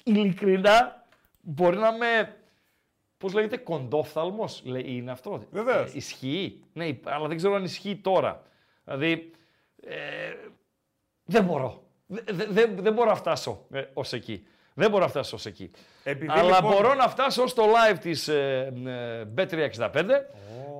[0.04, 1.06] ειλικρινά,
[1.40, 2.36] μπορεί να είμαι,
[3.18, 5.44] πώς λέγεται, κοντόφθαλμος, λέει, είναι αυτό.
[5.50, 5.92] Βεβαίως.
[5.92, 8.42] Ε, ισχύει, ναι, αλλά δεν ξέρω αν ισχύει τώρα.
[8.84, 9.30] Δηλαδή,
[9.82, 10.34] ε,
[11.24, 11.82] δεν μπορώ.
[12.06, 14.46] Δεν δε, δεν μπορώ να φτάσω ε, ως εκεί.
[14.80, 15.70] Δεν μπορώ να φτάσω ως εκεί.
[16.04, 20.04] Επειδή, Αλλά λοιπόν- μπορώ να φτάσω στο live της ε, ε, Bet365,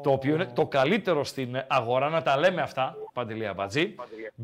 [0.03, 3.95] το οποίο είναι το καλύτερο στην αγορά, να τα λέμε αυτά, Παντελή Αμπατζή.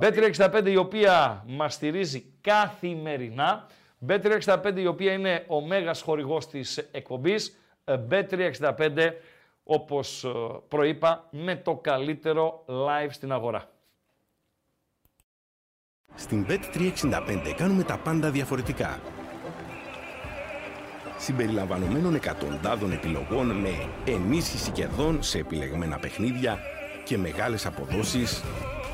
[0.01, 3.67] Bet365 η οποία μας στηρίζει καθημερινά.
[4.09, 7.59] Bet365 η οποία είναι ο μέγας χορηγός της εκπομπής.
[7.85, 9.13] Ε, Bet365
[9.65, 10.29] όπως ε,
[10.69, 13.65] προείπα με το καλύτερο live στην αγορά.
[16.15, 19.01] Στην Bet365 κάνουμε τα πάντα διαφορετικά.
[21.19, 26.59] Συμπεριλαμβανομένων εκατοντάδων επιλογών με ενίσχυση κερδών σε επιλεγμένα παιχνίδια
[27.05, 28.43] και μεγάλες αποδόσεις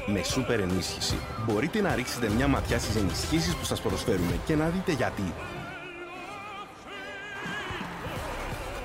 [0.07, 1.15] με σούπερ ενίσχυση.
[1.47, 5.35] Μπορείτε να ρίξετε μια ματιά στις ενισχύσεις που σας προσφέρουμε και να δείτε γιατί.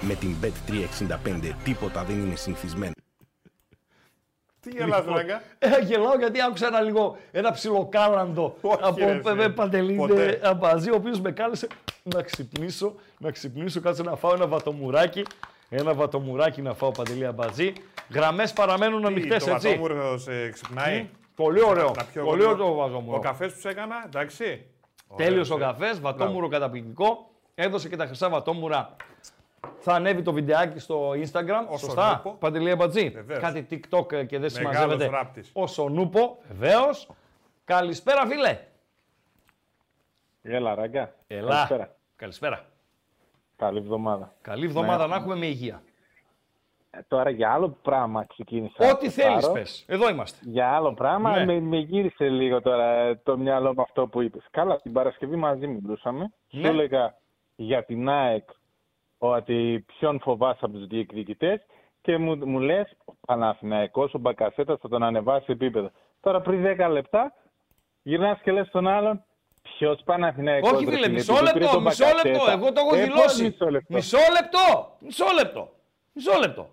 [0.01, 2.91] Με την Bet365 τίποτα δεν είναι συνηθισμένο.
[4.70, 5.41] Τι γελάς, Ράγκα.
[5.59, 9.49] Ε, γελάω γιατί άκουσα ένα λίγο, ένα ψιλοκάλαντο Όχι, από ρε, Πεπέ φίλε.
[9.49, 10.39] Παντελίνε Ποτέ.
[10.43, 11.68] Αμπαζή, ο οποίος με κάλεσε
[12.03, 15.24] να ξυπνήσω, να ξυπνήσω, κάτσε να φάω ένα βατομουράκι,
[15.70, 17.74] ένα βατομουράκι να φάω Παντελή Αμπαζή.
[18.13, 19.68] Γραμμές παραμένουν ανοιχτές, Το έτσι.
[19.68, 23.20] βατόμουρο σε ξυπνάει; Πολύ ωραίο, Να πιω πολύ εγώ ωραίο το Ο βατόμουρο.
[23.20, 24.65] καφές που σου έκανα, εντάξει.
[25.15, 25.72] Τέλειος ο Ωραίος, ε.
[25.72, 27.30] καφές, βατόμουρο καταπληκτικό.
[27.55, 28.95] Έδωσε και τα χρυσά βατόμουρα.
[29.89, 32.31] Θα ανέβει το βιντεάκι στο Instagram, Ο σωστά, Σονούπο.
[32.39, 33.09] Παντελή Αμπατζή.
[33.09, 33.39] Βεβαίως.
[33.39, 35.07] Κάτι TikTok ε, και δεν Μεγάλος συμμαζεύεται.
[35.09, 35.49] ράπτης.
[35.53, 37.09] Ο Σονούπο, βεβαίως.
[37.65, 38.59] Καλησπέρα, φίλε.
[40.41, 41.13] Έλα, ραγκά.
[41.27, 41.49] Ελά.
[41.53, 41.95] Καλησπέρα.
[42.15, 42.65] Καλησπέρα.
[43.55, 44.33] Καλή εβδομάδα.
[44.41, 45.09] Καλή εβδομάδα Ναι.
[45.09, 45.81] να έχουμε με υγεία.
[46.89, 48.91] Ε, τώρα για άλλο πράγμα ξεκίνησα.
[48.91, 49.53] Ό,τι να θέλεις πάρω.
[49.53, 49.83] πες.
[49.88, 50.38] Εδώ είμαστε.
[50.49, 51.45] Για άλλο πράγμα, Ναι.
[51.45, 54.47] με, με γύρισε λίγο τώρα ε, το μυαλό με αυτό που είπες.
[54.51, 56.19] Καλά, την Παρασκευή μαζί μιλούσαμε.
[56.49, 56.61] Ναι.
[56.61, 57.17] Σου έλεγα
[57.55, 58.49] για την ΑΕΚ
[59.18, 61.59] ότι ποιον φοβάσαι από τους διεκδικητές
[62.01, 65.91] και μου, μου λες ο Παναθηναϊκός, ο Μπακασέτας θα τον ανεβάσει επίπεδο.
[66.22, 67.34] Τώρα πριν 10 λεπτά
[68.03, 69.22] γυρνάς και λες τον άλλον
[69.78, 70.72] Ποιος Παναθηναϊκός.
[70.72, 72.30] Όχι, ρε φίλε, φίλε, μισό επειδή πήρε λεπτό, τον μισό Μπακασέτα.
[72.32, 72.51] λεπτό.
[72.51, 73.43] Εγώ το έχω Ε, πώς δηλώσει.
[73.43, 74.97] Μισό λεπτό; Μισό λεπτό.
[74.99, 75.70] Μισό λεπτό.
[76.13, 76.70] Μισό λεπτό.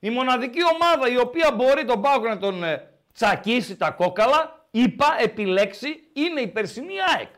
[0.00, 5.06] Η μοναδική ομάδα η οποία μπορεί τον Πάοκ να τον ε, τσακίσει τα κόκαλα, είπα,
[5.20, 7.28] επιλέξει, είναι η περσινή ΑΕΚ.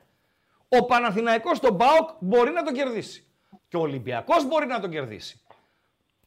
[0.69, 3.25] Ο Παναθηναϊκός τον Πάοκ μπορεί να τον κερδίσει.
[3.71, 5.41] Και ο Ολυμπιακός μπορεί να τον κερδίσει.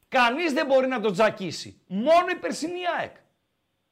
[0.10, 1.82] Κανείς δεν μπορεί να τον τσακίσει.
[1.88, 3.11] Μόνο η περσινή ΑΕΚ.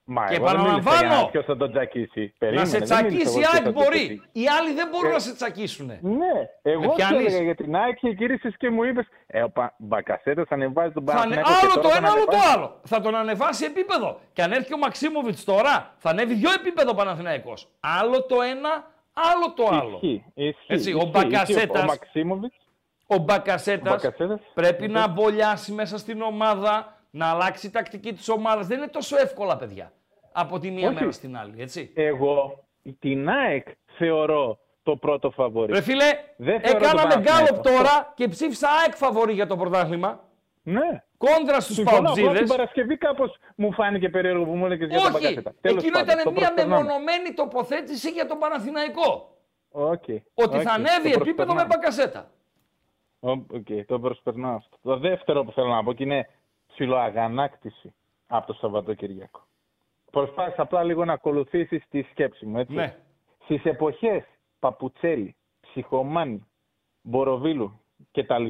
[0.03, 2.33] Μα Και εγώ δεν μίλησα επαναλαμβάνω, για ποιος θα τον τσακίσει.
[2.37, 3.97] Περίμενε, να σε δεν μίλησα τσακίσει εγώ η ποιος ΑΕΚ θα τον μπορεί.
[4.05, 4.29] τσακίσει.
[4.31, 5.85] Οι άλλοι δεν μπορούν Ε, να σε τσακίσουν.
[6.01, 9.49] Ναι, εγώ σου πιάνεις; έλεγα για την ΑΕΚ και γύρισες και μου είπες ε, ο
[9.49, 11.35] Πα- Μπακασέτας ανεβάζει τον Θα ανε...
[11.35, 12.53] Παναθηναϊκό και Άλλο τώρα το θα ένα, άλλο το ανεβάσει.
[12.57, 12.79] άλλο.
[12.83, 14.19] Θα τον ανεβάσει επίπεδο.
[14.33, 17.67] Και αν έρθει ο Μαξίμοβιτ τώρα, θα ανέβει δύο επίπεδο Παναθηναϊκός.
[17.79, 19.95] Άλλο το ένα, άλλο το άλλο.
[20.01, 22.55] Ισχύει, ισχύει, Έτσι, ο ισχύει, Μπακασέτας- Ο Μαξίμοβιτς,
[23.13, 24.39] Ο Μπακασέτας Ο Μπακασέτας.
[24.53, 28.67] πρέπει να μπολιάσει μέσα στην ομάδα, να αλλάξει η τακτική της ομάδας.
[28.67, 29.91] Δεν είναι τόσο εύκολα, παιδιά.
[30.31, 30.95] Από τη μία Όχι.
[30.99, 31.91] μέρα στην άλλη, έτσι.
[31.95, 32.63] εγώ
[32.99, 33.67] την ΑΕΚ
[33.97, 35.73] θεωρώ το πρώτο φαβορή.
[35.73, 36.05] Ρε φίλε,
[36.37, 37.45] Δεν θεωρώ έκαναμε τον Παναθηναϊκό.
[37.45, 40.23] γκάλοπ τώρα και ψήφισα ΑΕΚ φαβορή για το πρωτάθλημα.
[40.63, 41.03] Ναι.
[41.17, 42.37] Κόντρα στους Συμφωνώ, απλά Παοκτζήδες.
[42.39, 45.53] την Παρασκευή κάπως μου φάνηκε περίεργο που μου έλεγες για τον Όχι, Μπακασέτα.
[45.61, 46.83] Τέλος εκείνο πάντων, ήταν το μια προσπερνάμε.
[46.83, 49.35] μεμονωμένη τοποθέτηση για τον Παναθηναϊκό.
[49.71, 51.67] Οκ, Ότι οκ, θα ανέβει το επίπεδο με προσπερνάμε.
[51.67, 52.29] Μπακασέτα.
[53.23, 54.77] Ω, Οκ, το προσπερνάω αυτό.
[54.81, 56.29] Το δεύτερο που θέλω να πω και είναι
[56.67, 57.93] ψιλοαγανάκτηση
[58.27, 59.47] από το Σαββατοκυριακό.
[60.11, 62.73] Προσπάθησα απλά λίγο να ακολουθήσεις τη σκέψη μου, έτσι.
[62.73, 62.95] Ναι.
[63.43, 64.23] Στις εποχές
[64.59, 66.47] Παπουτσέλη, Ψυχομάνη,
[67.01, 67.81] Μποροβίλου
[68.11, 68.47] κτλ.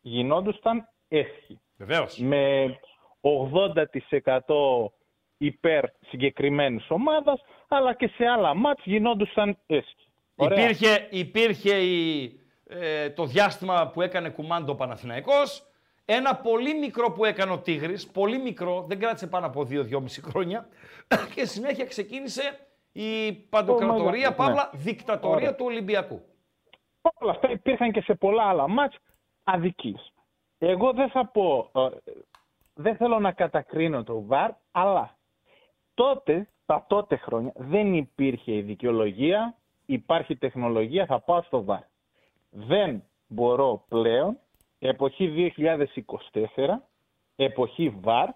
[0.00, 1.60] γινόντουσαν έσχοι.
[1.76, 2.18] Βεβαίως.
[2.18, 2.78] Με
[3.20, 4.92] 80%
[5.38, 10.08] υπέρ συγκεκριμένης ομάδας, αλλά και σε άλλα μάτς γινόντουσαν έσχοι.
[10.36, 10.64] Ωραία.
[10.64, 15.62] Υπήρχε, υπήρχε η ε, το διάστημα που έκανε κουμάντο ο Παναθηναϊκός.
[16.04, 20.68] Ένα πολύ μικρό που έκανε ο Τίγρης, πολύ μικρό, δεν κράτησε πάνω από 2-2,5 χρόνια.
[21.34, 22.58] Και συνέχεια ξεκίνησε
[22.92, 24.34] η παντοκρατορία, ναι.
[24.34, 25.54] παύλα δικτατορία Ωραία.
[25.54, 26.22] του Ολυμπιακού.
[27.14, 28.96] Όλα αυτά υπήρχαν και σε πολλά άλλα μάτς
[29.44, 30.12] αδικείς.
[30.58, 31.88] Εγώ δεν θα πω, ε,
[32.74, 35.16] δεν θέλω να κατακρίνω το ΒΑΡ, αλλά
[35.94, 41.82] τότε, τα τότε χρόνια, δεν υπήρχε η δικαιολογία, υπάρχει τεχνολογία, θα πάω στο ΒΑΡ.
[42.50, 44.38] Δεν μπορώ πλέον,
[44.78, 46.82] εποχή 2024,
[47.36, 48.28] εποχή ΒΑΡ,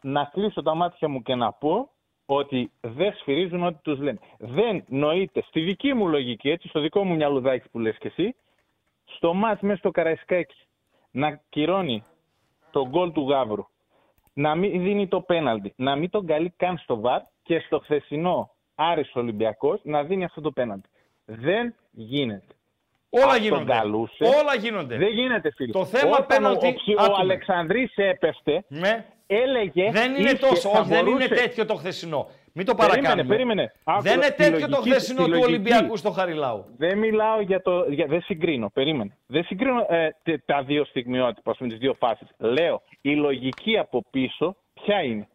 [0.00, 1.90] να κλείσω τα μάτια μου και να πω
[2.26, 4.18] ότι δεν σφυρίζουν ό,τι τους λένε.
[4.38, 8.34] Δεν νοείται, στη δική μου λογική, έτσι, στο δικό μου μυαλουδάκι που λες και εσύ,
[9.04, 10.56] στο μάτς μέσα στο Καραϊσκάκι
[11.10, 12.04] να κυρώνει
[12.70, 13.66] τον γκολ του Γάβρου,
[14.32, 18.50] να μην δίνει το πέναλτι, να μην τον καλεί καν στο βαρ και στο χθεσινό
[18.74, 20.88] Άρης Ολυμπιακός να δίνει αυτό το πέναλτι.
[21.24, 22.54] Δεν γίνεται.
[23.10, 23.72] Όλα Αν τον γίνονται.
[23.72, 24.96] καλούσε, Όλα γίνονται.
[24.96, 25.72] Δεν γίνεται φίλε.
[25.72, 27.16] Το θέμα Όταν πέναλτι, ο, ο, ψι- ο άκουμε.
[27.20, 29.04] Αλεξανδρής έπεφτε, Ναι.
[29.26, 29.90] έλεγε...
[29.90, 32.28] Δεν είναι είχε- τόσο, θα όχι, δεν είναι μπορούσε- τέτοιο το χθεσινό.
[32.52, 33.34] Μην το Περίμενε, παρακάνουμε.
[33.34, 33.72] περίμενε.
[33.84, 35.48] Άκου, δεν είναι στη τέτοιο το λογική- χθεσινό στη του λογική.
[35.48, 36.64] Ολυμπιακού στο Χαριλάου.
[36.76, 37.84] Δεν μιλάω για το.
[37.88, 38.70] Για, δεν συγκρίνω.
[38.74, 39.16] Περίμενε.
[39.26, 42.28] Δεν συγκρίνω ε, τε- τα δύο στιγμιότυπα, ας πούμε, τις δύο φάσεις.
[42.38, 45.28] Λέω, η λογική από πίσω ποια είναι;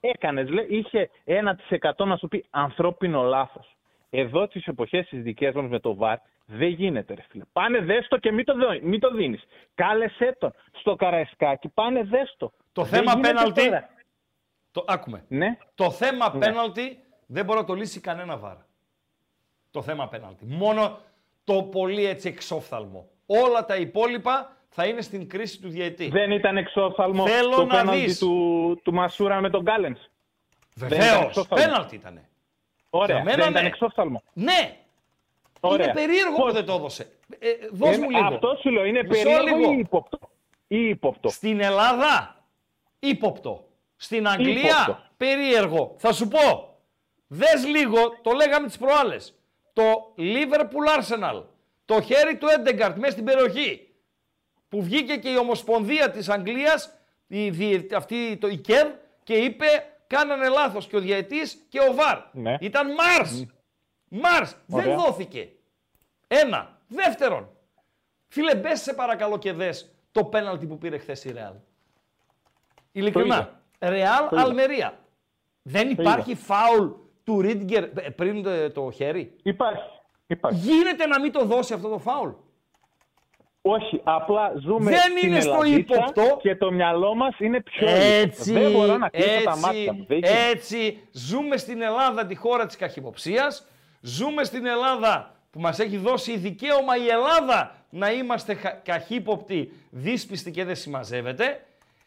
[0.00, 3.75] Έκανες, λέει, είχε 1% να σου πει ανθρώπινο λάθος.
[4.18, 7.44] Εδώ τις εποχές τι δικές μας με το ΒΑΡ δεν γίνεται, ρε φίλε.
[7.52, 9.44] Πάνε δέστο και μην το, δω- μην το δίνεις.
[9.74, 12.52] Κάλεσέ τον στο καραϊσκάκι, πάνε δέστο.
[12.72, 13.64] Το Δεν θέμα γίνεται πέναλτι.
[13.64, 13.88] τώρα.
[14.72, 15.24] Το, άκουμε.
[15.28, 15.56] Ναι.
[15.74, 16.38] Το θέμα Ναι.
[16.46, 18.56] πέναλτι δεν μπορεί να το λύσει κανένα βάρ.
[19.70, 20.44] Το θέμα πέναλτι.
[20.44, 20.98] Μόνο
[21.44, 23.08] το πολύ έτσι εξόφθαλμο.
[23.26, 26.08] Όλα τα υπόλοιπα θα είναι στην κρίση του διαιτή.
[26.08, 28.18] Δεν ήταν εξόφθαλμο Θέλω το να πέναλτι δεις.
[28.18, 29.98] του, του Μασούρα με τον Γκάλεν.
[30.76, 31.46] Βεβαίως.
[31.48, 32.20] Πέναλτι ήταν.
[32.96, 33.68] Ωραία, Για μένα δεν ήταν ναι.
[33.68, 34.22] εξόφθαλμο.
[34.32, 34.76] Ναι.
[35.60, 35.84] Ωραία.
[35.84, 37.10] Είναι περίεργο Πώς- που δεν το έδωσε.
[37.38, 38.26] Ε, δώσ' Είναι- μου λίγο.
[38.26, 39.72] Αυτό σου λέω, είναι Μισό περίεργο λίγο.
[39.72, 40.18] ή ύποπτο;
[40.68, 42.36] Ή ύποπτο; Στην Ελλάδα,
[42.98, 43.64] ύποπτο.
[43.96, 44.98] Στην Αγγλία, Ύποπτο.
[45.16, 45.94] περίεργο.
[45.98, 46.74] Θα σου πω.
[47.26, 49.34] Δες λίγο, το λέγαμε τις προάλλες.
[49.72, 51.42] Το Liverpool Arsenal.
[51.84, 53.88] Το χέρι του Έντεγκαρτ μέσα στην περιοχή.
[54.68, 58.86] Που βγήκε και η Ομοσπονδία της Αγγλίας, η, διε- αυτή, το, η ΚΕΔ,
[59.22, 59.66] και είπε
[60.06, 62.18] κάνανε λάθος και ο διαιτής και ο ΒΑΡ.
[62.32, 62.56] Ναι.
[62.60, 63.46] Ήταν Μάρς.
[64.08, 64.56] Μάρς.
[64.66, 64.96] Δεν Ωραία.
[64.96, 65.48] δόθηκε.
[66.28, 66.80] Ένα.
[66.88, 67.48] Δεύτερον,
[68.28, 71.54] φίλε μπες σε παρακαλώ και δες το πέναλτι που πήρε χθες η Ρεάλ.
[72.92, 73.60] Ειλικρινά.
[73.78, 74.44] Ρεάλ Το είδα.
[74.44, 74.98] Αλμερία.
[75.62, 76.88] Δεν Το υπάρχει φάουλ
[77.24, 79.36] του Ρίντγκερ ε, πριν ε, το χέρι.
[79.42, 79.82] Υπάρχει.
[80.26, 80.58] Υπάρχει.
[80.58, 82.30] Γίνεται να μην το δώσει αυτό το φάουλ.
[83.68, 86.36] Όχι, απλά ζούμε Δεν στην είναι στο Ελλαδίτσα ύποπτο.
[86.40, 90.04] και το μυαλό μας είναι πιο Έτσι, Δεν μπορώ να κλείσω τα έτσι, μάτια μου.
[90.08, 90.48] Δεν γίνεται.
[90.50, 93.66] έτσι, ζούμε στην Ελλάδα τη χώρα της καχυποψίας,
[94.00, 100.50] ζούμε στην Ελλάδα που μας έχει δώσει δικαίωμα η Ελλάδα να είμαστε χα- καχύποπτοι, δύσπιστοι
[100.50, 101.64] και δεν συμμαζεύεται.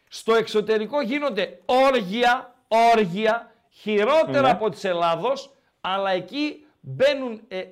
[0.08, 2.54] Στο εξωτερικό γίνονται όργια,
[2.94, 4.50] όργια, χειρότερα Ναι.
[4.50, 5.50] από της Ελλάδος,
[5.80, 7.68] αλλά εκεί μπαίνουν, ε, ε,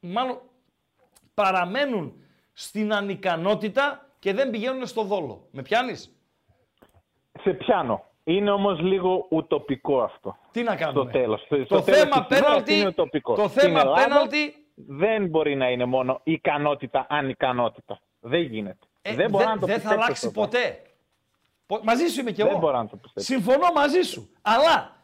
[0.00, 0.40] μάλλον
[1.34, 2.20] παραμένουν
[2.58, 5.48] στην ανικανότητα και δεν πηγαίνουν στο δόλο.
[5.50, 6.16] Με πιάνεις;
[7.42, 8.04] Σε πιάνω.
[8.24, 10.36] Είναι όμως λίγο ουτοπικό αυτό.
[10.50, 11.40] Τι να κάνουμε; Στο τέλος.
[11.42, 13.34] Στο Το τέλος θέμα της ημέρας πέναλτι, είναι ουτοπικό.
[13.34, 18.00] το Στην θέμα Ελλάδα πέναλτι δεν μπορεί να είναι μόνο ικανότητα, ανικανότητα.
[18.20, 18.86] Δεν γίνεται.
[19.02, 20.40] ε, δεν μπορώ δε- να το δεν θα πιστέψω αλλάξει αυτό.
[20.40, 20.82] ποτέ.
[21.66, 22.58] Πο- Μαζί σου είμαι κι Δεν εγώ.
[22.58, 23.32] μπορώ να το πιστέψω.
[23.32, 24.30] Συμφωνώ μαζί σου.
[24.42, 24.96] Αλλά,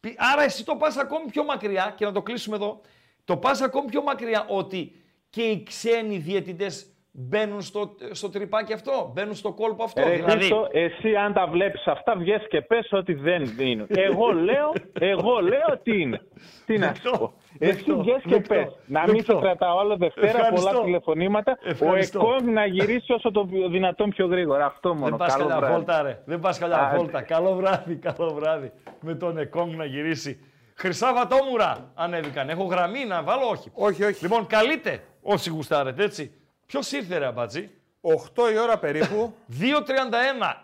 [0.00, 2.80] πι- άρα εσύ το πας ακόμη πιο μακριά και να το κλείσουμε εδώ.
[3.24, 4.92] Το πας ακόμη πιο μακριά ότι
[5.30, 10.02] και οι ξένοι διαιτητές μπαίνουν στο, στο τρυπάκι αυτό, μπαίνουν στο κόλπο αυτό.
[10.02, 13.86] Ρε δηλαδή, Χρήστο, εσύ αν τα βλέπεις αυτά βγες και πες ότι δεν είναι.
[14.08, 16.20] Εγώ λέω, εγώ λέω τι είναι.
[16.66, 17.32] Τι να σου πω.
[17.58, 18.76] Εσύ δεκτό, βγες και δεκτό, πες.
[18.86, 19.32] Να μην δεκτό.
[19.32, 20.68] σε κρατάω όλο Δευτέρα, Ευχαριστώ.
[20.70, 21.58] πολλά τηλεφωνήματα.
[21.62, 22.18] Ευχαριστώ.
[22.20, 24.66] Ο ΕΚΟΜ να γυρίσει όσο το πιο- δυνατόν πιο γρήγορα.
[24.66, 25.08] Αυτό μόνο.
[25.08, 25.74] δεν πας Καλό καλά βράδυ.
[25.74, 26.22] βόλτα ρε.
[26.24, 26.96] Δεν πας καλά Άντε.
[26.96, 27.22] βόλτα.
[27.22, 28.72] Καλό βράδυ, καλό βράδυ.
[29.00, 30.40] Με τον Εκόνγκ να γυρίσει.
[30.74, 32.48] Χρυσά βατόμουρα ανέβηκαν.
[32.48, 33.70] Έχω γραμμή να βάλω, όχι.
[33.74, 34.22] Όχι, όχι.
[34.22, 36.32] Λοιπόν, καλείτε όσοι γουστάρετε, έτσι.
[36.68, 37.70] Ποιος ήρθε, ρε αμπατζή;
[38.00, 39.34] 8 η ώρα περίπου.
[39.60, 39.64] 2.31,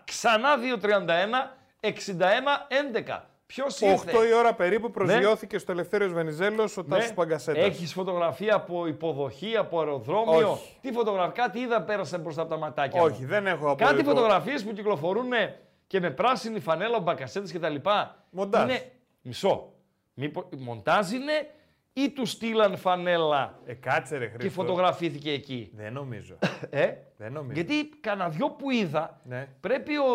[0.04, 3.20] ξανά 2.31, 61-11.
[3.46, 6.96] Ποιος ήρθε; 8 η ώρα περίπου προσγειώθηκε στο Ελευθέριος Βενιζέλος ο Ναι.
[6.96, 7.64] Τάσος Παγκασέτας.
[7.64, 10.78] Έχεις φωτογραφία από υποδοχή, από αεροδρόμιο; Όχι.
[10.80, 14.00] Τι φωτογραφία, κάτι είδα πέρασε μπροστά από τα ματάκια μου; Όχι, δεν έχω από Κάτι
[14.00, 15.30] υπο- φωτογραφίες που κυκλοφορούν
[15.86, 18.24] και με πράσινη φανέλα, μπακασέτες και τα λοιπά.
[18.30, 18.62] Μοντάζ.
[18.64, 19.72] Είναι μισό.
[20.14, 21.32] Μήπω, μοντάζ είναι
[21.96, 24.60] ή του στείλαν φανέλα Ε, κάτσε ρε και Χρήστο.
[24.62, 25.70] φωτογραφήθηκε εκεί.
[25.74, 26.38] Δεν νομίζω.
[26.70, 27.52] Ε, Δεν νομίζω.
[27.60, 29.48] γιατί κανένα δυο που είδα, Ναι.
[29.60, 30.12] πρέπει ο,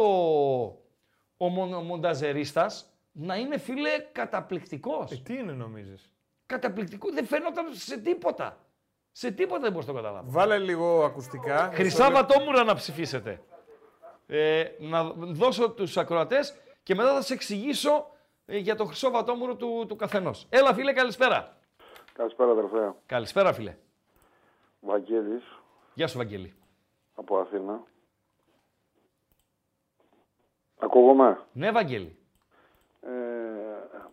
[1.38, 5.12] ο, μον- ο μονταζερίστας να είναι φίλε καταπληκτικός.
[5.12, 6.12] Ε, τι είναι νομίζεις;
[6.46, 8.58] Καταπληκτικό, δεν φαίνονταν σε τίποτα.
[9.12, 10.32] Σε τίποτα δεν μπορώ να το καταλάβω.
[10.32, 11.70] Βάλε λίγο ακουστικά.
[11.74, 13.42] Χρυσά Βατόμουρα να ψηφίσετε.
[14.28, 18.08] Ε, να δώσω τους ακροατές και μετά θα σε εξηγήσω
[18.46, 20.46] ε, για το χρυσό βατόμουρο του, του καθενός.
[20.50, 21.58] Έλα φίλε, καλησπέρα.
[22.20, 22.94] Καλησπέρα, αδερφέ.
[23.06, 23.76] Καλησπέρα φίλε.
[24.80, 25.44] Βαγγέλης,
[25.94, 26.54] Γεια σου Βαγγέλη.
[27.16, 27.82] από Αθήνα.
[30.80, 32.18] Ακούγομαι; Ναι Βαγγέλη.
[33.02, 33.10] Ε,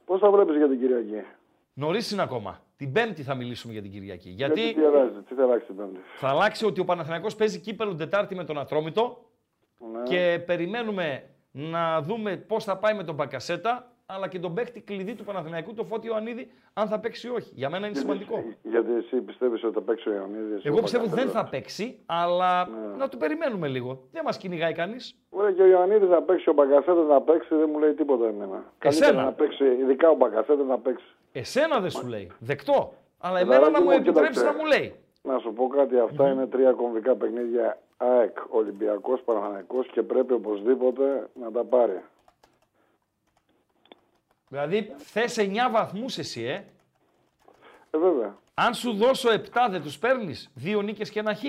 [0.04, 1.26] πώς θα βλέπεις για την Κυριακή;
[1.74, 2.60] Νωρίς είναι ακόμα.
[2.76, 4.30] Την Πέμπτη θα μιλήσουμε για την Κυριακή.
[4.30, 7.60] Γιατί Γιατί τι αλλάζει, τι θα αλλάξει την Πέμπτη; θα αλλάξει ότι ο Παναθηναϊκός παίζει
[7.60, 9.24] κύπελο την Τετάρτη με τον Ατρόμητο
[9.92, 10.02] Ναι.
[10.02, 15.14] και περιμένουμε να δούμε πώς θα πάει με τον Μπακασέτα αλλά και τον παίχτη κλειδί
[15.14, 17.50] του Παναθηναϊκού, το Φώτη Ιωαννίδη, αν θα παίξει ή όχι.
[17.54, 18.44] Για μένα είναι σημαντικό.
[18.62, 20.64] Γιατί εσύ πιστεύεις ότι θα παίξει ο Ιωαννίδης.
[20.64, 21.50] Εγώ ο πιστεύω ότι δεν Πακασέτας.
[21.50, 22.96] θα παίξει, αλλά Ναι.
[22.96, 24.00] να του περιμένουμε λίγο.
[24.12, 25.16] Δεν μας κυνηγάει κανείς.
[25.30, 28.64] Ωραία, και ο Ιωαννίδης να παίξει, ο Μπακασέτας να παίξει, δεν μου λέει τίποτα εμένα.
[28.78, 29.24] Καλύτερα Εσένα.
[29.24, 31.06] να παίξει, ειδικά ο Μπακασέτας να παίξει.
[31.32, 32.30] Εσένα δεν σου λέει.
[32.38, 32.92] Δεκτό.
[33.18, 34.44] Αλλά Παιδάκι εμένα να μου μου, επιτρέψεις κοίταξε.
[34.58, 34.94] να μου λέει.
[35.22, 41.28] Να σου πω κάτι, αυτά είναι τρία κομβικά παιχνίδια ΑΕΚ, Ολυμπιακός, Παναθηναϊκός και πρέπει οπωσδήποτε
[41.40, 42.00] να τα πάρει.
[44.48, 46.64] Δηλαδή θες 9 βαθμούς εσύ, ε;
[47.90, 48.36] Ε, βέβαια.
[48.54, 51.42] Αν σου δώσω 7 δεν τους παίρνεις; Δύο νίκες και ένα χ.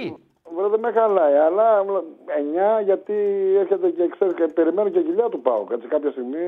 [0.56, 1.84] Βέβαια δεν με χαλάει, αλλά
[2.26, 3.14] 9 γιατί
[3.60, 5.68] έρχεται και ξέρεις και περιμένω και κοιλιά του πάω.
[5.72, 6.48] Έτσι κάποια στιγμή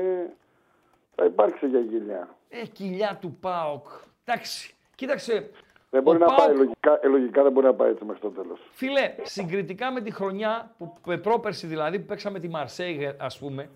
[1.14, 2.28] θα υπάρξει και κοιλιά.
[2.48, 3.86] Ε, κοιλιά του Πάοκ.
[4.24, 4.74] Εντάξει.
[4.94, 5.50] Κοίταξε.
[5.90, 8.20] Δεν μπορεί ο να ΠΑΟΚ, πάει, λογικά, ε, λογικά δεν μπορεί να πάει έτσι μέχρι
[8.20, 8.60] το τέλος.
[8.72, 13.70] Φίλε, συγκριτικά με τη χρονιά, που, που- πρόπερση δηλαδή, που παίξαμε τη Μαρσέη, ας πούμε,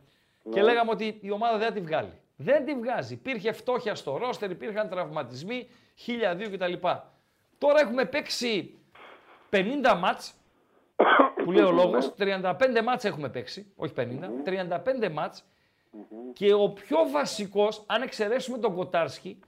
[0.50, 0.62] και Ναι.
[0.66, 2.12] λέγαμε ότι η ομάδα δεν θα τη βγάλει.
[2.36, 3.14] Δεν τη βγάζει.
[3.14, 5.68] Υπήρχε φτώχεια στο ρόστερ, υπήρχαν τραυματισμοί,
[6.06, 6.72] 1002 κτλ.
[7.58, 8.78] Τώρα έχουμε παίξει
[9.50, 10.34] 50 μάτς,
[11.44, 15.44] που λέει ο λόγος, 35 μάτς έχουμε παίξει, όχι 50, 35 μάτς
[16.32, 19.38] και ο πιο βασικός, αν εξαιρέσουμε τον Κοτάρσκι,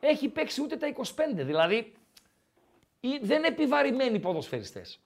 [0.00, 1.44] έχει παίξει ούτε τα 25.
[1.44, 1.92] Δηλαδή,
[3.00, 5.00] ή- δεν είναι επιβαρημένοι οι ποδοσφαιριστές.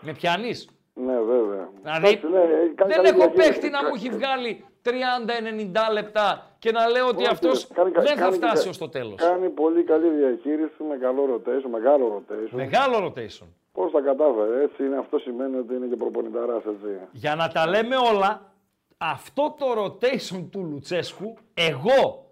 [0.00, 1.70] Με πιάνεις; Ναι, βέβαια.
[1.82, 2.40] Δηλαδή, Εντάξει, ναι,
[2.74, 3.50] κάνει δεν καλή έχω διαχείριση.
[3.50, 8.06] παίχτη να μου έχει βγάλει 30-90 λεπτά και να λέω ότι Όχι, αυτός κάνει- δεν
[8.06, 9.14] θα κάνει- φτάσει κάνει- ως το τέλος.
[9.14, 12.50] Κάνει πολύ καλή διαχείριση με καλό rotation, μεγάλο rotation.
[12.50, 13.46] Μεγάλο rotation.
[13.72, 16.98] Πώς τα κατάφερε, έτσι είναι, αυτό σημαίνει ότι είναι και προπονηταράς, έτσι.
[17.12, 18.52] Για να τα λέμε όλα,
[18.98, 22.24] αυτό το rotation του Λουτσέσκου, εγώ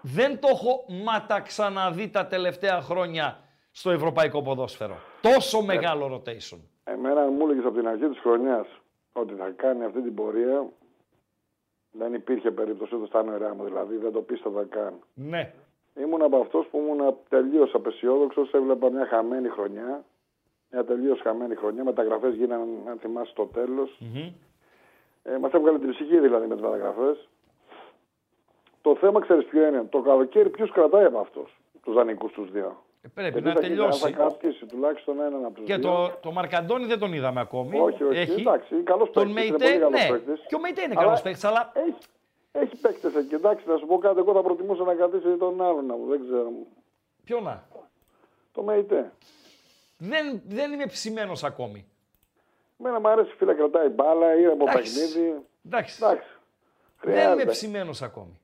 [0.00, 3.40] δεν το έχω ματα ξαναδεί τα τελευταία χρόνια
[3.70, 4.96] στο ευρωπαϊκό ποδόσφαιρο.
[5.20, 6.58] Τόσο μεγάλο rotation.
[6.84, 8.66] Εμένα αν μου έλεγες από την αρχή της χρονιάς
[9.12, 10.66] ότι θα κάνει αυτή την πορεία,
[11.98, 14.94] δεν υπήρχε περίπτωση ούτε στα νερά μου, δηλαδή δεν το πίστευα καν.
[15.14, 15.52] Ναι.
[16.00, 20.04] Ήμουν από αυτός που ήμουν τελείως απεσιόδοξος, έβλεπα μια χαμένη χρονιά,
[20.70, 24.00] μια τελείως χαμένη χρονιά, μεταγραφές γίνανε, αν θυμάσαι, στο τέλος.
[25.22, 27.28] Ε, μας έβγαλε την ψυχή δηλαδή με τις μεταγραφές.
[28.82, 32.82] Το θέμα ξέρεις ποιο είναι, το καλοκαίρι ποιους κρατάει από αυτούς, τους δανεικούς τους δύο;
[33.06, 34.00] Ε, Πρέπει Γιατί να θα- τελειώσει.
[34.00, 35.90] Θα κρατήσει τουλάχιστον έναν από τους Και δύο.
[35.90, 37.78] το, το Μαρκαντόνι δεν τον είδαμε ακόμη.
[37.80, 38.40] Όχι, όχι, Έχει.
[38.40, 40.08] εντάξει, καλός Τον παίκτης, είναι Μεϊτέ, πολύ καλός ναι.
[40.18, 40.46] παίκτης.
[40.46, 41.96] Και ο Μεϊτέ είναι Αλλά καλός παίκτης, αλλά Έχει,
[42.52, 43.34] έχει παίκτες εκεί.
[43.34, 46.20] Εντάξει, να σου πω κάτι, εγώ θα προτιμούσα να κρατήσει τον άλλον, να μου, δεν
[46.20, 46.48] ξέρω.
[47.24, 47.64] ποιο να;
[48.52, 49.12] Το ΜΕΙΤΕ.
[49.98, 51.86] Δεν, δεν είμαι ψημένος ακόμη.
[52.76, 54.98] Μένα μου αρέσει, φίλε, κρατάει μπάλα, είναι από Εντάξει.
[55.00, 55.34] παιχνίδι.
[55.66, 55.98] Εντάξει.
[56.02, 56.28] Εντάξει.
[57.00, 57.50] Δεν είμαι Χρειάζεται.
[57.50, 58.40] ψημένος ακόμη.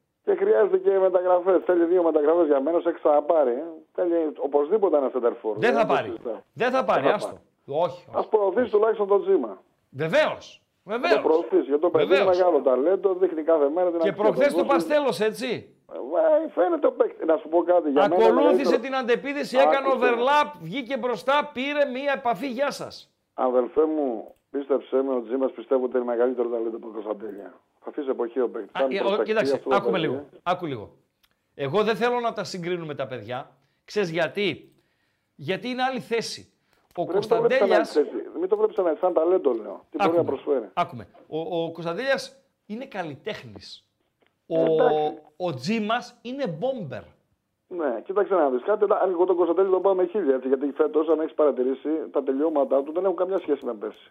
[0.53, 1.63] Και χρειάζεται και μεταγραφές.
[1.65, 3.51] Θέλει δύο μεταγραφές για μένα, σε ξαναπάρει.
[3.51, 3.65] Ε.
[3.95, 6.13] Θέλει οπωσδήποτε ένα center Δεν θα πάρει.
[6.53, 7.37] Δεν θα πάρει, θα άστο.
[7.67, 8.05] Όχι.
[8.13, 9.63] Α προωθήσει τουλάχιστον το τζίμα.
[9.91, 10.63] Βεβαίως.
[10.85, 11.23] Να το Βεβαίως.
[11.23, 11.63] προωθήσει.
[11.63, 12.37] Γιατί το παιδί είναι Βεβαίως.
[12.39, 14.59] μεγάλο ταλέντο, δείχνει κάθε μέρα την Και αξία προχθές του.
[14.59, 15.49] το Δώσει- παστέλος, έτσι.
[16.47, 17.27] Ε, φαίνεται ο παίκτης.
[17.27, 17.91] Να σου πω κάτι.
[17.91, 19.99] Για μένα Ακολούθησε μεγαλύτερο- την αντεπίδηση, έκανε Άκουσε.
[20.15, 22.47] overlap, βγήκε μπροστά, πήρε μία επαφή.
[22.49, 22.95] Γεια σας.
[23.35, 27.53] Αδελφέ μου, πίστεψέ με, ο Τζίμας πιστεύω ότι είναι μεγαλύτερο ταλέντο από τον Κωνσταντέλια.
[27.85, 28.83] Θα αφήσει εποχή ο παίκτη.
[28.83, 30.29] Α, ε, ο- Κοίταξε, άκουμε λίγο.
[30.43, 30.97] Άκου λίγο.
[31.55, 33.51] Εγώ δεν θέλω να τα συγκρίνουμε τα παιδιά.
[33.85, 34.73] Ξέρεις γιατί;
[35.35, 36.53] Γιατί είναι άλλη θέση.
[36.97, 37.97] Ο Κωνσταντέλιας...
[38.41, 39.85] Μην το βλέπεις σαν, σαν ταλέντο, λέω.
[39.91, 40.69] Τι μπορεί να προσφέρει.
[40.75, 41.09] Άκουμε.
[41.29, 43.87] Ο, ο Κωνσταντέλιας είναι καλλιτέχνης.
[44.47, 45.19] Ο, εντάξει.
[45.37, 47.03] ο Τζίμας είναι μπόμπερ.
[47.69, 48.85] Ναι, κοίταξε να δεις κάτι.
[48.85, 50.35] Αν εγώ τον Κωνσταντέλη τον πάω με χίλια.
[50.35, 54.11] Έτσι, γιατί φέτος, αν έχεις παρατηρήσει, τα τελειώματά του δεν έχουν καμιά σχέση με πέρσι.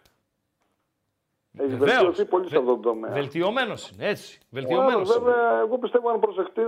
[1.58, 1.90] Έχει Βεβαίως.
[1.94, 3.10] βελτιωθεί πολύ σε αυτόν τον τομέα.
[3.12, 4.38] Βελτιωμένος είναι, έτσι.
[4.40, 5.18] Άρα, Βελτιωμένος είναι.
[5.24, 6.62] βέβαια, εγώ πιστεύω αν προσεχτεί,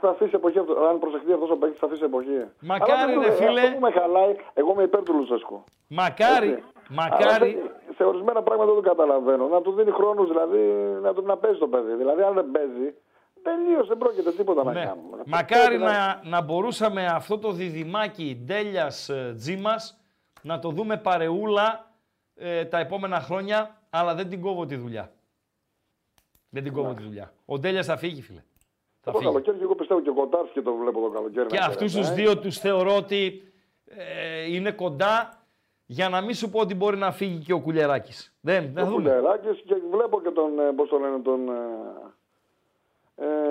[0.00, 0.58] θα αφήσει εποχή.
[0.58, 2.38] αυτό- Αν προσεχτεί αυτός ο παίκτης, θα αφήσει εποχή.
[2.60, 3.60] Μακάρι, Αλλά δεν ρε είναι- φίλε.
[3.60, 5.64] Αυτό που με χαλάει, εγώ είμαι υπέρ του Λουτσέσκου.
[5.88, 6.62] Μακάρι, Έτσι.
[6.90, 7.52] Αλλά μακάρι.
[7.54, 9.46] δεν- σε ορισμένα πράγματα δεν το καταλαβαίνω.
[9.48, 10.58] Να του δίνει χρόνους, δηλαδή
[11.02, 11.94] να, του, να παίζει το παιδί.
[11.94, 12.94] Δηλαδή, αν δεν παίζει,
[13.42, 14.84] τελείως δεν πρόκειται τίποτα να Ναι.
[14.84, 15.16] κάνουμε.
[15.26, 20.00] Μακάρι Πρέπει να, να μπορούσαμε αυτό το διδυμάκι Ντέλιας ε, Τζίμας
[20.42, 21.86] να το δούμε παρεούλα
[22.40, 25.12] ε, τα επόμενα χρόνια, αλλά δεν την κόβω τη δουλειά.
[26.50, 27.32] Δεν την κόβω τη δουλειά.
[27.44, 28.42] Ο Ντέλιας θα φύγει, φίλε.
[29.00, 29.30] Θα Το φύγει.
[29.30, 31.46] καλοκαίρι και εγώ πιστεύω και ο Κοντάρσκι το βλέπω το καλοκαίρι.
[31.46, 32.24] Και να αυτούς τους χαιρετάει.
[32.24, 33.52] δύο τους θεωρώ ότι
[33.84, 35.42] ε, είναι κοντά
[35.86, 38.34] για να μην σου πω ότι μπορεί να φύγει και ο Κουλιεράκης.
[38.40, 39.02] Δεν, δεν Ο θα δούμε.
[39.10, 41.52] Κουλεράκης και βλέπω και τον, ε, πώς το λένε, τον, ε,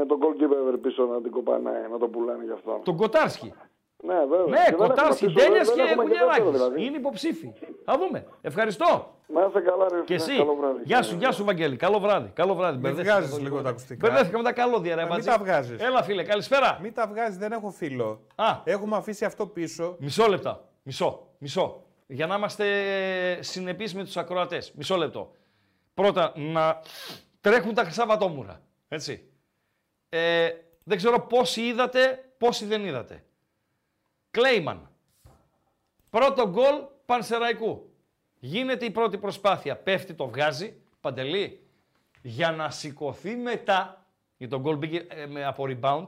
[0.01, 2.81] ε, τον goalkeeper πίσω να την κοπανάει, να το πουλάνε γι' αυτό.
[2.83, 3.53] Τον Κοτάρσκι.
[4.03, 4.37] Ναι, βέβαια.
[4.45, 6.51] Ναι, Και δεν έχουμε Κοτάρσκι, πίσω, Ντέλια δεν και έχουμε δεύτερο, Κουλιεράκης.
[6.51, 6.85] δηλαδή.
[6.85, 7.53] Είναι υποψήφοι.
[7.85, 8.25] Θα δούμε.
[8.41, 9.15] Ευχαριστώ.
[9.27, 9.99] Να είστε καλά, ρε.
[9.99, 10.15] Και φίλε.
[10.15, 10.37] εσύ.
[10.37, 10.81] Καλό βράδυ.
[10.83, 11.75] Γεια σου, γεια σου, Βαγγέλη.
[11.75, 12.29] Καλό βράδυ.
[12.33, 12.71] Καλό βράδυ.
[12.73, 14.07] Μην Μπερδεύτηκα βγάζεις το λίγο τα ακουστικά.
[14.07, 15.29] Μπερδεύτηκα με τα καλώδια, ρε Ε, μην Μπατζή.
[15.29, 15.81] τα βγάζεις.
[15.81, 16.79] Έλα, φίλε, καλησπέρα.
[16.81, 18.21] Μην τα βγάζεις, δεν έχω φίλο.
[18.35, 18.45] Α.
[18.63, 19.95] Έχουμε αφήσει αυτό πίσω.
[19.99, 20.63] Μισό λεπτό.
[20.83, 21.27] Μισό.
[21.37, 21.83] Μισό.
[22.07, 22.65] Για να είμαστε
[23.39, 24.71] συνεπείς με τους ακροατές.
[24.75, 25.31] Μισό λεπτό.
[25.93, 26.79] Πρώτα, να
[27.41, 28.61] τρέχουν τα χρυσά βατόμουρα.
[28.87, 29.29] Έτσι.
[30.09, 30.49] Ε,
[30.83, 33.23] δεν ξέρω πόσοι είδατε, πόσοι δεν είδατε.
[34.31, 34.89] Κλέιμαν.
[36.09, 37.91] Πρώτο γκολ Πανσεραϊκού.
[38.39, 39.75] Γίνεται η πρώτη προσπάθεια.
[39.77, 40.81] Πέφτει, το βγάζει.
[41.01, 41.67] Παντελή.
[42.21, 44.05] Για να σηκωθεί μετά,
[44.37, 46.07] γιατί το γκολ μπήκε ε, με, από rebound,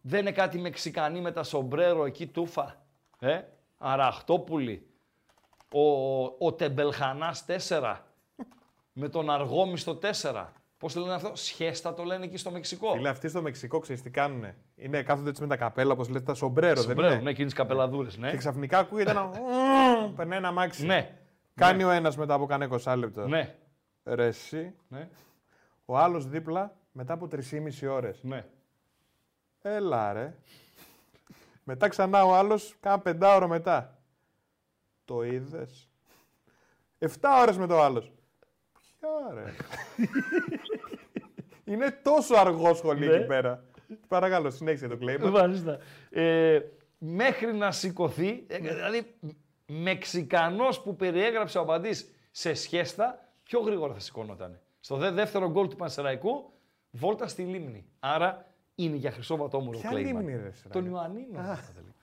[0.00, 2.86] δεν είναι κάτι Μεξικανή με τα σομπρέρο εκεί τούφα.
[3.18, 3.42] Ε,
[3.78, 4.86] Αραχτόπουλη.
[5.72, 7.96] Ο, ο Τεμπελχανάς 4.
[8.92, 10.46] με τον Αργόμιστο 4.
[10.86, 12.92] Πώς το λένε αυτό, σχέστα το λένε εκεί στο Μεξικό.
[12.92, 14.56] Φίλε, αυτοί στο Μεξικό ξέρεις τι κάνουνε.
[14.74, 16.80] Είναι κάθονται έτσι με τα καπέλα, όπως λέτε, τα σομπρέρο.
[16.80, 18.30] Σομπρέρο, δεν είναι; ναι, εκείνες καπελαδούρες, ναι.
[18.30, 19.30] Και ξαφνικά ακούγεται ένα.
[20.16, 20.86] Περνάει ένα μάξι.
[20.86, 21.18] Ναι.
[21.54, 23.28] Κάνει ο ένα μετά από κανένα 20 λεπτό.
[23.28, 23.54] Ναι.
[24.04, 24.74] Ρε εσύ.
[24.88, 25.08] Ναι.
[25.84, 28.18] Ο άλλος δίπλα μετά από 3,5 ώρες.
[28.22, 28.44] Ναι.
[29.62, 30.34] Έλα ρε.
[31.64, 33.98] μετά ξανά ο άλλος κάνα πεντάωρο μετά.
[35.04, 35.88] Το είδες.
[36.98, 37.08] 7
[37.42, 38.12] ώρες με το άλλος.
[38.98, 39.52] Ποια ρε.
[41.72, 43.16] Είναι τόσο αργό σχολείο Ναι.
[43.16, 43.64] εκεί πέρα.
[44.08, 45.30] Παρακαλώ, συνέχισε το κλέιμα.
[45.30, 45.78] Μάλιστα.
[46.10, 46.60] Ε,
[46.98, 49.14] μέχρι να σηκωθεί, ε, δηλαδή
[49.66, 54.60] Μεξικανός που περιέγραψε ο Αμπατζής σε σιέστα, πιο γρήγορα θα σηκώνονταν.
[54.80, 56.52] Στο δε, δεύτερο γκολ του Πανσεραϊκού,
[56.90, 57.86] βόλτα στη λίμνη.
[58.00, 60.20] Άρα είναι για χρυσό βατόμουρο Ποια κλέιμα.
[60.20, 61.40] λίμνη, ρε, Σράγκα; Των Ιωαννίνων.
[61.40, 61.94] ρε, Παντελή.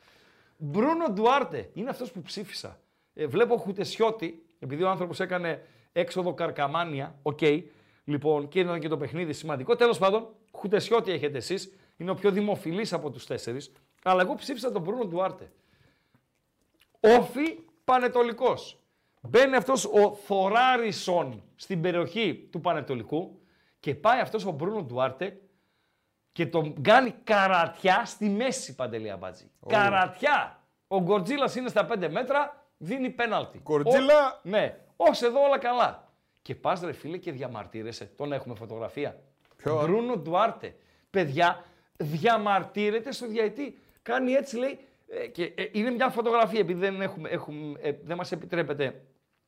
[0.58, 2.80] Μπρούνο Ντουάρτε είναι αυτός που ψήφισα.
[3.14, 5.62] Ε, βλέπω Χουτεσιώτη, επειδή ο άνθρωπος έκανε
[5.94, 7.40] έξοδο καρκαμάνια, οκ,
[8.04, 9.76] λοιπόν, και ήταν και το παιχνίδι σημαντικό.
[9.76, 13.72] Τέλος πάντων, Χουτεσιώτη έχετε εσείς, είναι ο πιο δημοφιλής από τους τέσσερις,
[14.04, 15.52] αλλά εγώ ψήφισα τον Μπρούνο Ντουάρτε.
[17.00, 18.78] Όφι Πανετολικός.
[19.22, 23.40] Μπαίνει αυτός ο Θωράρισον στην περιοχή του Πανετολικού
[23.80, 25.42] και πάει αυτός ο Μπρούνο Ντουάρτε
[26.32, 29.52] και τον κάνει καρατιά στη μέση Παντελή Αμπάτζη.
[29.68, 30.64] Καρατιά.
[30.88, 33.60] Ο Γκορτζίλας είναι στα 5 μέτρα, δίνει πέναλτι.
[33.64, 34.28] Γκορτζίλα!
[34.34, 34.78] Ο- Ναι.
[34.98, 36.12] Ως εδώ όλα καλά.
[36.42, 38.06] Και πας ρε φίλε και διαμαρτύρεσαι.
[38.16, 39.20] Τον έχουμε φωτογραφία.
[39.58, 40.76] Ποιο; Μπρούνο Ντουάρτε.
[41.10, 41.64] Παιδιά,
[41.98, 43.78] διαμαρτύρεται στο διαετή.
[44.02, 44.80] Κάνει έτσι λέει.
[45.08, 49.02] ε, και, ε, είναι μια φωτογραφία επειδή δεν, έχουμε, έχουμε, ε, δεν μας επιτρέπεται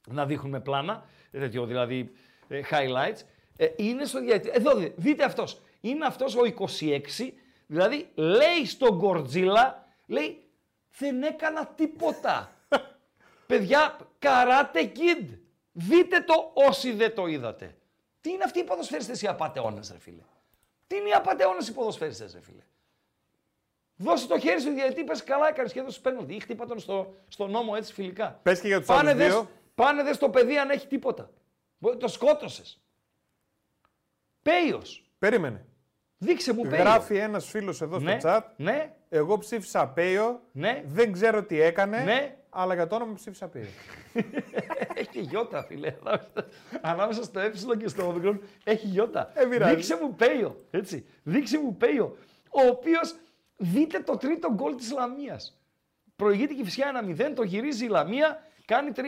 [0.07, 2.11] να δείχνουμε πλάνα, ε, τέτοιο, δηλαδή
[2.47, 3.19] ε, highlights.
[3.57, 4.49] Ε, είναι στο διαετή.
[4.53, 5.61] Εδώ δείτε, δείτε αυτός.
[5.81, 7.33] Είναι αυτός ο 26,
[7.67, 10.43] δηλαδή λέει στον Γκορτζίλα, λέει
[10.97, 12.51] δεν έκανα τίποτα.
[13.45, 15.27] Παιδιά, καράτε kid.
[15.71, 17.75] Δείτε το όσοι δεν το είδατε.
[18.21, 20.21] Τι είναι αυτοί οι ποδοσφαίριστες οι απατεώνες, ρε φίλε;
[20.87, 22.61] Τι είναι οι απατεώνες οι ποδοσφαίριστες, ρε φίλε;
[23.97, 26.33] Δώσε το χέρι σου διαιτή, πες καλά έκανες και έδωσες πέναλτι.
[26.35, 28.39] Ή χτύπα τον στο, στο νόμο έτσι φιλικά.
[28.43, 29.49] Πες και για τους πάνε άλλους δες, δύο.
[29.75, 31.29] Πάνε δες το παιδί αν έχει τίποτα.
[31.77, 32.79] Μπο- Το σκότωσες.
[34.41, 35.09] Πέιος.
[35.19, 35.65] Περίμενε.
[36.17, 36.81] Δείξε μου Πέιο.
[36.83, 38.41] Γράφει ένας φίλος εδώ Ναι, στο chat.
[38.55, 38.93] ναι.
[39.09, 40.41] Εγώ ψήφισα Πέιο.
[40.51, 40.83] Ναι.
[40.85, 42.03] Δεν ξέρω τι έκανε.
[42.03, 42.37] Ναι.
[42.57, 43.67] Αλλά για το όνομα ψήφισα Πέιο.
[45.01, 45.95] Έχει γιώτα, φίλε.
[46.81, 49.31] Ανάμεσα στο ε και στο όμικρον έχει γιώτα.
[49.33, 49.75] Ε, πειράζει.
[49.75, 50.65] Δείξε μου Πέιο.
[50.71, 51.05] Έτσι.
[51.23, 52.17] Δείξε μου Πέιο.
[52.49, 53.15] Ο οποίος
[53.57, 55.61] δείτε το τρίτο γκολ της Λαμίας.
[56.15, 59.01] Προηγείται και φυσικά 1-0, το γυρίζει η Λαμία, κάνει 3-1.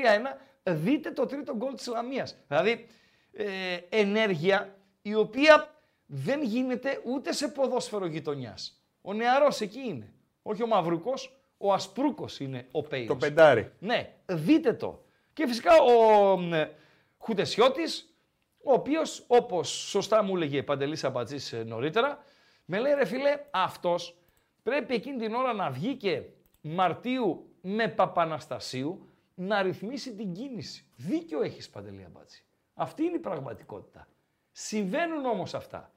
[0.63, 2.37] Δείτε το τρίτο γκολ της Λαμίας.
[2.47, 2.87] Δηλαδή
[3.31, 3.45] ε,
[3.89, 5.75] ενέργεια η οποία
[6.05, 8.81] δεν γίνεται ούτε σε ποδόσφαιρο γειτονιάς.
[9.01, 10.13] Ο νεαρός εκεί είναι.
[10.41, 13.07] Όχι ο Μαυρούκος, ο Ασπρούκος είναι ο Πέιος.
[13.07, 13.71] το πεντάρι.
[13.79, 15.05] Ναι, δείτε το.
[15.33, 16.71] Και φυσικά ο μ, ε,
[17.17, 18.15] Χουτεσιώτης,
[18.63, 22.23] ο οποίος, όπως σωστά μου έλεγε Παντελής Αμπατζής ε, νωρίτερα,
[22.65, 24.17] με λέει ρε φίλε, αυτός
[24.63, 26.21] πρέπει εκείνη την ώρα να βγει και
[26.61, 30.85] Μαρτίου με Παπαναστασίου να ρυθμίσει την κίνηση.
[30.95, 32.41] Δίκιο έχεις Παντελή Αμπατζή.
[32.73, 34.07] Αυτή είναι η πραγματικότητα.
[34.51, 35.93] Συμβαίνουν όμως αυτά.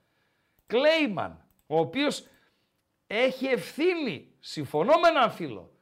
[0.66, 2.26] Κλέιμαν, ο οποίος
[3.12, 5.72] έχει ευθύνη, συμφωνώ με έναν φίλο,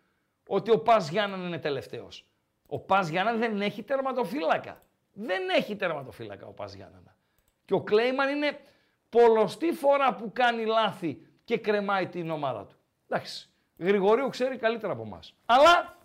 [0.47, 2.27] ότι ο Πας Γιάνναν είναι τελευταίος.
[2.67, 4.83] Ο Πας Γιάνναν δεν έχει τερματοφύλακα.
[5.13, 7.17] Δεν έχει τερματοφύλακα ο Πας Γιάννανα.
[7.65, 8.61] Και ο Κλέιμαν είναι
[9.09, 12.77] πολλωστή φορά που κάνει λάθη και κρεμάει την ομάδα του.
[13.09, 15.35] Εντάξει, Γρηγορίου ξέρει καλύτερα από εμάς.
[15.47, 15.99] Αλλά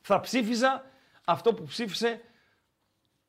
[0.00, 0.84] θα ψήφιζα
[1.24, 2.20] αυτό που ψήφισε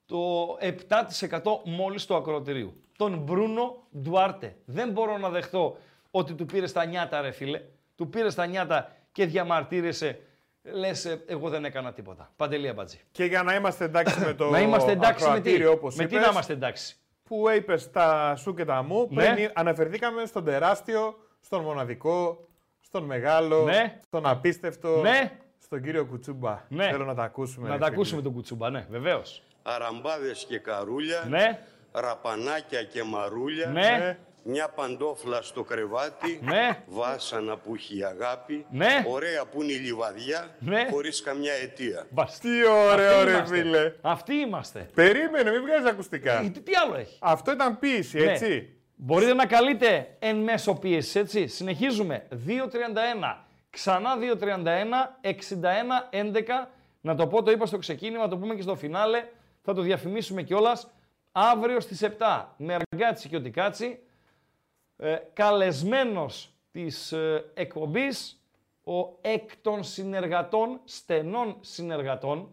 [0.06, 2.84] το 7% μόλις του ακροτηρίου.
[2.98, 4.58] Τον Μπρούνο Ντουάρτε.
[4.66, 5.78] Δεν μπορώ να δεχτώ
[6.16, 7.62] ότι του πήρε τα νιάτα ρε φίλε.
[7.96, 10.20] Του πήρε τα νιάτα και διαμαρτύρεσαι
[10.64, 12.32] λες, εγώ δεν έκανα τίποτα.
[12.36, 13.00] Παντελή Αμπατζή.
[13.12, 16.06] Και για να είμαστε εντάξει με το να είμαστε εντάξει με τι, ακροατήριο, όπως με
[16.06, 19.34] τι είπες, να είμαστε εντάξει; που είπες τα σου και τα μου, Ναι.
[19.34, 22.48] πριν αναφερθήκαμε στον τεράστιο, στον μοναδικό,
[22.80, 23.98] στον μεγάλο, Ναι.
[24.06, 25.32] στον απίστευτο, Ναι.
[25.60, 26.62] στον κύριο Κουτσούμπα.
[26.70, 26.88] Ναι.
[26.90, 27.68] Θέλω να τα ακούσουμε.
[27.68, 27.96] Να ρε τα φίλε.
[27.96, 29.44] ακούσουμε τον Κουτσούμπα, ναι, βεβαίως.
[29.64, 31.60] αραμπάδες και καρούλια, Ναι,
[31.92, 36.84] ραπανάκια και μαρούλια, ναι, μια παντόφλα στο κρεβάτι, Ναι.
[36.86, 39.04] βάσανα που έχει η αγάπη, Ναι.
[39.08, 40.88] ωραία που είναι η λιβαδιά, Ναι.
[40.92, 42.08] χωρίς καμιά αιτία.
[42.10, 42.40] Μπας.
[42.40, 43.56] Τι ωραίο, Αυτοί ρε είμαστε.
[43.56, 43.94] φίλε.
[44.02, 44.90] Αυτοί είμαστε.
[44.94, 46.40] Περίμενε, μην βγάζεις ακουστικά.
[46.40, 48.32] Ε, Τι, τι άλλο έχει; Αυτό ήταν ποίηση, Ναι.
[48.32, 48.70] έτσι.
[48.96, 51.48] Μπορείτε να καλείτε εν μέσω πίεσης, έτσι.
[51.48, 52.26] Συνεχίζουμε.
[52.30, 53.46] 2.31.
[53.70, 56.70] Ξανά 2.31, 61, 11.
[57.02, 59.24] Να το πω, το είπα στο ξεκίνημα, το πούμε και στο φινάλε.
[59.62, 60.88] Θα το διαφημίσουμε κιόλας.
[61.32, 64.00] Αύριο στις 7 με Ραγκάτσι και Οτικάτσι.
[65.04, 68.44] Ε, καλεσμένος της ε, εκπομπής
[68.84, 72.50] ο εκ των συνεργατών, στενών συνεργατών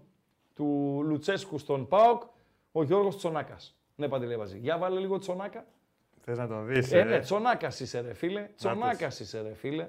[0.55, 2.23] του Λουτσέσκου στον ΠΑΟΚ,
[2.73, 3.77] ο Γιώργος Τσονάκας.
[3.97, 4.59] Ναι, Παντελή Βαζή.
[4.59, 5.67] Για βάλε λίγο Τσονάκα.
[6.21, 6.93] Θες να τον δεις.
[6.93, 8.49] Ε, ναι, τσονάκας είσαι ρε φίλε.
[8.57, 9.89] Τσονάκας είσαι ρε φίλε.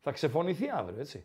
[0.00, 1.24] Θα ξεφωνηθεί αύριο, έτσι.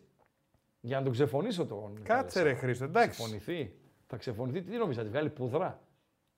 [0.80, 2.02] Για να τον ξεφωνήσω τον.
[2.02, 2.42] Κάτσε κάλεσα.
[2.42, 3.08] ρε Χρήστο, εντάξει.
[3.08, 3.74] Ξεφωνηθεί.
[4.06, 4.62] Θα ξεφωνηθεί.
[4.62, 5.80] Τι νομίζεις, θα τη βγάλει πουδρά.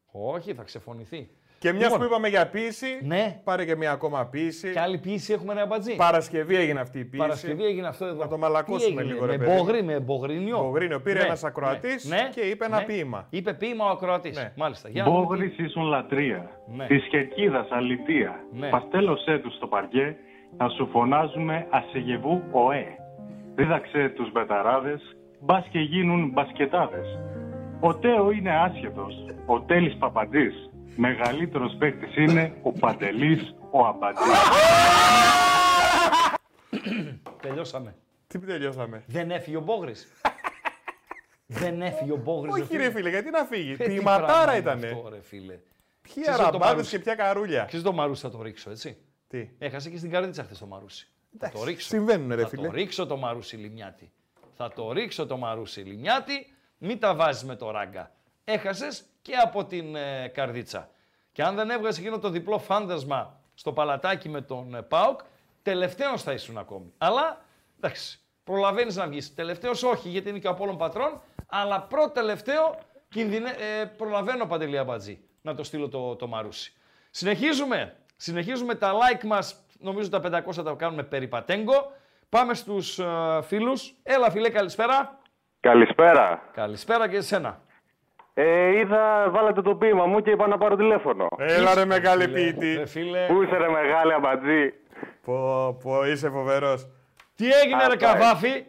[0.07, 1.31] Όχι, θα ξεφωνηθεί.
[1.65, 3.41] Και μιας Λοιπόν, που είπαμε για ποίηση, Ναι.
[3.45, 4.73] πάρε και μια ακόμα ποίηση.
[4.73, 5.97] Και άλλη ποιήση έχουμε ρε μπατζή.
[5.97, 7.17] Παρασκευή έγινε αυτή η ποίηση.
[7.17, 8.23] Παρασκευή έγινε αυτό εδώ.
[8.23, 9.57] Να το Τι μαλακώσουμε έγινε, λίγο, ρε με παιδί.
[9.57, 10.59] μπογρί, με μπογρινιό.
[10.59, 11.01] Μπογρίνιο.
[11.01, 12.85] Πήρε Ναι, ένας ακροατής ναι, και είπε ένα ναι.
[12.85, 13.27] ποίημα.
[13.31, 14.37] Είπε ποίημα ο ακροατής.
[14.37, 14.53] Ναι.
[14.57, 14.89] Μάλιστα.
[14.89, 16.51] Για να δούμε τι- Μπόγρης ίσον λατρεία.
[16.77, 16.87] Ναι.
[16.87, 18.45] Της κερκίδας αλητεία.
[18.53, 18.69] Ναι.
[18.69, 20.17] Παστέλωσέ τους στο παρκέ,
[20.57, 22.85] να σου φωνάζουμε ασεγεβού οέ.
[23.55, 27.07] Δίδαξε τους μπεταράδες, μπας και γίνουν μπασκετάδες.
[27.81, 29.15] Ο Τέο είναι άσχετος,
[29.47, 30.69] ο Τέλης Παπατζής.
[30.97, 34.25] Μεγαλύτερος παίκτης είναι ο Παντελής ο Αμπατζής.
[37.43, 37.97] Τελειώσαμε.
[38.27, 40.09] Τι τελειώσαμε; Δεν έφυγε ο Μπόγρης.
[41.47, 42.53] Δεν έφυγε ο Μπόγρης.
[42.63, 44.87] Όχι ρε φίλε, γιατί να φύγει; Ε, τι Ποιηματάρα πράγμα είναι ήτανε.
[44.87, 45.59] Αυτό, ρε φίλε.
[46.03, 47.65] Ποιοι Ξέρεις ότι το αραμπάδες Μαρούσι- και ποια καρούλια.
[47.65, 48.97] Ξέρεις το Μαρούσι θα το ρίξω, έτσι;
[49.29, 51.09] Τι; Έχασε και στην καρδίτσα χθες το Μαρούσι.
[51.39, 51.89] Θα το ρίξω.
[51.89, 52.67] συμβαίνουνε, ρε θα φίλε.
[52.67, 54.13] το ρίξω το Μαρούσι Λιμιάτη.
[54.57, 56.47] Θα το ρίξω το Μαρούσι Λιμιάτη.
[56.79, 58.13] Μην τα βάζεις με το ράγκα.
[58.45, 60.89] Έχασες και από την ε, καρδίτσα.
[61.33, 65.21] Και αν δεν έβγαζε εκείνο το διπλό φάντασμα στο παλατάκι με τον ε, ΠΑΟΚ,
[65.63, 66.93] τελευταίος θα ήσουν ακόμη.
[66.99, 67.45] Αλλά,
[67.77, 69.35] εντάξει, προλαβαίνεις να βγεις.
[69.35, 72.79] Τελευταίος όχι, γιατί είναι και ο Απόλλων Πατρών, αλλά πρώτο-τελευταίο
[73.09, 73.51] κινδυνε...
[73.51, 76.73] ε, προλαβαίνω Παντελή Αμπατζή να το στείλω το, το Μαρούσι.
[77.11, 77.97] Συνεχίζουμε.
[78.17, 79.65] Συνεχίζουμε τα like μας.
[79.79, 81.93] Νομίζω τα 500 τα κάνουμε περί πατέγκο.
[82.29, 83.07] Πάμε στους ε,
[83.43, 83.95] φίλους.
[84.03, 85.19] Έλα φίλε, καλησπέρα.
[85.61, 86.51] Καλησπέρα.
[86.53, 87.63] Καλησπέρα και εσένα.
[88.37, 91.27] Ε, είδα, βάλατε το ποίημα μου και είπα να πάρω τηλέφωνο.
[91.39, 92.75] Έλα ρε μεγάλη Φίλε, ποιητή.
[92.75, 93.27] ρε, φίλε.
[93.27, 94.73] Πού είσαι ρε μεγάλη αμπατζή;
[95.25, 96.89] Πω, πω, είσαι φοβερός.
[97.35, 98.13] Τι έγινε ρε Αυτά, ε.
[98.13, 98.65] Καβάφη.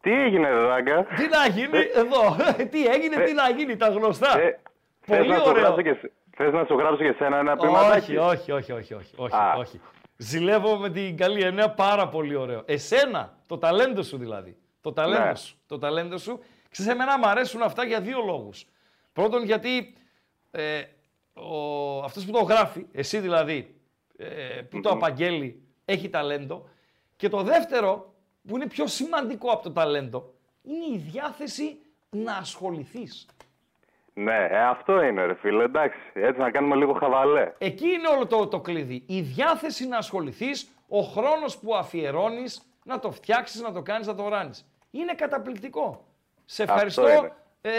[0.00, 2.36] Τι έγινε ρε Ράγκα; Τι να γίνει εδώ.
[2.70, 4.40] Τι έγινε, τι να γίνει, τα γνωστά.
[4.40, 4.60] Ε,
[5.00, 5.62] θες Πολύ να σου ωραίο.
[5.62, 8.16] γράψω και, σε- θες να σου γράψω και σένα ένα ποιηματάκι.
[8.16, 9.54] Όχι, όχι, όχι, όχι, όχι, όχι, Α.
[9.58, 9.80] όχι.
[10.16, 12.62] Ζηλεύω με την καλή εννέα πάρα πολύ ωραίο.
[12.66, 14.56] Εσένα, το ταλέντο σου δηλαδή.
[14.80, 15.34] Το ταλέντο Ναι.
[15.34, 15.56] σου.
[15.66, 16.40] Το ταλέντο σου.
[16.72, 18.66] Ξέρεις, εμένα μου αρέσουν αυτά για δύο λόγους.
[19.12, 19.94] Πρώτον, γιατί
[20.50, 20.82] ε,
[21.34, 23.74] ο, αυτός που το γράφει, εσύ δηλαδή,
[24.16, 26.68] ε, που το απαγγέλει, έχει ταλέντο.
[27.16, 28.14] Και το δεύτερο,
[28.48, 31.78] που είναι πιο σημαντικό από το ταλέντο, είναι η διάθεση
[32.10, 33.26] να ασχοληθείς.
[34.14, 35.98] Ναι, ε, αυτό είναι ρε φίλε, εντάξει.
[36.14, 37.52] Έτσι να κάνουμε λίγο χαβαλέ.
[37.58, 39.02] Εκεί είναι όλο το, το κλειδί.
[39.06, 44.14] Η διάθεση να ασχοληθείς, ο χρόνος που αφιερώνεις, να το φτιάξεις, να το κάνεις, να
[44.14, 44.66] το ράνεις.
[44.90, 46.06] Είναι καταπληκτικό.
[46.52, 47.32] Σε Αυτό ευχαριστώ είναι.
[47.60, 47.70] ε,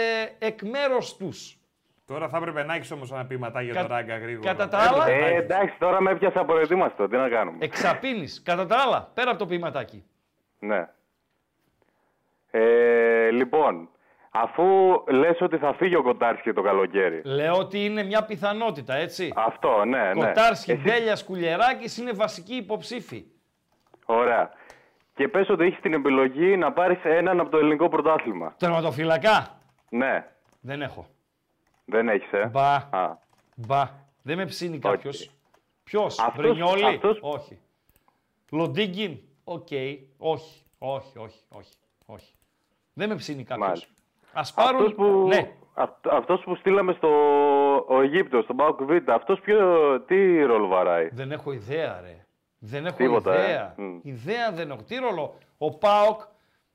[0.46, 1.58] εκ μέρους τους.
[2.06, 4.50] Τώρα θα έπρεπε να έχεις όμως ένα ποιηματά για Κα- το ράγκα γρήγορα.
[4.54, 5.42] κατά τα άλλα- Έπρεπε να Ε, έχεις.
[5.42, 7.08] εντάξει, τώρα με έπιασε απροετοίμαστο.
[7.08, 7.56] Τι να κάνουμε.
[7.60, 8.42] Εξαπίνεις.
[8.44, 10.04] Κατά τα άλλα, πέρα από το ποιηματάκι.
[10.58, 10.88] Ναι.
[12.50, 13.88] Ε, λοιπόν,
[14.30, 14.64] αφού
[15.08, 17.20] λες ότι θα φύγει ο Κοτάρσκι το καλοκαίρι.
[17.24, 19.32] Λέω ότι είναι μια πιθανότητα, έτσι.
[19.36, 20.26] Αυτό, ναι, ναι.
[20.26, 23.24] Κοτάρσκι, Εσύ- Ντέλια, Κουλιεράκης είναι βασικοί υποψήφοι.
[24.04, 24.50] Ωραία.
[25.14, 28.54] Και πες ότι έχεις την επιλογή να πάρεις έναν από το ελληνικό πρωτάθλημα.
[28.58, 29.58] Τερματοφυλακά.
[29.90, 30.24] Ναι,
[30.60, 31.06] Δεν έχω.
[31.84, 32.74] δεν έχεις, ε; Μπα.
[32.74, 33.18] Α.
[33.56, 33.90] Μπα.
[34.22, 35.30] Δεν με ψήνει κάποιος.
[35.84, 36.84] Ποιος, Αυτός- Βρινιόλη.
[36.84, 37.58] αυτός- Όχι.
[38.50, 39.68] Λοντίγκιν; Οκ.
[40.18, 40.62] Όχι.
[40.78, 41.72] Όχι, όχι, όχι.
[42.06, 42.34] όχι.
[42.94, 43.88] Δεν με ψήνει κάποιος.
[44.32, 44.60] Μάλιστα.
[44.60, 44.80] Α πάρουν.
[44.80, 45.52] Αυτός που, Ναι.
[45.74, 47.08] αυ- αυτός που στείλαμε στο
[47.88, 52.26] ο Αιγύπτο, στον Πάοκ Β, αυτός ποιο, τι ρόλο βαράει; Δεν έχω ιδέα, ρε.
[52.66, 53.42] Δεν έχω Τίποτα, ε.
[53.42, 53.74] ιδέα.
[53.76, 53.98] Μμ.
[54.02, 54.82] Ιδέα δεν έχω.
[54.82, 55.38] Τι ρόλο.
[55.58, 56.20] Ο Πάοκ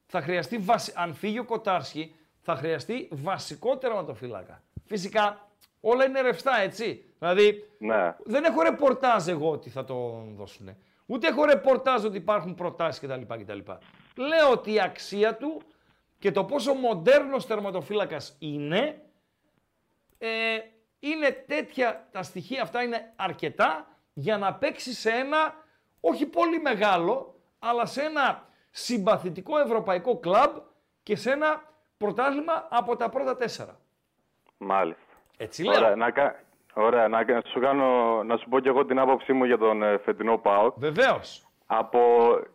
[0.06, 0.94] θα χρειαστεί, βασι...
[0.96, 4.64] αν φύγει ο Κοτάρσκι, θα χρειαστεί βασικό τερματοφύλακα.
[4.86, 5.50] Φυσικά
[5.80, 7.14] όλα είναι ρευστά, έτσι.
[7.20, 8.16] Δηλαδή, Ναι.
[8.24, 10.76] δεν έχω ρεπορτάζ εγώ ότι θα το δώσουν.
[11.06, 13.22] Ούτε έχω ρεπορτάζ ότι υπάρχουν προτάσεις κτλ.
[13.44, 13.60] κτλ.
[14.16, 15.62] λέω ότι η αξία του
[16.20, 19.02] και το πόσο μοντέρνος τερματοφύλακας είναι,
[20.18, 20.28] ε,
[21.00, 25.54] είναι τέτοια, τα στοιχεία αυτά είναι αρκετά για να παίξει σε ένα,
[26.02, 30.56] όχι πολύ μεγάλο, αλλά σε ένα συμπαθητικό ευρωπαϊκό κλαμπ
[31.04, 31.62] και σε ένα
[31.98, 33.80] πρωτάθλημα από τα πρώτα τέσσερα.
[34.58, 35.04] Μάλιστα.
[35.38, 35.78] Έτσι λέω.
[35.80, 36.40] Ωραία, να, κα-
[36.74, 39.84] Ωραία, να, να σου κάνω, να σου πω και εγώ την άποψή μου για τον
[39.84, 40.74] ε, φετινό ΠΑΟΚ.
[40.78, 41.44] Βεβαίως.
[41.66, 42.00] Από,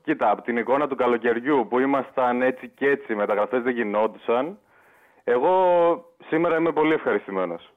[0.02, 4.58] κοίτα, από την εικόνα του καλοκαιριού που ήμασταν έτσι και έτσι, μεταγραφές δεν γινόντουσαν,
[5.24, 5.54] εγώ
[6.28, 7.72] σήμερα είμαι πολύ ευχαριστημένος.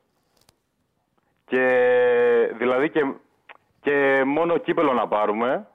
[1.46, 1.64] Και
[2.58, 3.14] δηλαδή και,
[3.88, 5.68] και μόνο κύπελο να πάρουμε,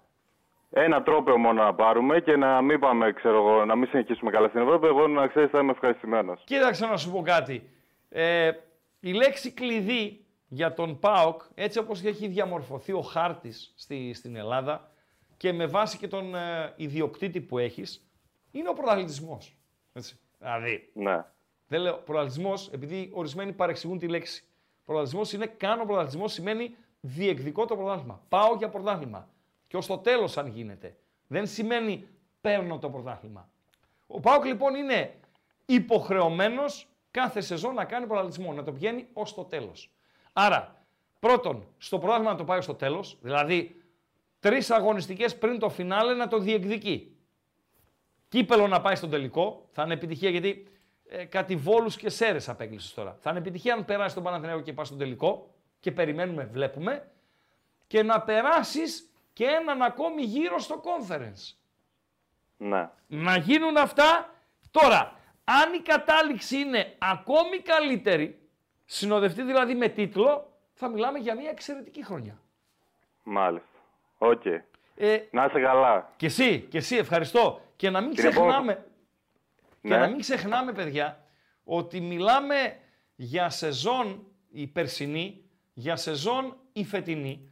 [0.71, 4.49] ένα τρόπαιο μόνο να πάρουμε και να μην πάμε, ξέρω εγώ, να μην συνεχίσουμε καλά
[4.49, 6.43] στην Ευρώπη, εγώ να ξέρεις θα είμαι ευχαριστημένος.
[6.45, 7.71] Κοίταξε να σου πω κάτι.
[8.09, 8.51] Ε,
[9.01, 14.91] η λέξη κλειδί για τον ΠΑΟΚ, έτσι όπως έχει διαμορφωθεί ο χάρτης στη, στην Ελλάδα
[15.37, 18.07] και με βάση και τον ε, ιδιοκτήτη που έχεις,
[18.51, 19.57] είναι ο πρωταθλητισμός.
[19.93, 20.19] Έτσι.
[20.39, 21.25] Δηλαδή, Ναι.
[21.67, 24.45] δεν λέω πρωταθλητισμός, επειδή ορισμένοι παρεξηγούν τη λέξη.
[24.85, 28.23] Πρωταθλητισμός είναι κάνω πρωταθλητισμός, σημαίνει διεκδικώ το πρωτάθλημα.
[28.29, 29.29] Πάω για πρωτάθλημα.
[29.67, 30.97] Και ως το τέλος αν γίνεται.
[31.27, 32.09] Δεν σημαίνει
[32.41, 33.49] παίρνω το πρωτάθλημα.
[34.07, 35.15] Ο ΠΑΟΚ λοιπόν είναι
[35.67, 39.91] υποχρεωμένος κάθε σεζόν να κάνει πρωταθλητισμό, να το πηγαίνει ως το τέλος.
[40.33, 40.85] Άρα,
[41.21, 43.83] πρώτον, στο πρωτάθλημα να το πάει στο τέλος, δηλαδή
[44.41, 47.17] τρεις αγωνιστικές πριν το φινάλε να το διεκδικεί.
[48.29, 50.67] Κύπελο να πάει στον τελικό, θα είναι επιτυχία γιατί
[51.09, 53.17] ε, κάτι βόλους και σέρες απέκλεισες τώρα.
[53.21, 55.52] Θα είναι επιτυχία αν περάσει τον Παναθηναϊκό και πάει στον τελικό
[55.83, 57.11] και περιμένουμε, βλέπουμε
[57.87, 61.55] και να περάσεις και έναν ακόμη γύρο στο conference.
[62.57, 62.89] Ναι.
[63.07, 64.35] Να γίνουν αυτά
[64.71, 65.17] τώρα.
[65.45, 68.39] Αν η κατάληξη είναι ακόμη καλύτερη,
[68.85, 72.39] συνοδευτεί δηλαδή με τίτλο, θα μιλάμε για μια εξαιρετική χρονιά.
[73.23, 73.69] Μάλιστα.
[74.19, 74.45] Οκ.
[74.97, 76.13] Ε, Να είσαι καλά.
[76.17, 77.61] και εσύ, και εσύ, ευχαριστώ.
[77.77, 78.47] Και να μην Κύριε Πόκο.
[78.47, 78.87] ξεχνάμε,
[79.83, 79.97] και Ναι.
[79.97, 81.25] να μην ξεχνάμε, παιδιά,
[81.65, 82.77] ότι μιλάμε
[83.17, 85.42] για σεζόν η περσινή,
[85.73, 87.51] για σεζόν η φετινή,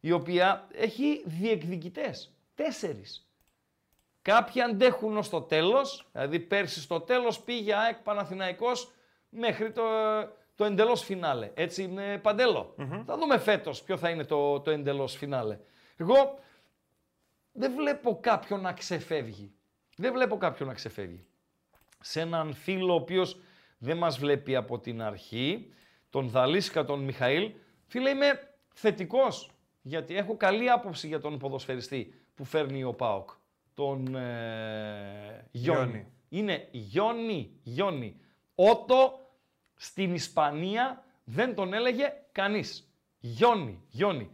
[0.00, 2.34] η οποία έχει διεκδικητές.
[2.54, 3.26] Τέσσερις.
[4.22, 8.92] Κάποιοι αντέχουν ως το τέλος, δηλαδή πέρσι στο τέλος πήγε ΑΕΚ Παναθηναϊκός
[9.28, 9.82] μέχρι το,
[10.54, 11.50] το εντελώς φινάλε.
[11.54, 12.74] Έτσι είναι Παντέλο.
[13.06, 15.58] Θα δούμε φέτος ποιο θα είναι το, το εντελώς φινάλε.
[15.96, 16.38] Εγώ
[17.52, 19.52] δεν βλέπω κάποιον να ξεφεύγει.
[19.96, 21.26] Δεν βλέπω κάποιον να ξεφεύγει.
[22.00, 23.40] Σε έναν φίλο ο οποίος
[23.78, 25.72] δεν μας βλέπει από την αρχή,
[26.12, 27.52] τον Δαλίσκα, τον Μιχαήλ,
[27.86, 29.50] φίλε είμαι θετικός,
[29.82, 33.30] γιατί έχω καλή άποψη για τον ποδοσφαιριστή που φέρνει ο ΠΑΟΚ,
[33.74, 35.80] τον ε, Γιόνι.
[35.80, 36.06] Γιόνι.
[36.28, 38.20] Είναι Γιόνι, Γιόνι.
[38.54, 39.30] Ότο
[39.74, 42.92] στην Ισπανία δεν τον έλεγε κανείς.
[43.18, 44.30] Γιόνι, Γιόνι.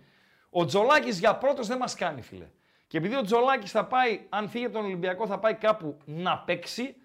[0.51, 2.51] Ο Τζολάκης για πρώτος δεν μας κάνει, φίλε.
[2.87, 6.39] Και επειδή ο Τζολάκης θα πάει, αν φύγει από τον Ολυμπιακό, θα πάει κάπου να
[6.39, 6.97] παίξει,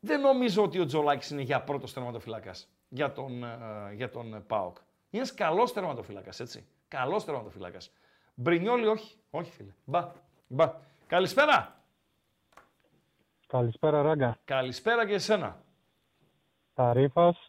[0.00, 4.38] δεν νομίζω ότι ο Τζολάκης είναι για πρώτος τερματοφυλάκας για τον, ε, για τον ε,
[4.46, 4.76] ΠΑΟΚ.
[5.10, 6.66] Είναι ένας καλός τερματοφυλάκας, έτσι.
[6.88, 7.90] Καλός τερματοφυλάκας.
[8.34, 9.16] Μπρινιόλι όχι.
[9.30, 9.72] Όχι, φίλε.
[9.84, 10.08] Μπα.
[10.46, 10.72] Μπα.
[11.06, 11.76] Καλησπέρα.
[13.46, 14.38] Καλησπέρα, Ράγκα.
[14.44, 15.56] Καλησπέρα και εσένα.
[16.74, 17.48] Ταρίφας,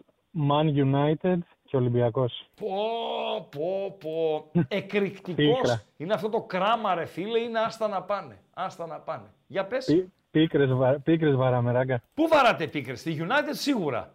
[0.49, 2.49] Man United και Ολυμπιακός.
[2.55, 4.49] Πω, πω, πω.
[4.67, 5.59] Εκρηκτικός.
[5.59, 5.81] Πίκρα.
[5.97, 8.37] είναι αυτό το κράμα, ρε φίλε, είναι άστα να πάνε.
[8.53, 9.27] Άστα να πάνε.
[9.47, 9.85] Για πες.
[9.85, 10.99] Πί- Πίκρες, βα...
[10.99, 12.01] πίκρες βαράμε, Ράγκα.
[12.13, 14.13] Πού βαράτε πίκρες, στη United σίγουρα.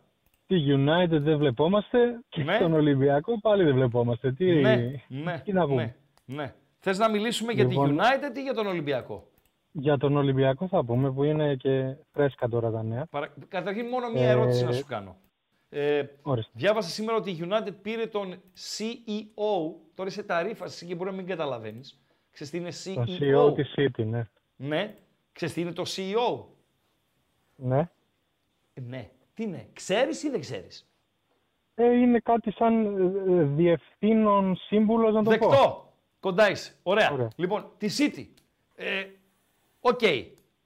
[0.48, 2.58] Τη United δεν βλεπόμαστε και Ναι.
[2.58, 4.32] τον Ολυμπιακό πάλι δεν βλεπόμαστε.
[4.32, 5.96] Τι, Ναι, ναι, τι να πούμε.
[6.24, 6.54] ναι, ναι.
[6.78, 7.88] Θες να μιλήσουμε για Λοιπόν.
[7.88, 9.28] τη United ή για τον Ολυμπιακό;
[9.72, 13.06] Για τον Ολυμπιακό θα πούμε που είναι και φρέσκα τώρα τα νέα.
[13.10, 13.34] Παρα...
[13.48, 15.16] Καταρχήν μόνο μία Ε, ερώτηση να σου κάνω.
[15.68, 16.50] Ε, Ορίστε.
[16.54, 21.26] διάβασα σήμερα ότι η United πήρε τον CEO, τώρα είσαι ταρίφαση και μπορεί να μην
[21.26, 22.00] καταλαβαίνεις.
[22.30, 23.48] Ξέρεις τι είναι Το CEO.
[23.50, 24.26] CEO της City, ναι.
[24.56, 24.94] Ναι.
[25.32, 26.44] Ξέρεις τι είναι το CEO.
[27.56, 27.88] ναι.
[28.74, 29.10] Ε, ναι.
[29.38, 29.68] Τι είναι.
[29.72, 30.88] Ξέρεις ή δεν ξέρεις;
[31.74, 35.48] Ε, είναι κάτι σαν ε, ε, διευθύνων σύμβουλος να το πω.
[35.48, 35.92] Δεκτό.
[36.20, 36.72] Κοντά είσαι.
[36.82, 37.12] Ωραία.
[37.12, 37.28] Ωραία.
[37.36, 38.26] Λοιπόν, τη City.
[38.74, 39.04] Ε,
[39.80, 40.00] Οκ.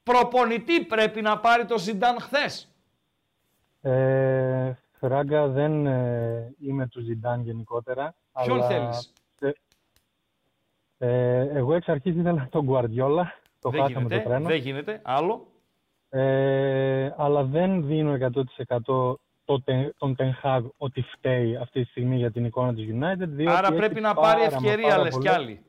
[0.03, 2.75] Προπονητή πρέπει να πάρει το Ζιντάν χθες.
[3.81, 8.15] Ε, Ράγκα δεν ε, είμαι του Ζιντάν γενικότερα.
[8.45, 9.51] Ποιον αλλά, θέλεις; ε,
[10.99, 13.35] ε, εγώ εξ αρχής ήθελα τον Γκουαρδιόλα.
[13.61, 14.23] Το δεν χάσαμε γίνεται.
[14.23, 14.49] το τρένο.
[14.49, 15.01] Δεν γίνεται.
[15.03, 15.47] Άλλο.
[16.15, 19.15] Ε, αλλά δεν δίνω 100%
[19.45, 23.29] το, τε- τον Ten Hag ότι φταίει αυτή τη στιγμή για την εικόνα της United.
[23.29, 25.65] διότι Άρα έχει πρέπει να πάρα πάρει μα ευκαιρία, πάρα λες κι πολλές- άλλοι.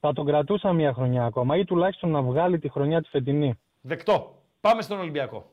[0.00, 3.58] Θα τον κρατούσα μια χρονιά ακόμα ή τουλάχιστον να βγάλει τη χρονιά τη φετινή.
[3.80, 4.34] Δεκτό.
[4.60, 5.50] Πάμε στον Ολυμπιακό.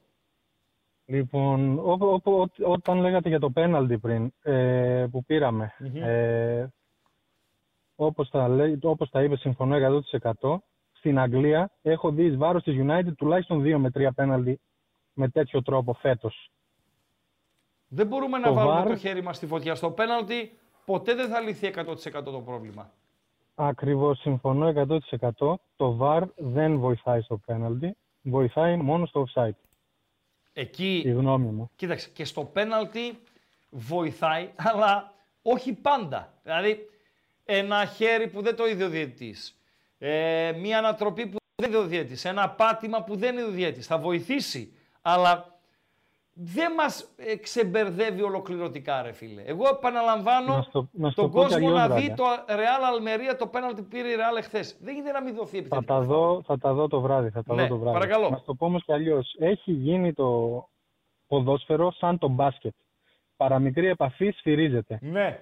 [1.05, 1.91] Λοιπόν, ό,
[2.23, 6.03] ό, ό, όταν λέγατε για το πέναλτι πριν ε, που πήραμε, Μμμ.
[6.03, 6.73] ε,
[7.95, 10.57] όπως, τα, λέ- όπως τα είπε, συμφωνώ 100%.
[10.97, 14.59] Στην Αγγλία έχω δει εις βάρος της United τουλάχιστον δύο με τρία πέναλτι
[15.13, 16.51] με τέτοιο τρόπο φέτος.
[17.87, 19.75] Δεν μπορούμε να Το βάλουμε VAR το χέρι μας στη φωτιά.
[19.75, 22.91] Στο πέναλτι ποτέ δεν θα λυθεί 100% το πρόβλημα.
[23.55, 25.53] Ακριβώς, συμφωνώ 100%.
[25.75, 29.55] Το VAR δεν βοηθάει στο πέναλτι, βοηθάει μόνο στο offside.
[30.53, 31.69] Εκεί, Η γνώμη μου.
[31.75, 33.19] κοίταξε, και στο πέναλτι
[33.69, 36.33] βοηθάει, αλλά όχι πάντα.
[36.43, 36.89] Δηλαδή,
[37.45, 39.57] ένα χέρι που δεν το είδε ο διαιτητής,
[39.97, 43.87] ε, μία ανατροπή που δεν είδε ο διαιτητής, ένα πάτημα που δεν είδε ο διαιτητής,
[43.87, 44.73] θα βοηθήσει.
[45.01, 45.55] Αλλά
[46.39, 49.41] δεν μας ε, ξεμπερδεύει ολοκληρωτικά, ρε φίλε.
[49.41, 52.15] Εγώ επαναλαμβάνω Να στο- να στο τον πω κι κόσμο αλλιώς, να δει Ράγκα.
[52.15, 54.77] το Real Αλμερία το πέναλτι που πήρε η Real εχθές.
[54.81, 55.93] Δεν γίνεται να μην δοθεί Θα επιθετικά.
[55.93, 57.29] τα, δω, θα τα δω το βράδυ.
[57.29, 57.99] Θα τα Ναι, δω το βράδυ.
[57.99, 58.29] παρακαλώ.
[58.29, 59.35] Να σου το πω όμως κι αλλιώς.
[59.39, 60.69] Έχει γίνει το
[61.27, 62.73] ποδόσφαιρο σαν το μπάσκετ.
[63.37, 64.97] Παραμικρή επαφή σφυρίζεται.
[65.01, 65.39] Ναι,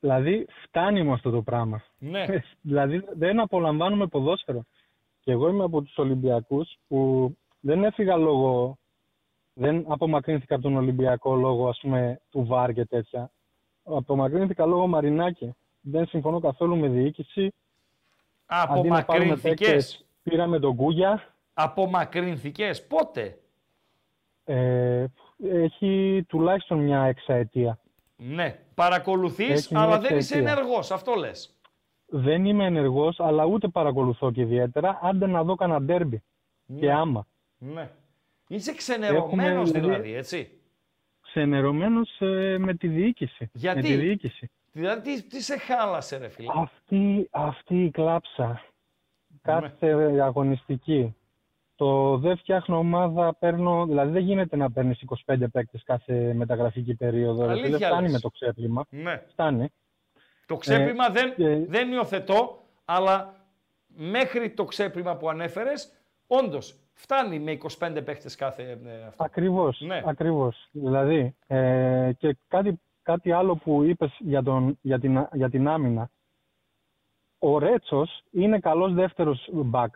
[0.00, 1.82] Δηλαδή φτάνει με αυτό το πράγμα.
[1.98, 2.26] ναι.
[2.68, 4.64] δηλαδή δεν απολαμβάνουμε ποδόσφαιρο.
[5.20, 7.30] Και εγώ είμαι από τους Ολυμπιακούς που
[7.60, 8.78] δεν έφυγα λόγω...
[9.60, 13.30] Δεν απομακρύνθηκα από τον Ολυμπιακό λόγω ας πούμε του ΒΑΡ και τέτοια.
[13.84, 15.54] Απομακρύνθηκα λόγω Μαρινάκη.
[15.80, 17.54] Δεν συμφωνώ καθόλου με διοίκηση.
[18.46, 19.58] Αντί να πάρουμε Απομακρύνθηκες.
[19.58, 21.34] παίκτες, Πήραμε τον Κούγια.
[21.54, 23.38] Απομακρύνθηκες; Πότε;
[24.44, 25.04] Ε,
[25.38, 27.78] έχει τουλάχιστον μια εξαετία.
[28.20, 28.58] Ναι.
[28.74, 30.52] Παρακολουθείς, Έχει μια αλλά δεν είσαι εξαετία.
[30.52, 30.90] ενεργός.
[30.90, 31.52] Αυτό λες.
[32.06, 34.98] Δεν είμαι ενεργός, αλλά ούτε παρακολουθώ και ιδιαίτερα.
[35.02, 36.22] Άντε να δω κανένα ντέρμπι.
[36.78, 37.26] Και άμα.
[37.58, 37.90] Ναι.
[38.48, 40.50] Είσαι ξενερωμένος Έχουμε, δηλαδή, δηλαδή, έτσι.
[41.22, 43.50] Ξενερωμένος ε, με τη διοίκηση.
[43.52, 44.50] Γιατί; Με τη διοίκηση.
[44.72, 48.62] Δηλαδή, τι, τι σε χάλασε ρε φίλε; Αυτή, αυτή η κλάψα.
[49.42, 49.92] Κάθε
[50.22, 51.16] αγωνιστική.
[51.78, 53.86] Το δεν φτιάχνω ομάδα, παίρνω.
[53.86, 57.44] Δηλαδή δεν γίνεται να παίρνεις 25 παίκτες κάθε μεταγραφική περίοδο.
[57.46, 58.12] ρε Αλήθεια φίλε, φτάνει λες.
[58.12, 58.84] με το ξέπλυμα.
[58.90, 59.22] Ναι.
[59.28, 59.68] Φτάνει.
[60.46, 63.34] Το ξέπλυμα Ε, δεν, ε, δεν υιοθετώ, αλλά
[63.86, 65.92] μέχρι το ξέπλυμα που ανέφερες,
[66.26, 69.24] όντως φτάνει με 25 παίχτες κάθε ε, αυτό.
[69.24, 70.02] Ακριβώς, Ναι.
[70.04, 70.68] ακριβώς.
[70.72, 76.10] Δηλαδή, ε, και κάτι, κάτι άλλο που είπες για, τον, για, την, για την άμυνα.
[77.38, 79.94] Ο Ρέτσος είναι καλός δεύτερος μπακ.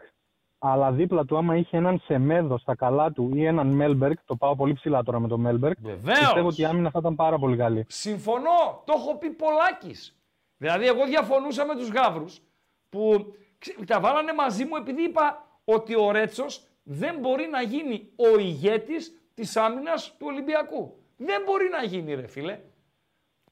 [0.64, 4.56] Αλλά δίπλα του άμα είχε έναν Σεμέδο στα καλά του ή έναν Μέλμπεργκ, το πάω
[4.56, 6.18] πολύ ψηλά τώρα με τον Μέλμπεργκ, Βεβαίως.
[6.18, 7.84] πιστεύω ότι η άμυνα θα ήταν πάρα πολύ καλή.
[7.89, 10.16] Συμφωνώ, το έχω πει πολλάκις.
[10.56, 12.40] Δηλαδή, εγώ διαφωνούσα με τους γάβρους
[12.89, 18.09] που ξε- τα βάλανε μαζί μου επειδή είπα ότι ο Ρέτσος δεν μπορεί να γίνει
[18.16, 20.97] ο ηγέτης της άμυνας του Ολυμπιακού.
[21.16, 22.59] Δεν μπορεί να γίνει ρε φίλε.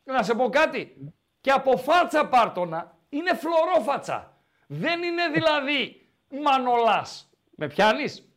[0.05, 0.97] Να σε πω κάτι.
[1.41, 4.37] Και από φάτσα πάρτονα είναι φλωρόφατσα.
[4.67, 6.00] Δεν είναι δηλαδή
[6.45, 7.31] Μανολάς.
[7.57, 8.29] Με πιάνεις;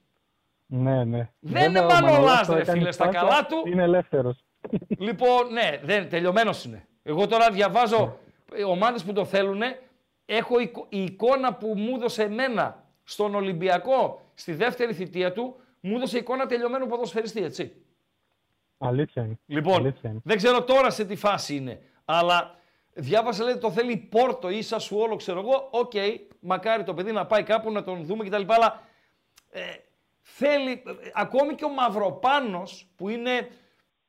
[0.66, 1.30] Ναι, ναι.
[1.40, 3.64] Δεν είναι Βέβαια, ο Μανολάς, Μανολάς το ρε έκανε φίλε, στα φάτσα, καλά του.
[3.66, 4.44] Είναι ελεύθερος.
[4.98, 6.88] Λοιπόν, ναι, δεν, τελειωμένος είναι.
[7.04, 8.18] Εγώ τώρα διαβάζω
[8.54, 9.62] ε, ομάδες που το θέλουν.
[10.26, 15.96] Έχω εικο- η εικόνα που μου έδωσε εμένα στον Ολυμπιακό στη δεύτερη θητεία του, μου
[15.96, 17.74] έδωσε εικόνα τελειωμένου ποδοσφαιριστή, έτσι.
[18.78, 19.40] Αλήθεια είναι.
[19.46, 20.20] Λοιπόν, Αλήθεια είναι.
[20.24, 22.56] δεν ξέρω τώρα σε τι φάση είναι, αλλά
[22.94, 25.68] διάβασα λέει το θέλει η Πόρτο ή σου όλο ξέρω εγώ.
[25.72, 25.92] Οκ,
[26.40, 28.42] μακάρι το παιδί να πάει κάπου να τον δούμε κτλ.
[28.48, 28.82] Αλλά
[29.50, 29.62] ε,
[30.22, 33.48] θέλει, ε, ακόμη και ο Μαυροπάνος που είναι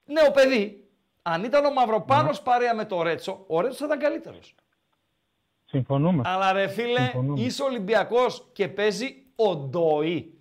[0.04, 0.88] νέο παιδί,
[1.22, 4.54] αν ήταν ο Μαυροπάνος παρέα με το Ρέτσο, ο Ρέτσος θα ήταν καλύτερος.
[5.64, 6.22] Συμφωνούμε.
[6.26, 7.40] Αλλά ρε φίλε, Συμφωνούμε.
[7.40, 10.38] είσαι Ολυμπιακός και παίζει ο Ντοή.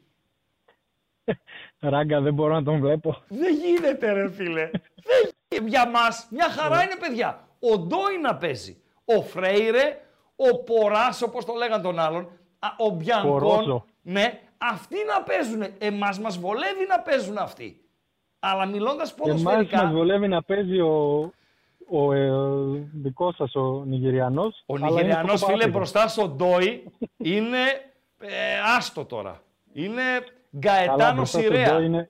[1.79, 3.23] Ράγκα δεν μπορώ να τον βλέπω.
[3.27, 4.69] Δεν γίνεται ρε φίλε.
[5.07, 7.47] Δεν γι- Για μας μια χαρά είναι παιδιά.
[7.71, 8.81] Ο Ντόι να παίζει.
[9.05, 10.01] Ο Φρέιρε,
[10.35, 12.29] ο Ποράς όπως το λέγαν τον άλλον,
[12.59, 13.31] α, ο Μπιανκόν.
[13.31, 13.85] Πορόζο.
[14.01, 15.63] Ναι, αυτοί να παίζουν.
[15.77, 17.77] Εμάς μας βολεύει να παίζουν αυτοί.
[18.39, 21.31] Αλλά μιλώντας Εμάς ποδοσφαιρικά, μας βολεύει να παίζει ο,
[21.87, 22.31] ο ε,
[22.93, 24.63] δικός σας ο Νιγηριανός.
[24.65, 25.79] ο αλλά είναι Νιγηριανός αυτό φίλε παράπλευρο.
[25.79, 27.57] μπροστά στο Ντόι είναι
[28.19, 28.29] ε,
[28.77, 29.41] άστο τώρα.
[29.73, 31.73] Είναι Καλά, Γκαετάνο μπροστά στον Σιρέα.
[31.73, 32.09] Ντόι είναι...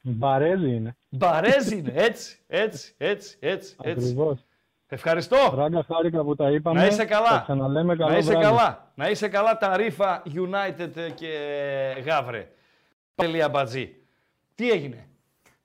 [0.00, 0.96] Μπαρέζι είναι.
[1.08, 4.02] Μπαρέζι είναι, έτσι, έτσι, έτσι, έτσι, έτσι.
[4.02, 4.46] Ακριβώς.
[4.90, 5.36] Ευχαριστώ.
[5.54, 6.80] Ράγκα χάρηκα που τα είπαμε.
[6.80, 7.28] Να είσαι καλά.
[7.28, 8.46] Τα ξαναλέμε καλό να είσαι βράδυ.
[8.46, 8.92] καλά.
[8.94, 11.28] Να είσαι καλά τα ρήφα United και
[12.04, 12.48] Γαύρε.
[13.14, 13.96] Τελεία μπατζή.
[14.54, 15.08] Τι έγινε;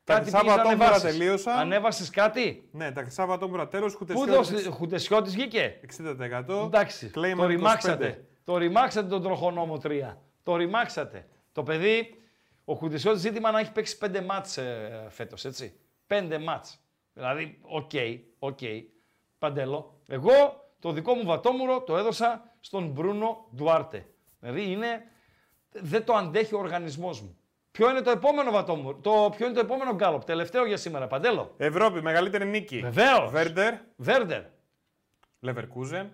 [0.03, 1.11] Τα Κάτι χρυσά πήγες να βατόμουρα ανεβάσεις.
[1.17, 1.59] τελείωσαν.
[1.59, 3.97] Ανέβασες κάτι; Ναι, τα χρυσά βατόμουρα τέλος.
[3.97, 6.63] Πού δώσε, Χουτεσιώτης βγήκε; 60%.
[6.65, 7.47] Εντάξει, Claim το 25.
[7.47, 8.25] ρημάξατε.
[8.43, 10.17] Το ρημάξατε τον τροχονόμο 3.
[10.43, 11.27] Το ρημάξατε.
[11.51, 12.15] Το παιδί,
[12.65, 15.73] ο Χουτεσιώτης ζήτημα να έχει παίξει 5 μάτς ε, φέτος, έτσι.
[16.07, 16.79] 5 μάτς.
[17.13, 17.91] Δηλαδή, οκ,
[18.39, 18.59] οκ.
[19.43, 19.99] Παντέλο.
[20.07, 20.31] Εγώ
[20.79, 24.05] το δικό μου βατόμουρο το έδωσα στον Μπρούνο Ντουάρτε.
[24.39, 25.03] Δηλαδή είναι,
[25.71, 27.37] δεν το αντέχει ο οργανισμός μου.
[27.71, 31.53] Ποιο είναι το επόμενο βατόμουρο, το, ποιο είναι το επόμενο γκάλοπ, τελευταίο για σήμερα, Παντέλο;
[31.57, 32.79] Ευρώπη, μεγαλύτερη νίκη.
[32.79, 33.31] Βεβαίως.
[33.31, 34.41] Βέρντερ, Βέρντερ.
[35.39, 36.11] Λεβερκούζεν,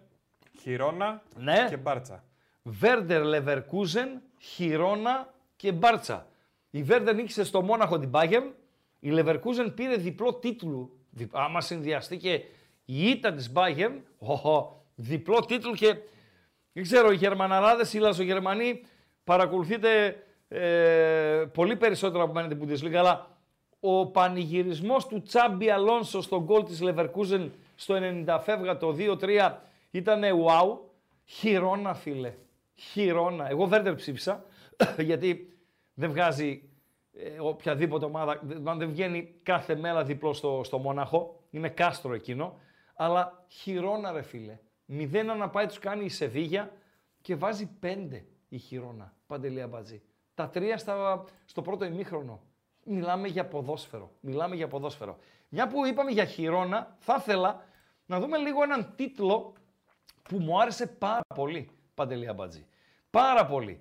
[0.61, 1.65] Χιρόνα Ναι.
[1.69, 2.23] και Μπάρτσα.
[2.64, 6.27] Βέρντερ Λεβερκούζεν, Χιρόνα και Μπάρτσα.
[6.69, 8.51] Η Βέρντερ νίκησε στο Μόναχο την Bayern.
[8.99, 10.89] Η Λεβερκούζεν πήρε διπλό τίτλο.
[11.10, 11.27] Δι...
[11.31, 12.41] Άμα συνδυαστεί και
[12.91, 15.95] η ήττα της Bayern, οχο, διπλό τίτλο και
[16.73, 18.81] δεν ξέρω, οι Γερμαναράδες, οι Λαζογερμανοί
[19.23, 23.37] παρακολουθείτε ε, πολύ περισσότερο από μένα την Bundesliga, αλλά
[23.79, 27.95] ο πανηγυρισμός του Τσάμπι Αλόνσο στον γκολ της Leverkusen στο
[28.25, 29.51] 90 φεύγα το 2-3
[29.91, 30.77] ήταν wow.
[31.25, 32.33] Χιρόνα, φίλε.
[32.75, 33.49] Χιρόνα.
[33.49, 34.43] Εγώ Βέρντερ ψήφισα,
[35.09, 35.57] γιατί
[35.93, 36.69] δεν βγάζει
[37.13, 41.39] ε, οποιαδήποτε ομάδα, δεν δεν βγαίνει κάθε μέρα διπλό στο, στο Μόναχο.
[41.49, 42.59] Είναι κάστρο εκείνο.
[43.01, 44.57] Αλλά χιρόνα, ρε φίλε.
[44.85, 46.71] Μηδέν να πάει, τους κάνει η Σεβίγια
[47.21, 49.13] και βάζει πέντε η χιρόνα.
[49.27, 50.01] Παντελία Μπατζή.
[50.34, 52.41] Τα τρία στα, στο πρώτο ημίχρονο.
[52.84, 54.11] Μιλάμε για ποδόσφαιρο.
[54.19, 55.17] Μιλάμε για ποδόσφαιρο.
[55.49, 57.63] Μια που είπαμε για χιρόνα, θα ήθελα
[58.05, 59.53] να δούμε λίγο έναν τίτλο
[60.23, 62.65] που μου άρεσε πάρα πολύ, Παντελία Μπατζή.
[63.09, 63.80] Πάρα πολύ.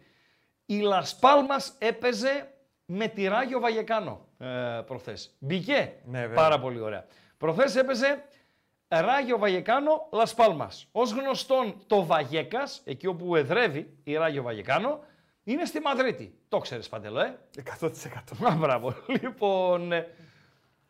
[0.67, 2.55] Η Λασπάλμας έπαιζε
[2.87, 5.37] με τη Ράγιο Βαγεκάνο ε, προχθές.
[5.39, 6.35] Μπήκε; Ναι, βέβαια.
[6.37, 7.07] πάρα πολύ ωραία.
[7.39, 8.28] Προχθές έπαιζε
[8.89, 10.89] Ράγιο Βαγεκάνο Λασπάλμας.
[10.93, 15.01] Ως γνωστόν το Βαγέκας, εκεί όπου εδρεύει η Ράγιο Βαγεκάνο,
[15.45, 16.39] είναι στη Μαδρίτη.
[16.49, 17.39] Το ξέρεις Παντελό, ε;
[17.81, 17.91] 100%.
[18.49, 18.95] Α, μπράβο.
[19.23, 20.07] Λοιπόν, ε,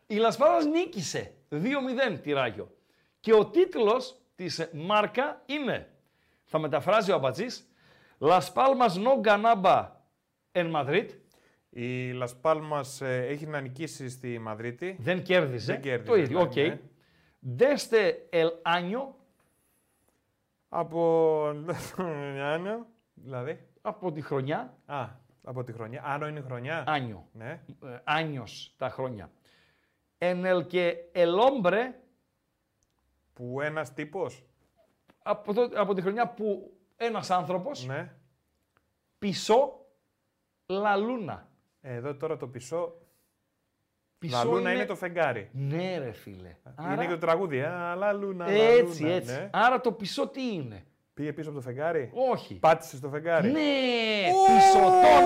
[0.07, 2.71] η Λας Πάλμας νίκησε 2-0 τη Ράγιο.
[3.19, 5.89] Και ο τίτλος της Μάρκα είναι,
[6.43, 7.63] θα μεταφράζει ο Αμπατζής,
[8.19, 9.85] Las Palmas no ganaba
[10.51, 11.05] en Madrid.
[11.69, 14.95] Η Λας Πάλμας έχει να νικήσει στη Μαδρίτη.
[14.99, 15.71] Δεν κέρδισε.
[15.71, 16.55] Δεν κέρδισε, Το ίδιο, ναι, οκ.
[16.55, 16.79] ναι.
[17.41, 19.15] Desde el año,
[20.69, 21.51] Από
[22.35, 23.67] Ιάννιο, δηλαδή.
[23.81, 25.07] από τη χρονιά, Α,
[25.43, 26.01] από τη χρονιά.
[26.05, 26.83] Άνω είναι η χρονιά.
[26.87, 27.27] Άνιο.
[27.33, 27.61] Ναι.
[27.83, 29.31] ε, άνιος τα χρόνια.
[30.21, 31.93] En el que el hombre,
[33.33, 34.43] Που ένας τύπος.
[35.23, 38.13] από, το- από τη χρονιά που ένας άνθρωπος Ναι.
[39.19, 39.85] πισώ
[40.67, 41.37] la luna.
[41.81, 42.47] Ε, Εδώ τώρα το
[44.19, 44.37] πισό.
[44.37, 44.85] Πισώ Λαλούνα είναι...
[44.85, 45.49] το φεγγάρι.
[45.53, 46.55] Ναι ρε φίλε.
[46.93, 47.61] Είναι και το τραγούδι.
[47.61, 49.31] Α, λαλούνα, Έτσι, λαλούνα, έτσι.
[49.31, 49.49] ναι.
[49.53, 50.83] Άρα το πισώ τι είναι;
[51.13, 52.55] Πήγε πίσω από το φεγγάρι; Όχι.
[52.55, 53.59] Πάτησε στο φεγγάρι; Ναι,
[54.45, 55.23] πισωτών,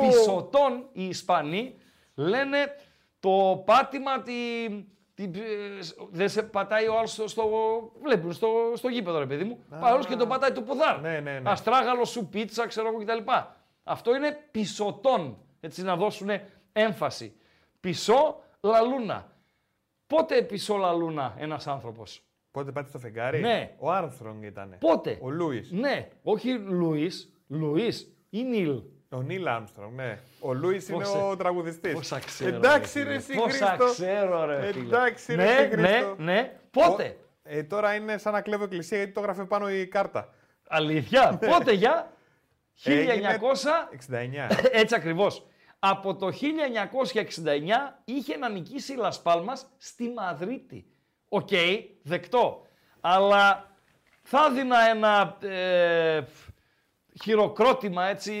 [0.00, 1.74] πισωτών οι Ισπανοί
[2.14, 2.74] λένε
[3.20, 4.32] το πάτημα τη,
[5.14, 7.48] τη, ε, δεν σε πατάει ο άλλος στο, στο,
[8.02, 9.58] βλέπουν, στο, στο γήπεδο ρε παιδί μου.
[9.80, 11.00] Παρόλος και το πατάει το ποδάρ.
[11.00, 11.50] Ναι, ναι, ναι.
[11.50, 13.30] Αστράγαλο σου πίτσα, ξέρω εγώ κτλ.
[13.84, 16.28] Αυτό είναι πισωτών, έτσι να δώσουν
[16.72, 17.36] έμφαση.
[17.84, 19.32] Πισώ λαλούνα.
[20.06, 23.74] Πότε πισώ λαλούνα ένας άνθρωπος; Πότε πάτησε στο φεγγάρι; Ναι.
[23.78, 24.76] Ο Άρμστρονγκ ήταν.
[24.80, 25.70] Πότε; Ο Λούις.
[25.70, 28.82] Ναι, όχι Λουίς, Λουίς ή Νίλ.
[29.10, 30.18] Ο Νίλ Άρμστρονγκ, ναι.
[30.40, 31.92] Ο Λούις είναι Πόσα- ο τραγουδιστής.
[31.92, 32.56] Πόσα ξέρω.
[32.56, 33.34] Εντάξει ρε ρε φίλε.
[33.34, 33.84] εσύ Πόσα Χρήστο.
[33.92, 34.84] ξέρω ρε φίλε.
[34.84, 36.14] Εντάξει ρε ναι, εσύ Χρήστο.
[36.18, 36.58] Ναι, ναι.
[36.70, 40.34] Πότε; Ο- Ε, τώρα είναι σαν να κλέβω εκκλησία γιατί το έγραφε πάνω η κάρτα.
[40.68, 41.38] Αλήθεια.
[41.50, 42.12] Πότε για.
[42.84, 42.90] 1900.
[42.92, 43.38] Έγινε
[43.90, 44.48] 69.
[44.72, 45.46] Έτσι ακριβώς.
[45.86, 50.86] Από το 1969 είχε να νικήσει η Λασπάλμας στη Μαδρίτη.
[51.28, 51.48] Οκ,
[52.02, 52.66] δεκτό.
[53.00, 53.70] Αλλά
[54.22, 56.22] θα δίνα ένα ε,
[57.22, 58.32] χειροκρότημα, έτσι,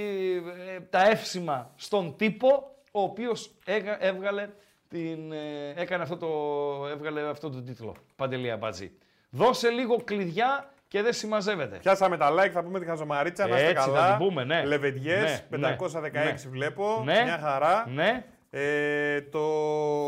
[0.76, 4.48] ε, τα εύσημα στον τύπο, ο οποίος έγα- έβγαλε
[4.88, 7.94] την, ε, έκανε αυτό το, έβγαλε αυτό το τίτλο.
[8.16, 8.92] Παντελή Αμπατζή.
[9.30, 11.76] Δώσε λίγο κλειδιά και δεν συμμαζεύεται.
[11.76, 14.00] Πιάσαμε τα like, θα πούμε τη χαζομαρίτσα, να είστε Έτσι, καλά.
[14.06, 14.64] θα την πούμε, ναι.
[14.64, 16.34] Λεβεντιές, Ναι, 516 ναι.
[16.50, 17.22] βλέπω, Ναι.
[17.22, 17.84] μια χαρά.
[17.88, 18.24] Ναι.
[18.50, 19.40] Ε, το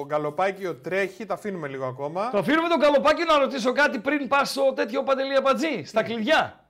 [0.06, 2.30] γκαλοπάκιο τρέχει, τα αφήνουμε λίγο ακόμα.
[2.30, 6.06] Το αφήνουμε τον καλοπάκι να ρωτήσω κάτι πριν πας στο τέτοιο Παντελία Μπατζή, στα Ναι.
[6.08, 6.64] κλειδιά.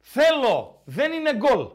[0.00, 1.66] Θέλω, δεν είναι γκολ.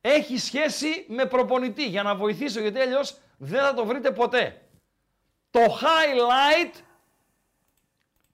[0.00, 4.62] Έχει σχέση με προπονητή για να βοηθήσω γιατί αλλιώς δεν θα το βρείτε ποτέ.
[5.50, 6.80] Το highlight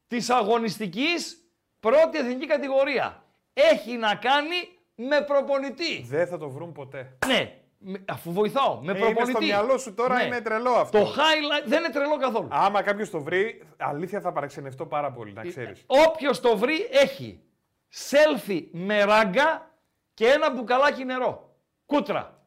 [0.06, 1.36] της αγωνιστικής
[1.82, 3.22] πρώτη εθνική κατηγορία
[3.52, 4.56] έχει να κάνει
[4.94, 6.02] με προπονητή.
[6.08, 7.18] Δεν θα το βρουν ποτέ.
[7.26, 9.20] Ναι, με- αφού βοηθάω, με Ε, προπονητή.
[9.22, 10.22] είναι στο μυαλό σου τώρα, Ναι.
[10.22, 10.98] είναι τρελό αυτό.
[10.98, 12.48] Το highlight δεν είναι τρελό καθόλου.
[12.50, 15.72] Άμα κάποιος το βρει, αλήθεια θα παραξενευτώ πάρα πολύ, Ε, να ξέρει.
[15.86, 17.40] Όποιος το βρει έχει
[18.10, 19.70] selfie με ράγκα
[20.14, 21.54] και ένα μπουκαλάκι νερό.
[21.86, 22.44] Κούτρα.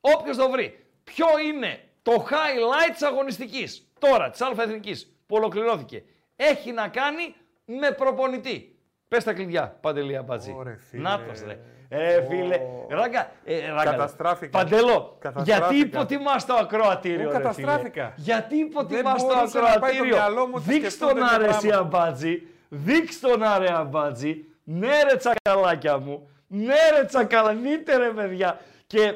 [0.00, 0.86] Όποιος το βρει.
[1.04, 6.02] Ποιο είναι το highlight της αγωνιστικής; Τώρα, της αλφα εθνικής που ολοκληρώθηκε.
[6.36, 7.34] Έχει να κάνει
[7.80, 8.74] με προπονητή.
[9.08, 10.54] Πες τα κλειδιά, Παντελία Μπατζή.
[10.58, 11.02] Ωρε, φίλε.
[11.02, 11.58] Νάτος, ρε.
[11.88, 12.60] Ε, φίλε.
[12.88, 13.84] Ράγκα, ε, ράγκα.
[13.90, 14.58] Καταστράφηκα.
[14.58, 15.66] Παντελό, Καταστράφηκα.
[15.70, 18.02] γιατί υποτιμάς το ακροατήριο, Ω, ρε, καταστράφηκα.
[18.14, 18.24] φίλε.
[18.26, 21.18] Γιατί υποτιμάς Δεν το μπορούσε να πάει το ακροατήριο; μυαλό μου ότι Δείξ' σκεφτούν τον
[21.28, 21.86] τέτοιο άρεση πράγμα.
[21.86, 22.42] αμπάτζι.
[22.68, 24.44] Δείξ' τον άρε αμπάτζι.
[24.64, 26.28] Ναι ρε τσακαλάκια μου.
[26.46, 28.60] Ναι ρε τσακαλανίτε ρε παιδιά.
[28.86, 29.14] Και ε,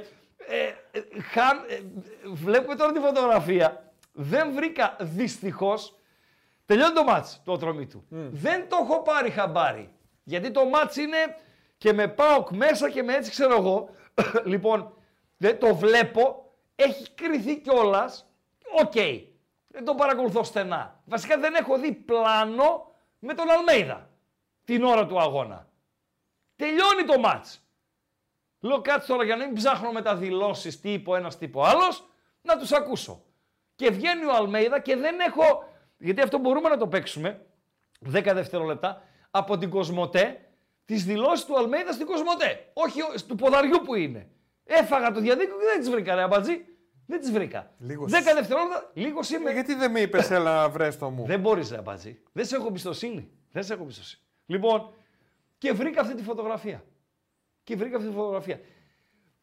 [0.90, 1.00] ε,
[1.32, 1.78] χαν- ε,
[2.32, 3.82] βλέπουμε τώρα τη φωτογραφία.
[4.12, 5.94] Δεν βρήκα δυστυχώς.
[6.64, 8.06] Τελειώνει το μάτς το τρομή του.
[8.30, 9.94] Δεν το έχω πάρει χαμπάρι.
[10.22, 11.36] Γιατί το μάτς είναι
[11.78, 13.88] και με πάω μέσα και με έτσι ξέρω εγώ.
[14.52, 14.94] λοιπόν,
[15.36, 18.30] δεν το βλέπω, έχει κριθεί κιόλας.
[18.80, 18.92] Οκ.
[19.66, 21.00] Δεν τον παρακολουθώ στενά.
[21.04, 24.10] Βασικά δεν έχω δει πλάνο με τον Αλμέιδα
[24.64, 25.68] την ώρα του αγώνα.
[26.56, 27.58] Τελειώνει το μάτς.
[28.60, 31.44] Λέω κάτι τώρα για να μην ψάχνω με τα δηλώσεις τι είπε ο ένας, τι
[31.44, 32.06] είπε ο άλλος,
[32.42, 33.24] να τους ακούσω.
[33.74, 35.68] Και βγαίνει ο Αλμέιδα και δεν έχω.
[36.04, 37.46] Γιατί αυτό μπορούμε να το παίξουμε
[38.12, 40.40] 10 δευτερόλεπτα από την Κοσμοτέ,
[40.84, 42.70] τις δηλώσεις του Αλμέιδα στην Κοσμοτέ.
[42.72, 44.28] Όχι ο- του ποδαριού που είναι.
[44.64, 46.64] Έφαγα το διαδίκτυο και δεν τις βρήκα, ρε αμπατζή.
[47.06, 47.74] Δεν τις βρήκα.
[47.78, 48.10] Λίγος.
[48.12, 49.50] 10 δευτερόλεπτα, λίγος είμαι.
[49.50, 51.24] Ε, Γιατί δεν με είπες, έλα βρέστο μου.
[51.26, 52.22] Δεν μπορείς, ρε αμπατζή.
[52.32, 53.30] Δεν σε έχω εμπιστοσύνη.
[53.52, 54.22] Δεν σε έχω εμπιστοσύνη.
[54.46, 54.92] Λοιπόν,
[55.58, 56.84] και βρήκα αυτή τη φωτογραφία.
[57.62, 58.60] Και βρήκα αυτή τη φωτογραφία.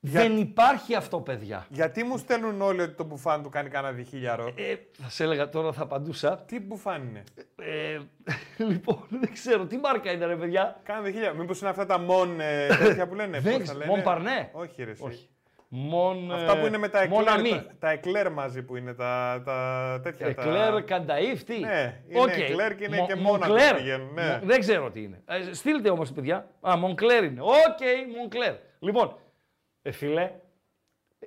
[0.04, 1.66] Δεν υπάρχει αυτό, παιδιά.
[1.70, 4.46] Γιατί μου στέλνουν όλοι ότι το μπουφάν του κάνει κανένα διχίλιαρο.
[4.56, 6.36] Ε, θα σε έλεγα τώρα, θα απαντούσα.
[6.48, 7.24] Τι μπουφάν είναι;
[7.56, 8.00] Ε,
[8.58, 9.66] λοιπόν, δεν ξέρω.
[9.66, 11.36] Τι μάρκα είναι, ρε παιδιά; Κάνα διχίλιαρο.
[11.36, 13.40] Μήπως είναι αυτά τα μον ε, τέτοια που λένε.
[13.40, 13.78] Δεν πώς τα ξέρω.
[13.80, 14.50] λένε; Μον Παρνέ.
[14.54, 14.92] Όχι, ρε.
[14.92, 15.04] εσύ.
[15.04, 15.30] Όχι.
[15.74, 17.50] Μον, Αυτά που είναι με τα Μον εκλέρ, Αμί.
[17.50, 20.28] τα, τα εκλέρ μαζί που είναι τα, τα τέτοια.
[20.28, 20.84] Εκλέρ, τα...
[20.98, 22.28] Κανταΐφ, τι; Ναι, είναι Οκ.
[22.38, 23.76] εκλέρ και είναι Μο- και μόνα που Moncler.
[23.76, 24.24] πηγαίνουν, ναι.
[24.28, 25.22] Μο- Δεν ξέρω τι είναι.
[25.26, 26.48] Ε, στείλτε όμως, παιδιά.
[26.70, 27.42] Α, Moncler είναι.
[27.42, 28.54] Οκ, Moncler.
[28.80, 29.16] Λοιπόν,
[29.82, 30.32] ε, φίλε,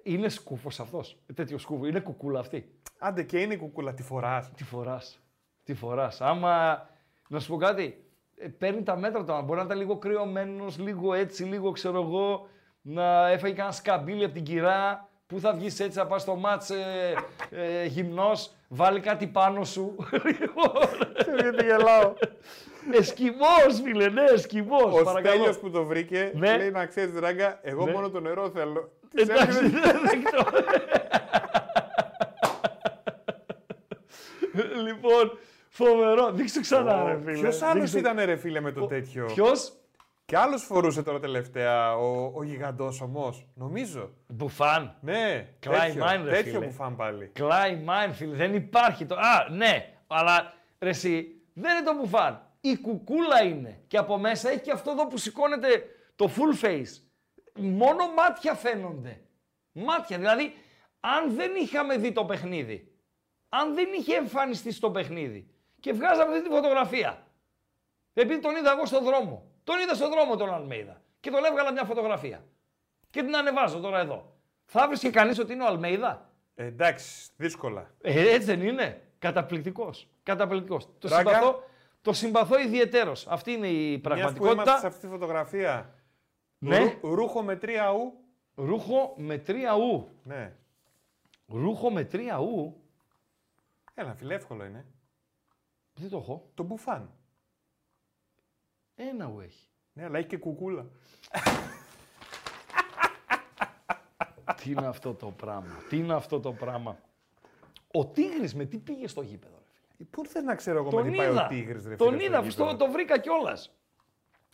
[0.03, 1.19] είναι σκούφος αυτός.
[1.27, 1.87] Ε, τέτοιο σκούφο.
[1.87, 2.73] Είναι κουκούλα αυτή.
[2.99, 4.51] Άντε και είναι η κουκούλα, τη φοράς.
[4.57, 5.21] Τι φοράς.
[5.65, 6.21] Τι φοράς.
[6.21, 6.87] Άμα,
[7.29, 8.05] να σου πω κάτι,
[8.37, 9.43] ε, παίρνει τα μέτρα του.
[9.45, 12.49] Μπορεί να ήταν λίγο κρυωμένος, λίγο έτσι, λίγο ξέρω εγώ,
[12.81, 15.09] να έφαγε κανένα σκαμπίλι από την κυρά.
[15.27, 17.15] Πού θα βγεις έτσι, να πας στο μάτς ε,
[17.51, 19.97] ε, γυμνός, βάλει κάτι πάνω σου.
[21.41, 22.13] Γιατί γελάω.
[22.93, 24.83] Εσκιμός, φίλε, ναι, εσκιμός.
[25.01, 25.35] Ο παρακαλώ.
[25.35, 26.57] Στέλιος που το βρήκε Ναι.
[26.57, 27.93] λέει να ξέρεις ράγκα, εγώ Ναι.
[27.93, 28.93] μόνο το νερό θέλω.
[29.15, 30.51] Της Εντάξει, έλεγε, δεκτό.
[34.85, 35.39] λοιπόν,
[35.69, 36.31] φοβερό.
[36.33, 37.39] Δείξτε ξανά, ρε φίλε.
[37.41, 39.73] Ποιος άλλος Δείξτε- ήταν ρε φίλε με το τέτοιο; Ποιος;
[40.27, 43.47] Και άλλος φορούσε τώρα τελευταία ο, ο γιγαντός όμως.
[43.55, 44.11] Νομίζω.
[44.27, 44.97] Μπουφάν.
[45.01, 46.67] Ναι, Κλάι τέτοιο, Μάιν, ρε τέτοιο φίλε.
[46.67, 47.27] μπουφάν πάλι.
[47.33, 48.37] Κλάι Μάιν, φίλε.
[48.37, 49.15] Δεν υπάρχει το.
[49.15, 52.44] Α, ναι, αλλά ρε, εσύ, δεν είναι το μπουφάν.
[52.67, 53.81] Η κουκούλα είναι.
[53.87, 55.87] Και από μέσα έχει και αυτό εδώ που σηκώνεται
[56.17, 57.01] το full face.
[57.55, 59.21] Μόνο μάτια φαίνονται.
[59.73, 60.19] Μάτια.
[60.19, 60.55] Δηλαδή,
[61.01, 62.93] αν δεν είχαμε δει το παιχνίδι,
[63.49, 65.49] αν δεν είχε εμφανιστεί στο παιχνίδι
[65.81, 67.27] και βγάζαμε αυτή τη φωτογραφία,
[68.15, 71.73] επειδή τον είδα εγώ στον δρόμο, τον είδα στον δρόμο τον Αλμέιδα και τον έβγαλα
[71.73, 72.45] μια φωτογραφία
[73.11, 74.37] και την ανεβάζω τώρα εδώ.
[74.65, 77.91] Θα βρίσκε κανείς ότι είναι ο Αλμέιδα; Ε, εντάξει, δύσκολα.
[78.01, 79.03] Ε, έτσι δεν είναι.
[79.19, 80.09] Καταπληκτικός.
[80.23, 80.89] Καταπληκτικός.
[80.99, 81.31] Το Ράγκα.
[81.31, 81.63] συμπαθώ,
[82.05, 83.27] το συμπαθώ ιδιαιτέρως.
[83.27, 84.53] Αυτή είναι η Μιας που πραγματικότητα.
[84.53, 85.95] είμαστε σε αυτή τη φωτογραφία.
[86.59, 86.79] Ναι.
[86.79, 88.13] Ρου- ρούχο με τρία ου.
[88.55, 90.09] Ρούχο με τρία ου.
[90.23, 90.57] Ναι.
[91.47, 92.81] Ρούχο με τρία ου.
[93.95, 94.87] Ένα φίλε, εύκολο είναι.
[95.95, 96.51] Δεν το έχω.
[96.55, 97.11] Το μπουφάν.
[98.95, 99.69] Ένα ου έχει.
[99.93, 100.87] Ναι, αλλά έχει και κουκούλα.
[104.57, 106.99] Τι είναι αυτό το πράγμα; Τι είναι αυτό το πράγμα;
[107.93, 109.63] Ο Τίγρης με τι πήγε στο γήπεδο.
[110.05, 110.23] Ρε φίλε.
[110.23, 111.45] Πού θες να ξέρω εγώ Τον με τι πάει είδα.
[111.45, 112.65] ο Τίγρης, ρε Τον φίλε, στο είδα, γήπεδο.
[112.65, 113.75] αυτό το βρήκα κιόλας.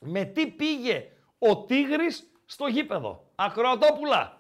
[0.03, 1.09] Με τι πήγε
[1.39, 3.31] ο Τίγρης στο γήπεδο.
[3.35, 4.39] Ακροατόπουλα.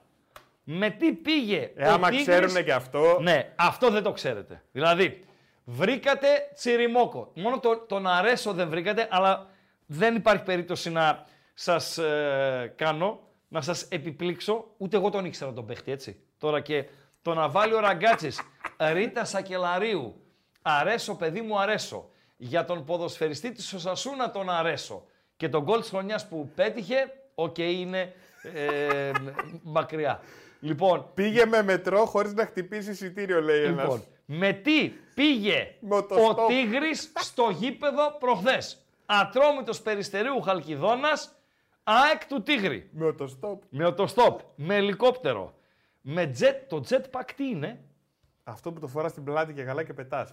[0.64, 2.26] Με τι πήγε Ε, ο άμα Τίγρης...
[2.28, 3.18] ξέρουνε και αυτό.
[3.20, 4.62] Ναι, αυτό δεν το ξέρετε.
[4.72, 5.24] Δηλαδή,
[5.64, 7.32] βρήκατε τσιριμόκο.
[7.34, 9.46] Μόνο το, τον αρέσω δεν βρήκατε, αλλά
[9.86, 11.24] δεν υπάρχει περίπτωση να
[11.54, 14.74] σας ε, κάνω, να σας επιπλήξω.
[14.76, 16.22] Ούτε εγώ τον ήξερα τον παίχτη, έτσι.
[16.38, 16.84] Τώρα και
[17.22, 18.40] το να βάλει ο Ραγκάτσης,
[18.92, 20.22] Ρίτα Σακελλαρίου,
[20.62, 22.10] αρέσω παιδί μου αρέσω.
[22.36, 25.04] Για τον ποδοσφαιριστή της Οσασούνα τον αρέσω.
[25.36, 29.10] Και τον γκολ της χρονιάς που πέτυχε, οκ, είναι ε,
[29.62, 30.20] μακριά.
[30.60, 33.82] Λοιπόν, Πήγε με μετρό χωρίς να χτυπήσει εισιτήριο, λέει ένας.
[33.82, 36.46] Λοιπόν, με τι πήγε Με οτοστόπ.
[36.48, 41.34] Τίγρης στο γήπεδο προχθές; Ατρόμητος Περιστερίου Χαλκιδόνας,
[41.84, 42.90] ΑΕΚ του Τίγρη.
[42.92, 43.62] Με το στόπ.
[43.68, 45.54] Με οτοστόπ, με ελικόπτερο.
[46.00, 47.84] Με jet, το jetpack τι είναι;
[48.50, 50.30] Αυτό που το φοράς στην πλάτη και καλά και πετάς.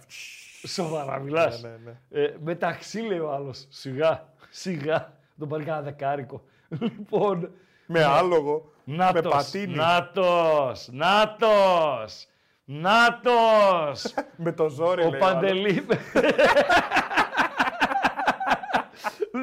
[0.66, 1.62] Σοβαρά μιλάς.
[1.62, 1.76] Ναι, ναι,
[2.10, 2.22] ναι.
[2.22, 3.66] Ε, με ταξί λέει ο άλλος.
[3.68, 5.12] Σιγά, σιγά.
[5.38, 6.42] Τον πάρει κανένα δεκάρικο.
[6.68, 7.50] Λοιπόν,
[7.86, 8.72] Με άλογο.
[8.84, 9.74] Με Νάτος, πατίνι.
[9.74, 12.26] Νάτος, Νάτος,
[12.64, 14.14] Νάτος.
[14.36, 15.20] Με το ζόρι, Ο λέει.
[15.20, 15.32] άλλος.
[15.32, 15.86] Παντελή.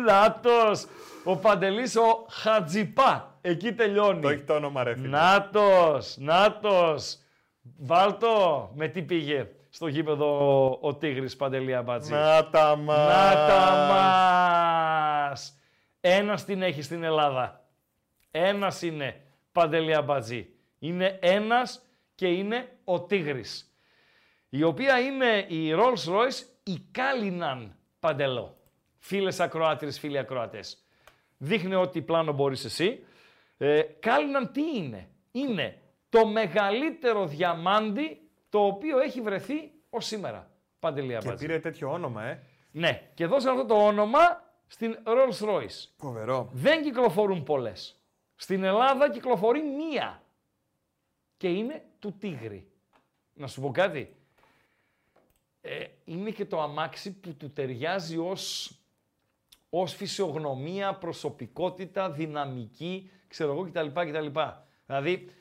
[0.06, 0.86] Νάτος.
[1.24, 3.38] Ο Παντελής ο Χατζιπά.
[3.42, 4.22] Εκεί τελειώνει.
[4.22, 5.08] Το έχει το όνομα, ρε φίλε.
[5.08, 7.18] Νάτος, Νάτος.
[7.78, 8.72] Βάλτο.
[8.76, 12.12] Με τι πήγε στο γήπεδο ο, ο Τίγρης Παντελή Αμπάτζη.
[12.12, 12.98] Να τα μας.
[13.08, 15.60] Να τα μας.
[16.02, 17.66] Ένας την έχει στην Ελλάδα.
[18.32, 19.22] Ένας είναι
[19.52, 20.50] Παντελή Αμπατζή.
[20.80, 21.82] Είναι ένας
[22.16, 23.76] και είναι ο Τίγρης.
[24.50, 28.58] Η οποία είναι η Rolls Royce η Κάλιναν Παντελό.
[29.00, 30.78] Φίλες ακροάτρες, φίλοι ακροατές.
[31.38, 33.06] Δείχνει ότι πλάνο μπορείς εσύ.
[33.58, 35.80] Ε, Κάλιναν τι είναι; Είναι
[36.16, 40.52] το μεγαλύτερο διαμάντι το οποίο έχει βρεθεί ως σήμερα.
[40.80, 41.46] Παντελή Και Αμπάτζη.
[41.46, 42.44] πήρε τέτοιο όνομα, ε.
[42.72, 44.20] Ναι, και δώσαν αυτό το όνομα
[44.68, 45.88] στην Rolls Royce.
[45.98, 46.50] Φοβερό.
[46.54, 48.00] Δεν κυκλοφορούν πολλές.
[48.36, 50.22] Στην Ελλάδα κυκλοφορεί μία.
[51.38, 52.68] Και είναι του Τίγρη.
[53.34, 54.16] Να σου πω κάτι.
[55.62, 58.76] Ε, είναι και το αμάξι που του ταιριάζει ως,
[59.70, 63.88] ως φυσιογνωμία, προσωπικότητα, δυναμική, ξέρω εγώ κτλ.
[63.88, 64.40] κτλ.
[64.86, 65.32] Δηλαδή, ε,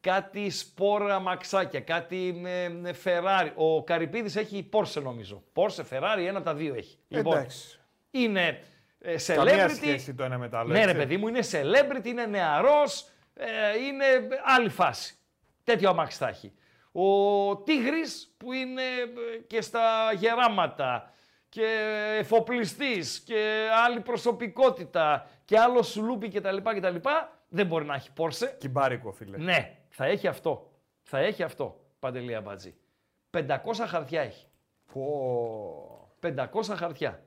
[0.00, 3.50] κάτι σπόρα αμαξάκια, κάτι με, με Ferrari.
[3.54, 5.42] Ο Καρυπίδης έχει Porsche νομίζω.
[5.54, 6.98] Porsche, Ferrari, ένα από τα δύο έχει.
[7.08, 7.80] Λοιπόν, Εντάξει.
[8.10, 8.60] είναι
[9.00, 9.34] ε, celebrity.
[9.34, 10.72] Καμία σχέση το ένα με το άλλο.
[10.72, 10.96] Ναι, ρε έτσι.
[10.96, 13.46] παιδί μου, είναι celebrity, είναι νεαρός, ε,
[13.86, 14.04] είναι
[14.44, 15.16] άλλη φάση.
[15.64, 16.52] Τέτοιο αμάξι θα έχει.
[16.92, 21.10] Ο Τίγρης που είναι ε, και στα γεράματα
[21.48, 21.66] και
[22.18, 26.56] εφοπλιστής και άλλη προσωπικότητα και άλλος σουλούπι κτλ.
[26.56, 26.96] κτλ.
[27.56, 28.54] Δεν μπορεί να έχει Porsche.
[28.58, 29.36] Κυμπάρικο, φίλε.
[29.36, 30.70] Ναι, θα έχει αυτό.
[31.02, 32.74] Θα έχει αυτό, Παντελή Αμπατζή.
[33.30, 33.58] 500
[33.88, 34.46] χαρτιά έχει.
[34.92, 36.16] Πω.
[36.20, 37.24] 500 χαρτιά.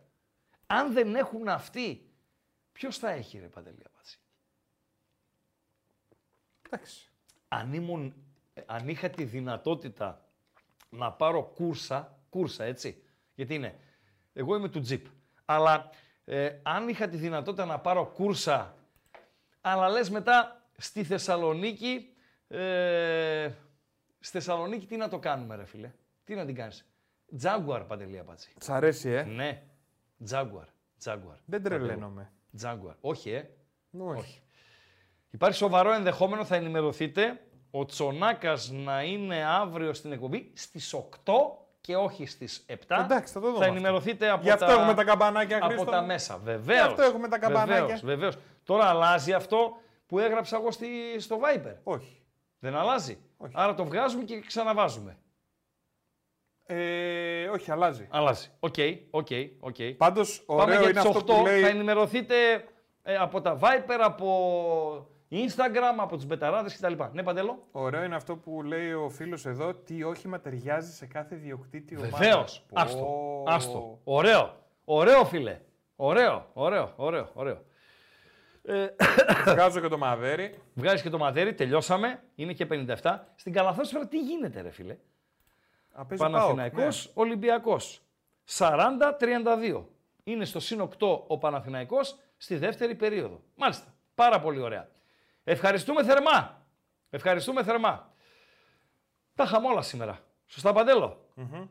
[0.67, 2.09] Αν δεν έχουν αυτοί,
[2.71, 4.17] ποιος θα έχει ρε Παντελή Αμπατζή;
[6.65, 7.11] Εντάξει.
[7.47, 8.13] αν, ήμουν,
[8.53, 10.29] ε, αν είχα τη δυνατότητα
[10.89, 13.03] να πάρω κούρσα, κούρσα έτσι,
[13.35, 13.79] γιατί είναι,
[14.33, 15.05] εγώ είμαι του τζιπ,
[15.45, 15.89] αλλά
[16.25, 18.77] ε, αν είχα τη δυνατότητα να πάρω κούρσα,
[19.61, 22.13] αλλά λες μετά στη Θεσσαλονίκη,
[22.47, 23.49] ε,
[24.19, 25.91] στη Θεσσαλονίκη τι να το κάνουμε ρε φίλε,
[26.23, 26.85] τι να την κάνεις;
[27.41, 28.53] Jaguar Παντελή Απάτσι.
[28.59, 29.61] Σ' αρέσει, ε; Ναι,
[30.29, 30.65] Jaguar,
[31.03, 31.37] Jaguar.
[31.45, 32.31] Δεν τρελαίνομαι.
[32.61, 32.93] Jaguar.
[33.01, 33.49] Όχι, ε.
[33.97, 34.41] Όχι.
[35.29, 37.41] Υπάρχει σοβαρό ενδεχόμενο, θα ενημερωθείτε,
[37.71, 41.33] ο Τσονάκας να είναι αύριο στην εκπομπή στις 8
[41.81, 42.73] και όχι στις 7.
[43.03, 43.73] Εντάξει, θα το δούμε Θα αυτό.
[43.75, 44.71] ενημερωθείτε από Γι' αυτό τα...
[44.71, 45.91] έχουμε τα καμπανάκια, Από Χρήστο.
[45.91, 46.79] τα μέσα, βεβαίως.
[46.79, 47.81] Γι' αυτό έχουμε τα καμπανάκια.
[47.85, 48.37] Βεβαίως, βεβαίως.
[48.69, 50.87] Τώρα αλλάζει αυτό που έγραψα εγώ στη...
[51.17, 51.75] στο Viber.
[51.83, 52.21] Όχι.
[52.59, 53.17] Δεν αλλάζει.
[53.53, 55.17] Άρα το βγάζουμε και ξαναβάζουμε.
[56.65, 58.07] Ε, όχι, αλλάζει.
[58.09, 58.49] Αλλάζει.
[58.59, 58.75] Οκ,
[59.09, 59.27] οκ,
[59.59, 59.75] οκ.
[59.97, 61.37] Πάντως, Πάμε ωραίο για είναι τις αυτό 8.
[61.37, 61.61] που λέει...
[61.61, 62.35] Θα ενημερωθείτε
[63.03, 64.29] ε, από τα Viber, από
[65.31, 66.93] Instagram, από τους μπεταράδες κτλ.
[67.11, 71.35] Ναι, Παντέλο; Ωραίο είναι αυτό που λέει ο φίλος εδώ, τι όχημα ταιριάζει σε κάθε
[71.35, 72.17] ιδιοκτήτη ομάδα.
[72.17, 72.65] Βεβαίως.
[72.67, 72.81] Πω.
[72.81, 73.43] Άστο.
[73.47, 73.99] Άστο.
[74.03, 74.55] Ωραίο.
[74.85, 75.59] Ωραίο, φίλε.
[75.95, 77.67] Ωραίο, ωραίο, ωραίο, ωραίο.
[78.69, 78.95] Ε,
[79.45, 80.59] Βγάζω και το μαδέρι.
[80.73, 82.23] Βγάζεις και το μαδέρι, τελειώσαμε.
[82.35, 82.67] Είναι και
[83.01, 83.19] 57.
[83.35, 84.97] Στην Καλαθόσφαιρα τι γίνεται, ρε φίλε;
[85.91, 88.01] Α, παίζει Παναθηναϊκός, ΠΑΟΚ, Ολυμπιακός.
[88.57, 89.83] 40-32.
[90.23, 93.41] Είναι στο συν 8 ο Παναθηναϊκός στη δεύτερη περίοδο.
[93.55, 93.93] Μάλιστα.
[94.15, 94.89] Πάρα πολύ ωραία.
[95.43, 96.65] Ευχαριστούμε θερμά.
[97.09, 98.13] Ευχαριστούμε θερμά.
[99.35, 100.19] Τα είχαμε όλα σήμερα.
[100.45, 101.25] Σωστά, Παντέλο;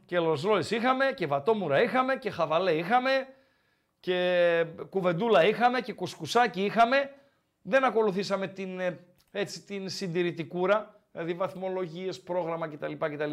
[0.05, 3.11] Και Rolls Royce είχαμε, και Βατόμουρα είχαμε, και Χαβαλέ είχαμε,
[4.01, 7.13] και Κουβεντούλα είχαμε, και Κουσκουσάκι είχαμε.
[7.63, 8.99] Δεν ακολουθήσαμε την, ε,
[9.31, 12.93] έτσι, την συντηρητικούρα, δηλαδή βαθμολογίες, πρόγραμμα κτλ.
[12.93, 13.31] κτλ.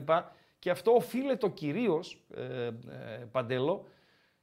[0.60, 2.72] Και αυτό οφείλεται κυρίως, ε, ε,
[3.32, 3.88] Παντέλο,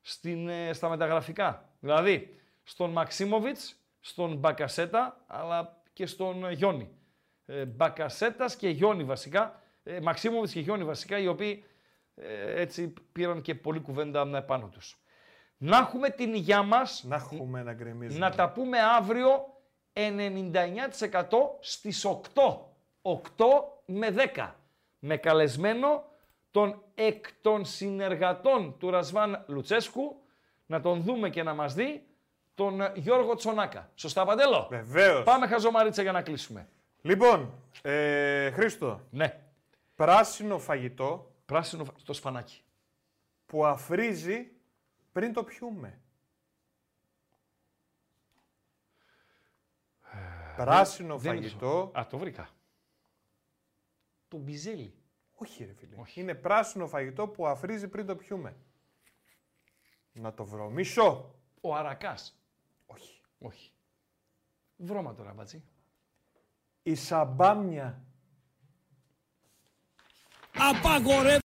[0.00, 1.68] στην, ε, στα μεταγραφικά.
[1.80, 6.90] Δηλαδή, στον Μαξίμοβιτς, στον Μπακασέτα, αλλά και στον ε, Γιόνι.
[7.46, 9.60] Ε, Μπακασέτας και Γιόνι βασικά.
[9.82, 11.64] Ε, Μαξίμοβιτς και Γιόνι βασικά, οι οποίοι
[12.14, 15.01] ε, έτσι πήραν και πολλή κουβέντα ε, πάνω τους.
[15.64, 18.18] Να έχουμε την υγειά μας, Να έχουμε να γκρεμίζουμε.
[18.28, 19.46] να τα πούμε αύριο
[19.92, 22.58] 99% στις 8.
[23.02, 23.18] 8
[23.84, 24.54] με 10.
[24.98, 26.04] Με καλεσμένο
[26.50, 30.16] τον εκ των συνεργατών του Ρασβάν Λουτσέσκου,
[30.66, 32.06] να τον δούμε και να μας δει,
[32.54, 33.90] τον Γιώργο Τσονάκα.
[33.94, 35.24] Σωστά, Παντέλο; Βεβαίως.
[35.24, 36.68] Πάμε χαζομαρίτσα για να κλείσουμε.
[37.02, 37.52] Λοιπόν,
[37.82, 39.00] ε, Χρήστο.
[39.10, 39.40] Ναι.
[39.94, 42.62] Πράσινο φαγητό Πράσινο φα- το σφανάκι.
[43.46, 44.51] που αφρίζει
[45.12, 46.00] πριν το πιούμε.
[50.56, 51.90] Πράσινο Δεν είναι φαγητό.
[51.92, 52.48] το- Α, το βρήκα.
[54.28, 54.94] Το μπιζέλι.
[55.34, 55.96] Όχι, ρε φίλε.
[56.14, 58.56] Είναι πράσινο φαγητό που αφρίζει πριν το πιούμε.
[60.12, 60.70] Να το βρω.
[60.70, 61.34] Μισό.
[61.60, 62.38] Ο Αρακάς.
[62.86, 63.20] Όχι.
[63.38, 63.72] Όχι.
[64.76, 65.64] Βρώμα τώρα, μπατσί.
[66.82, 68.04] Η σαμπάμια.
[70.54, 71.41] Απαγορεύεται,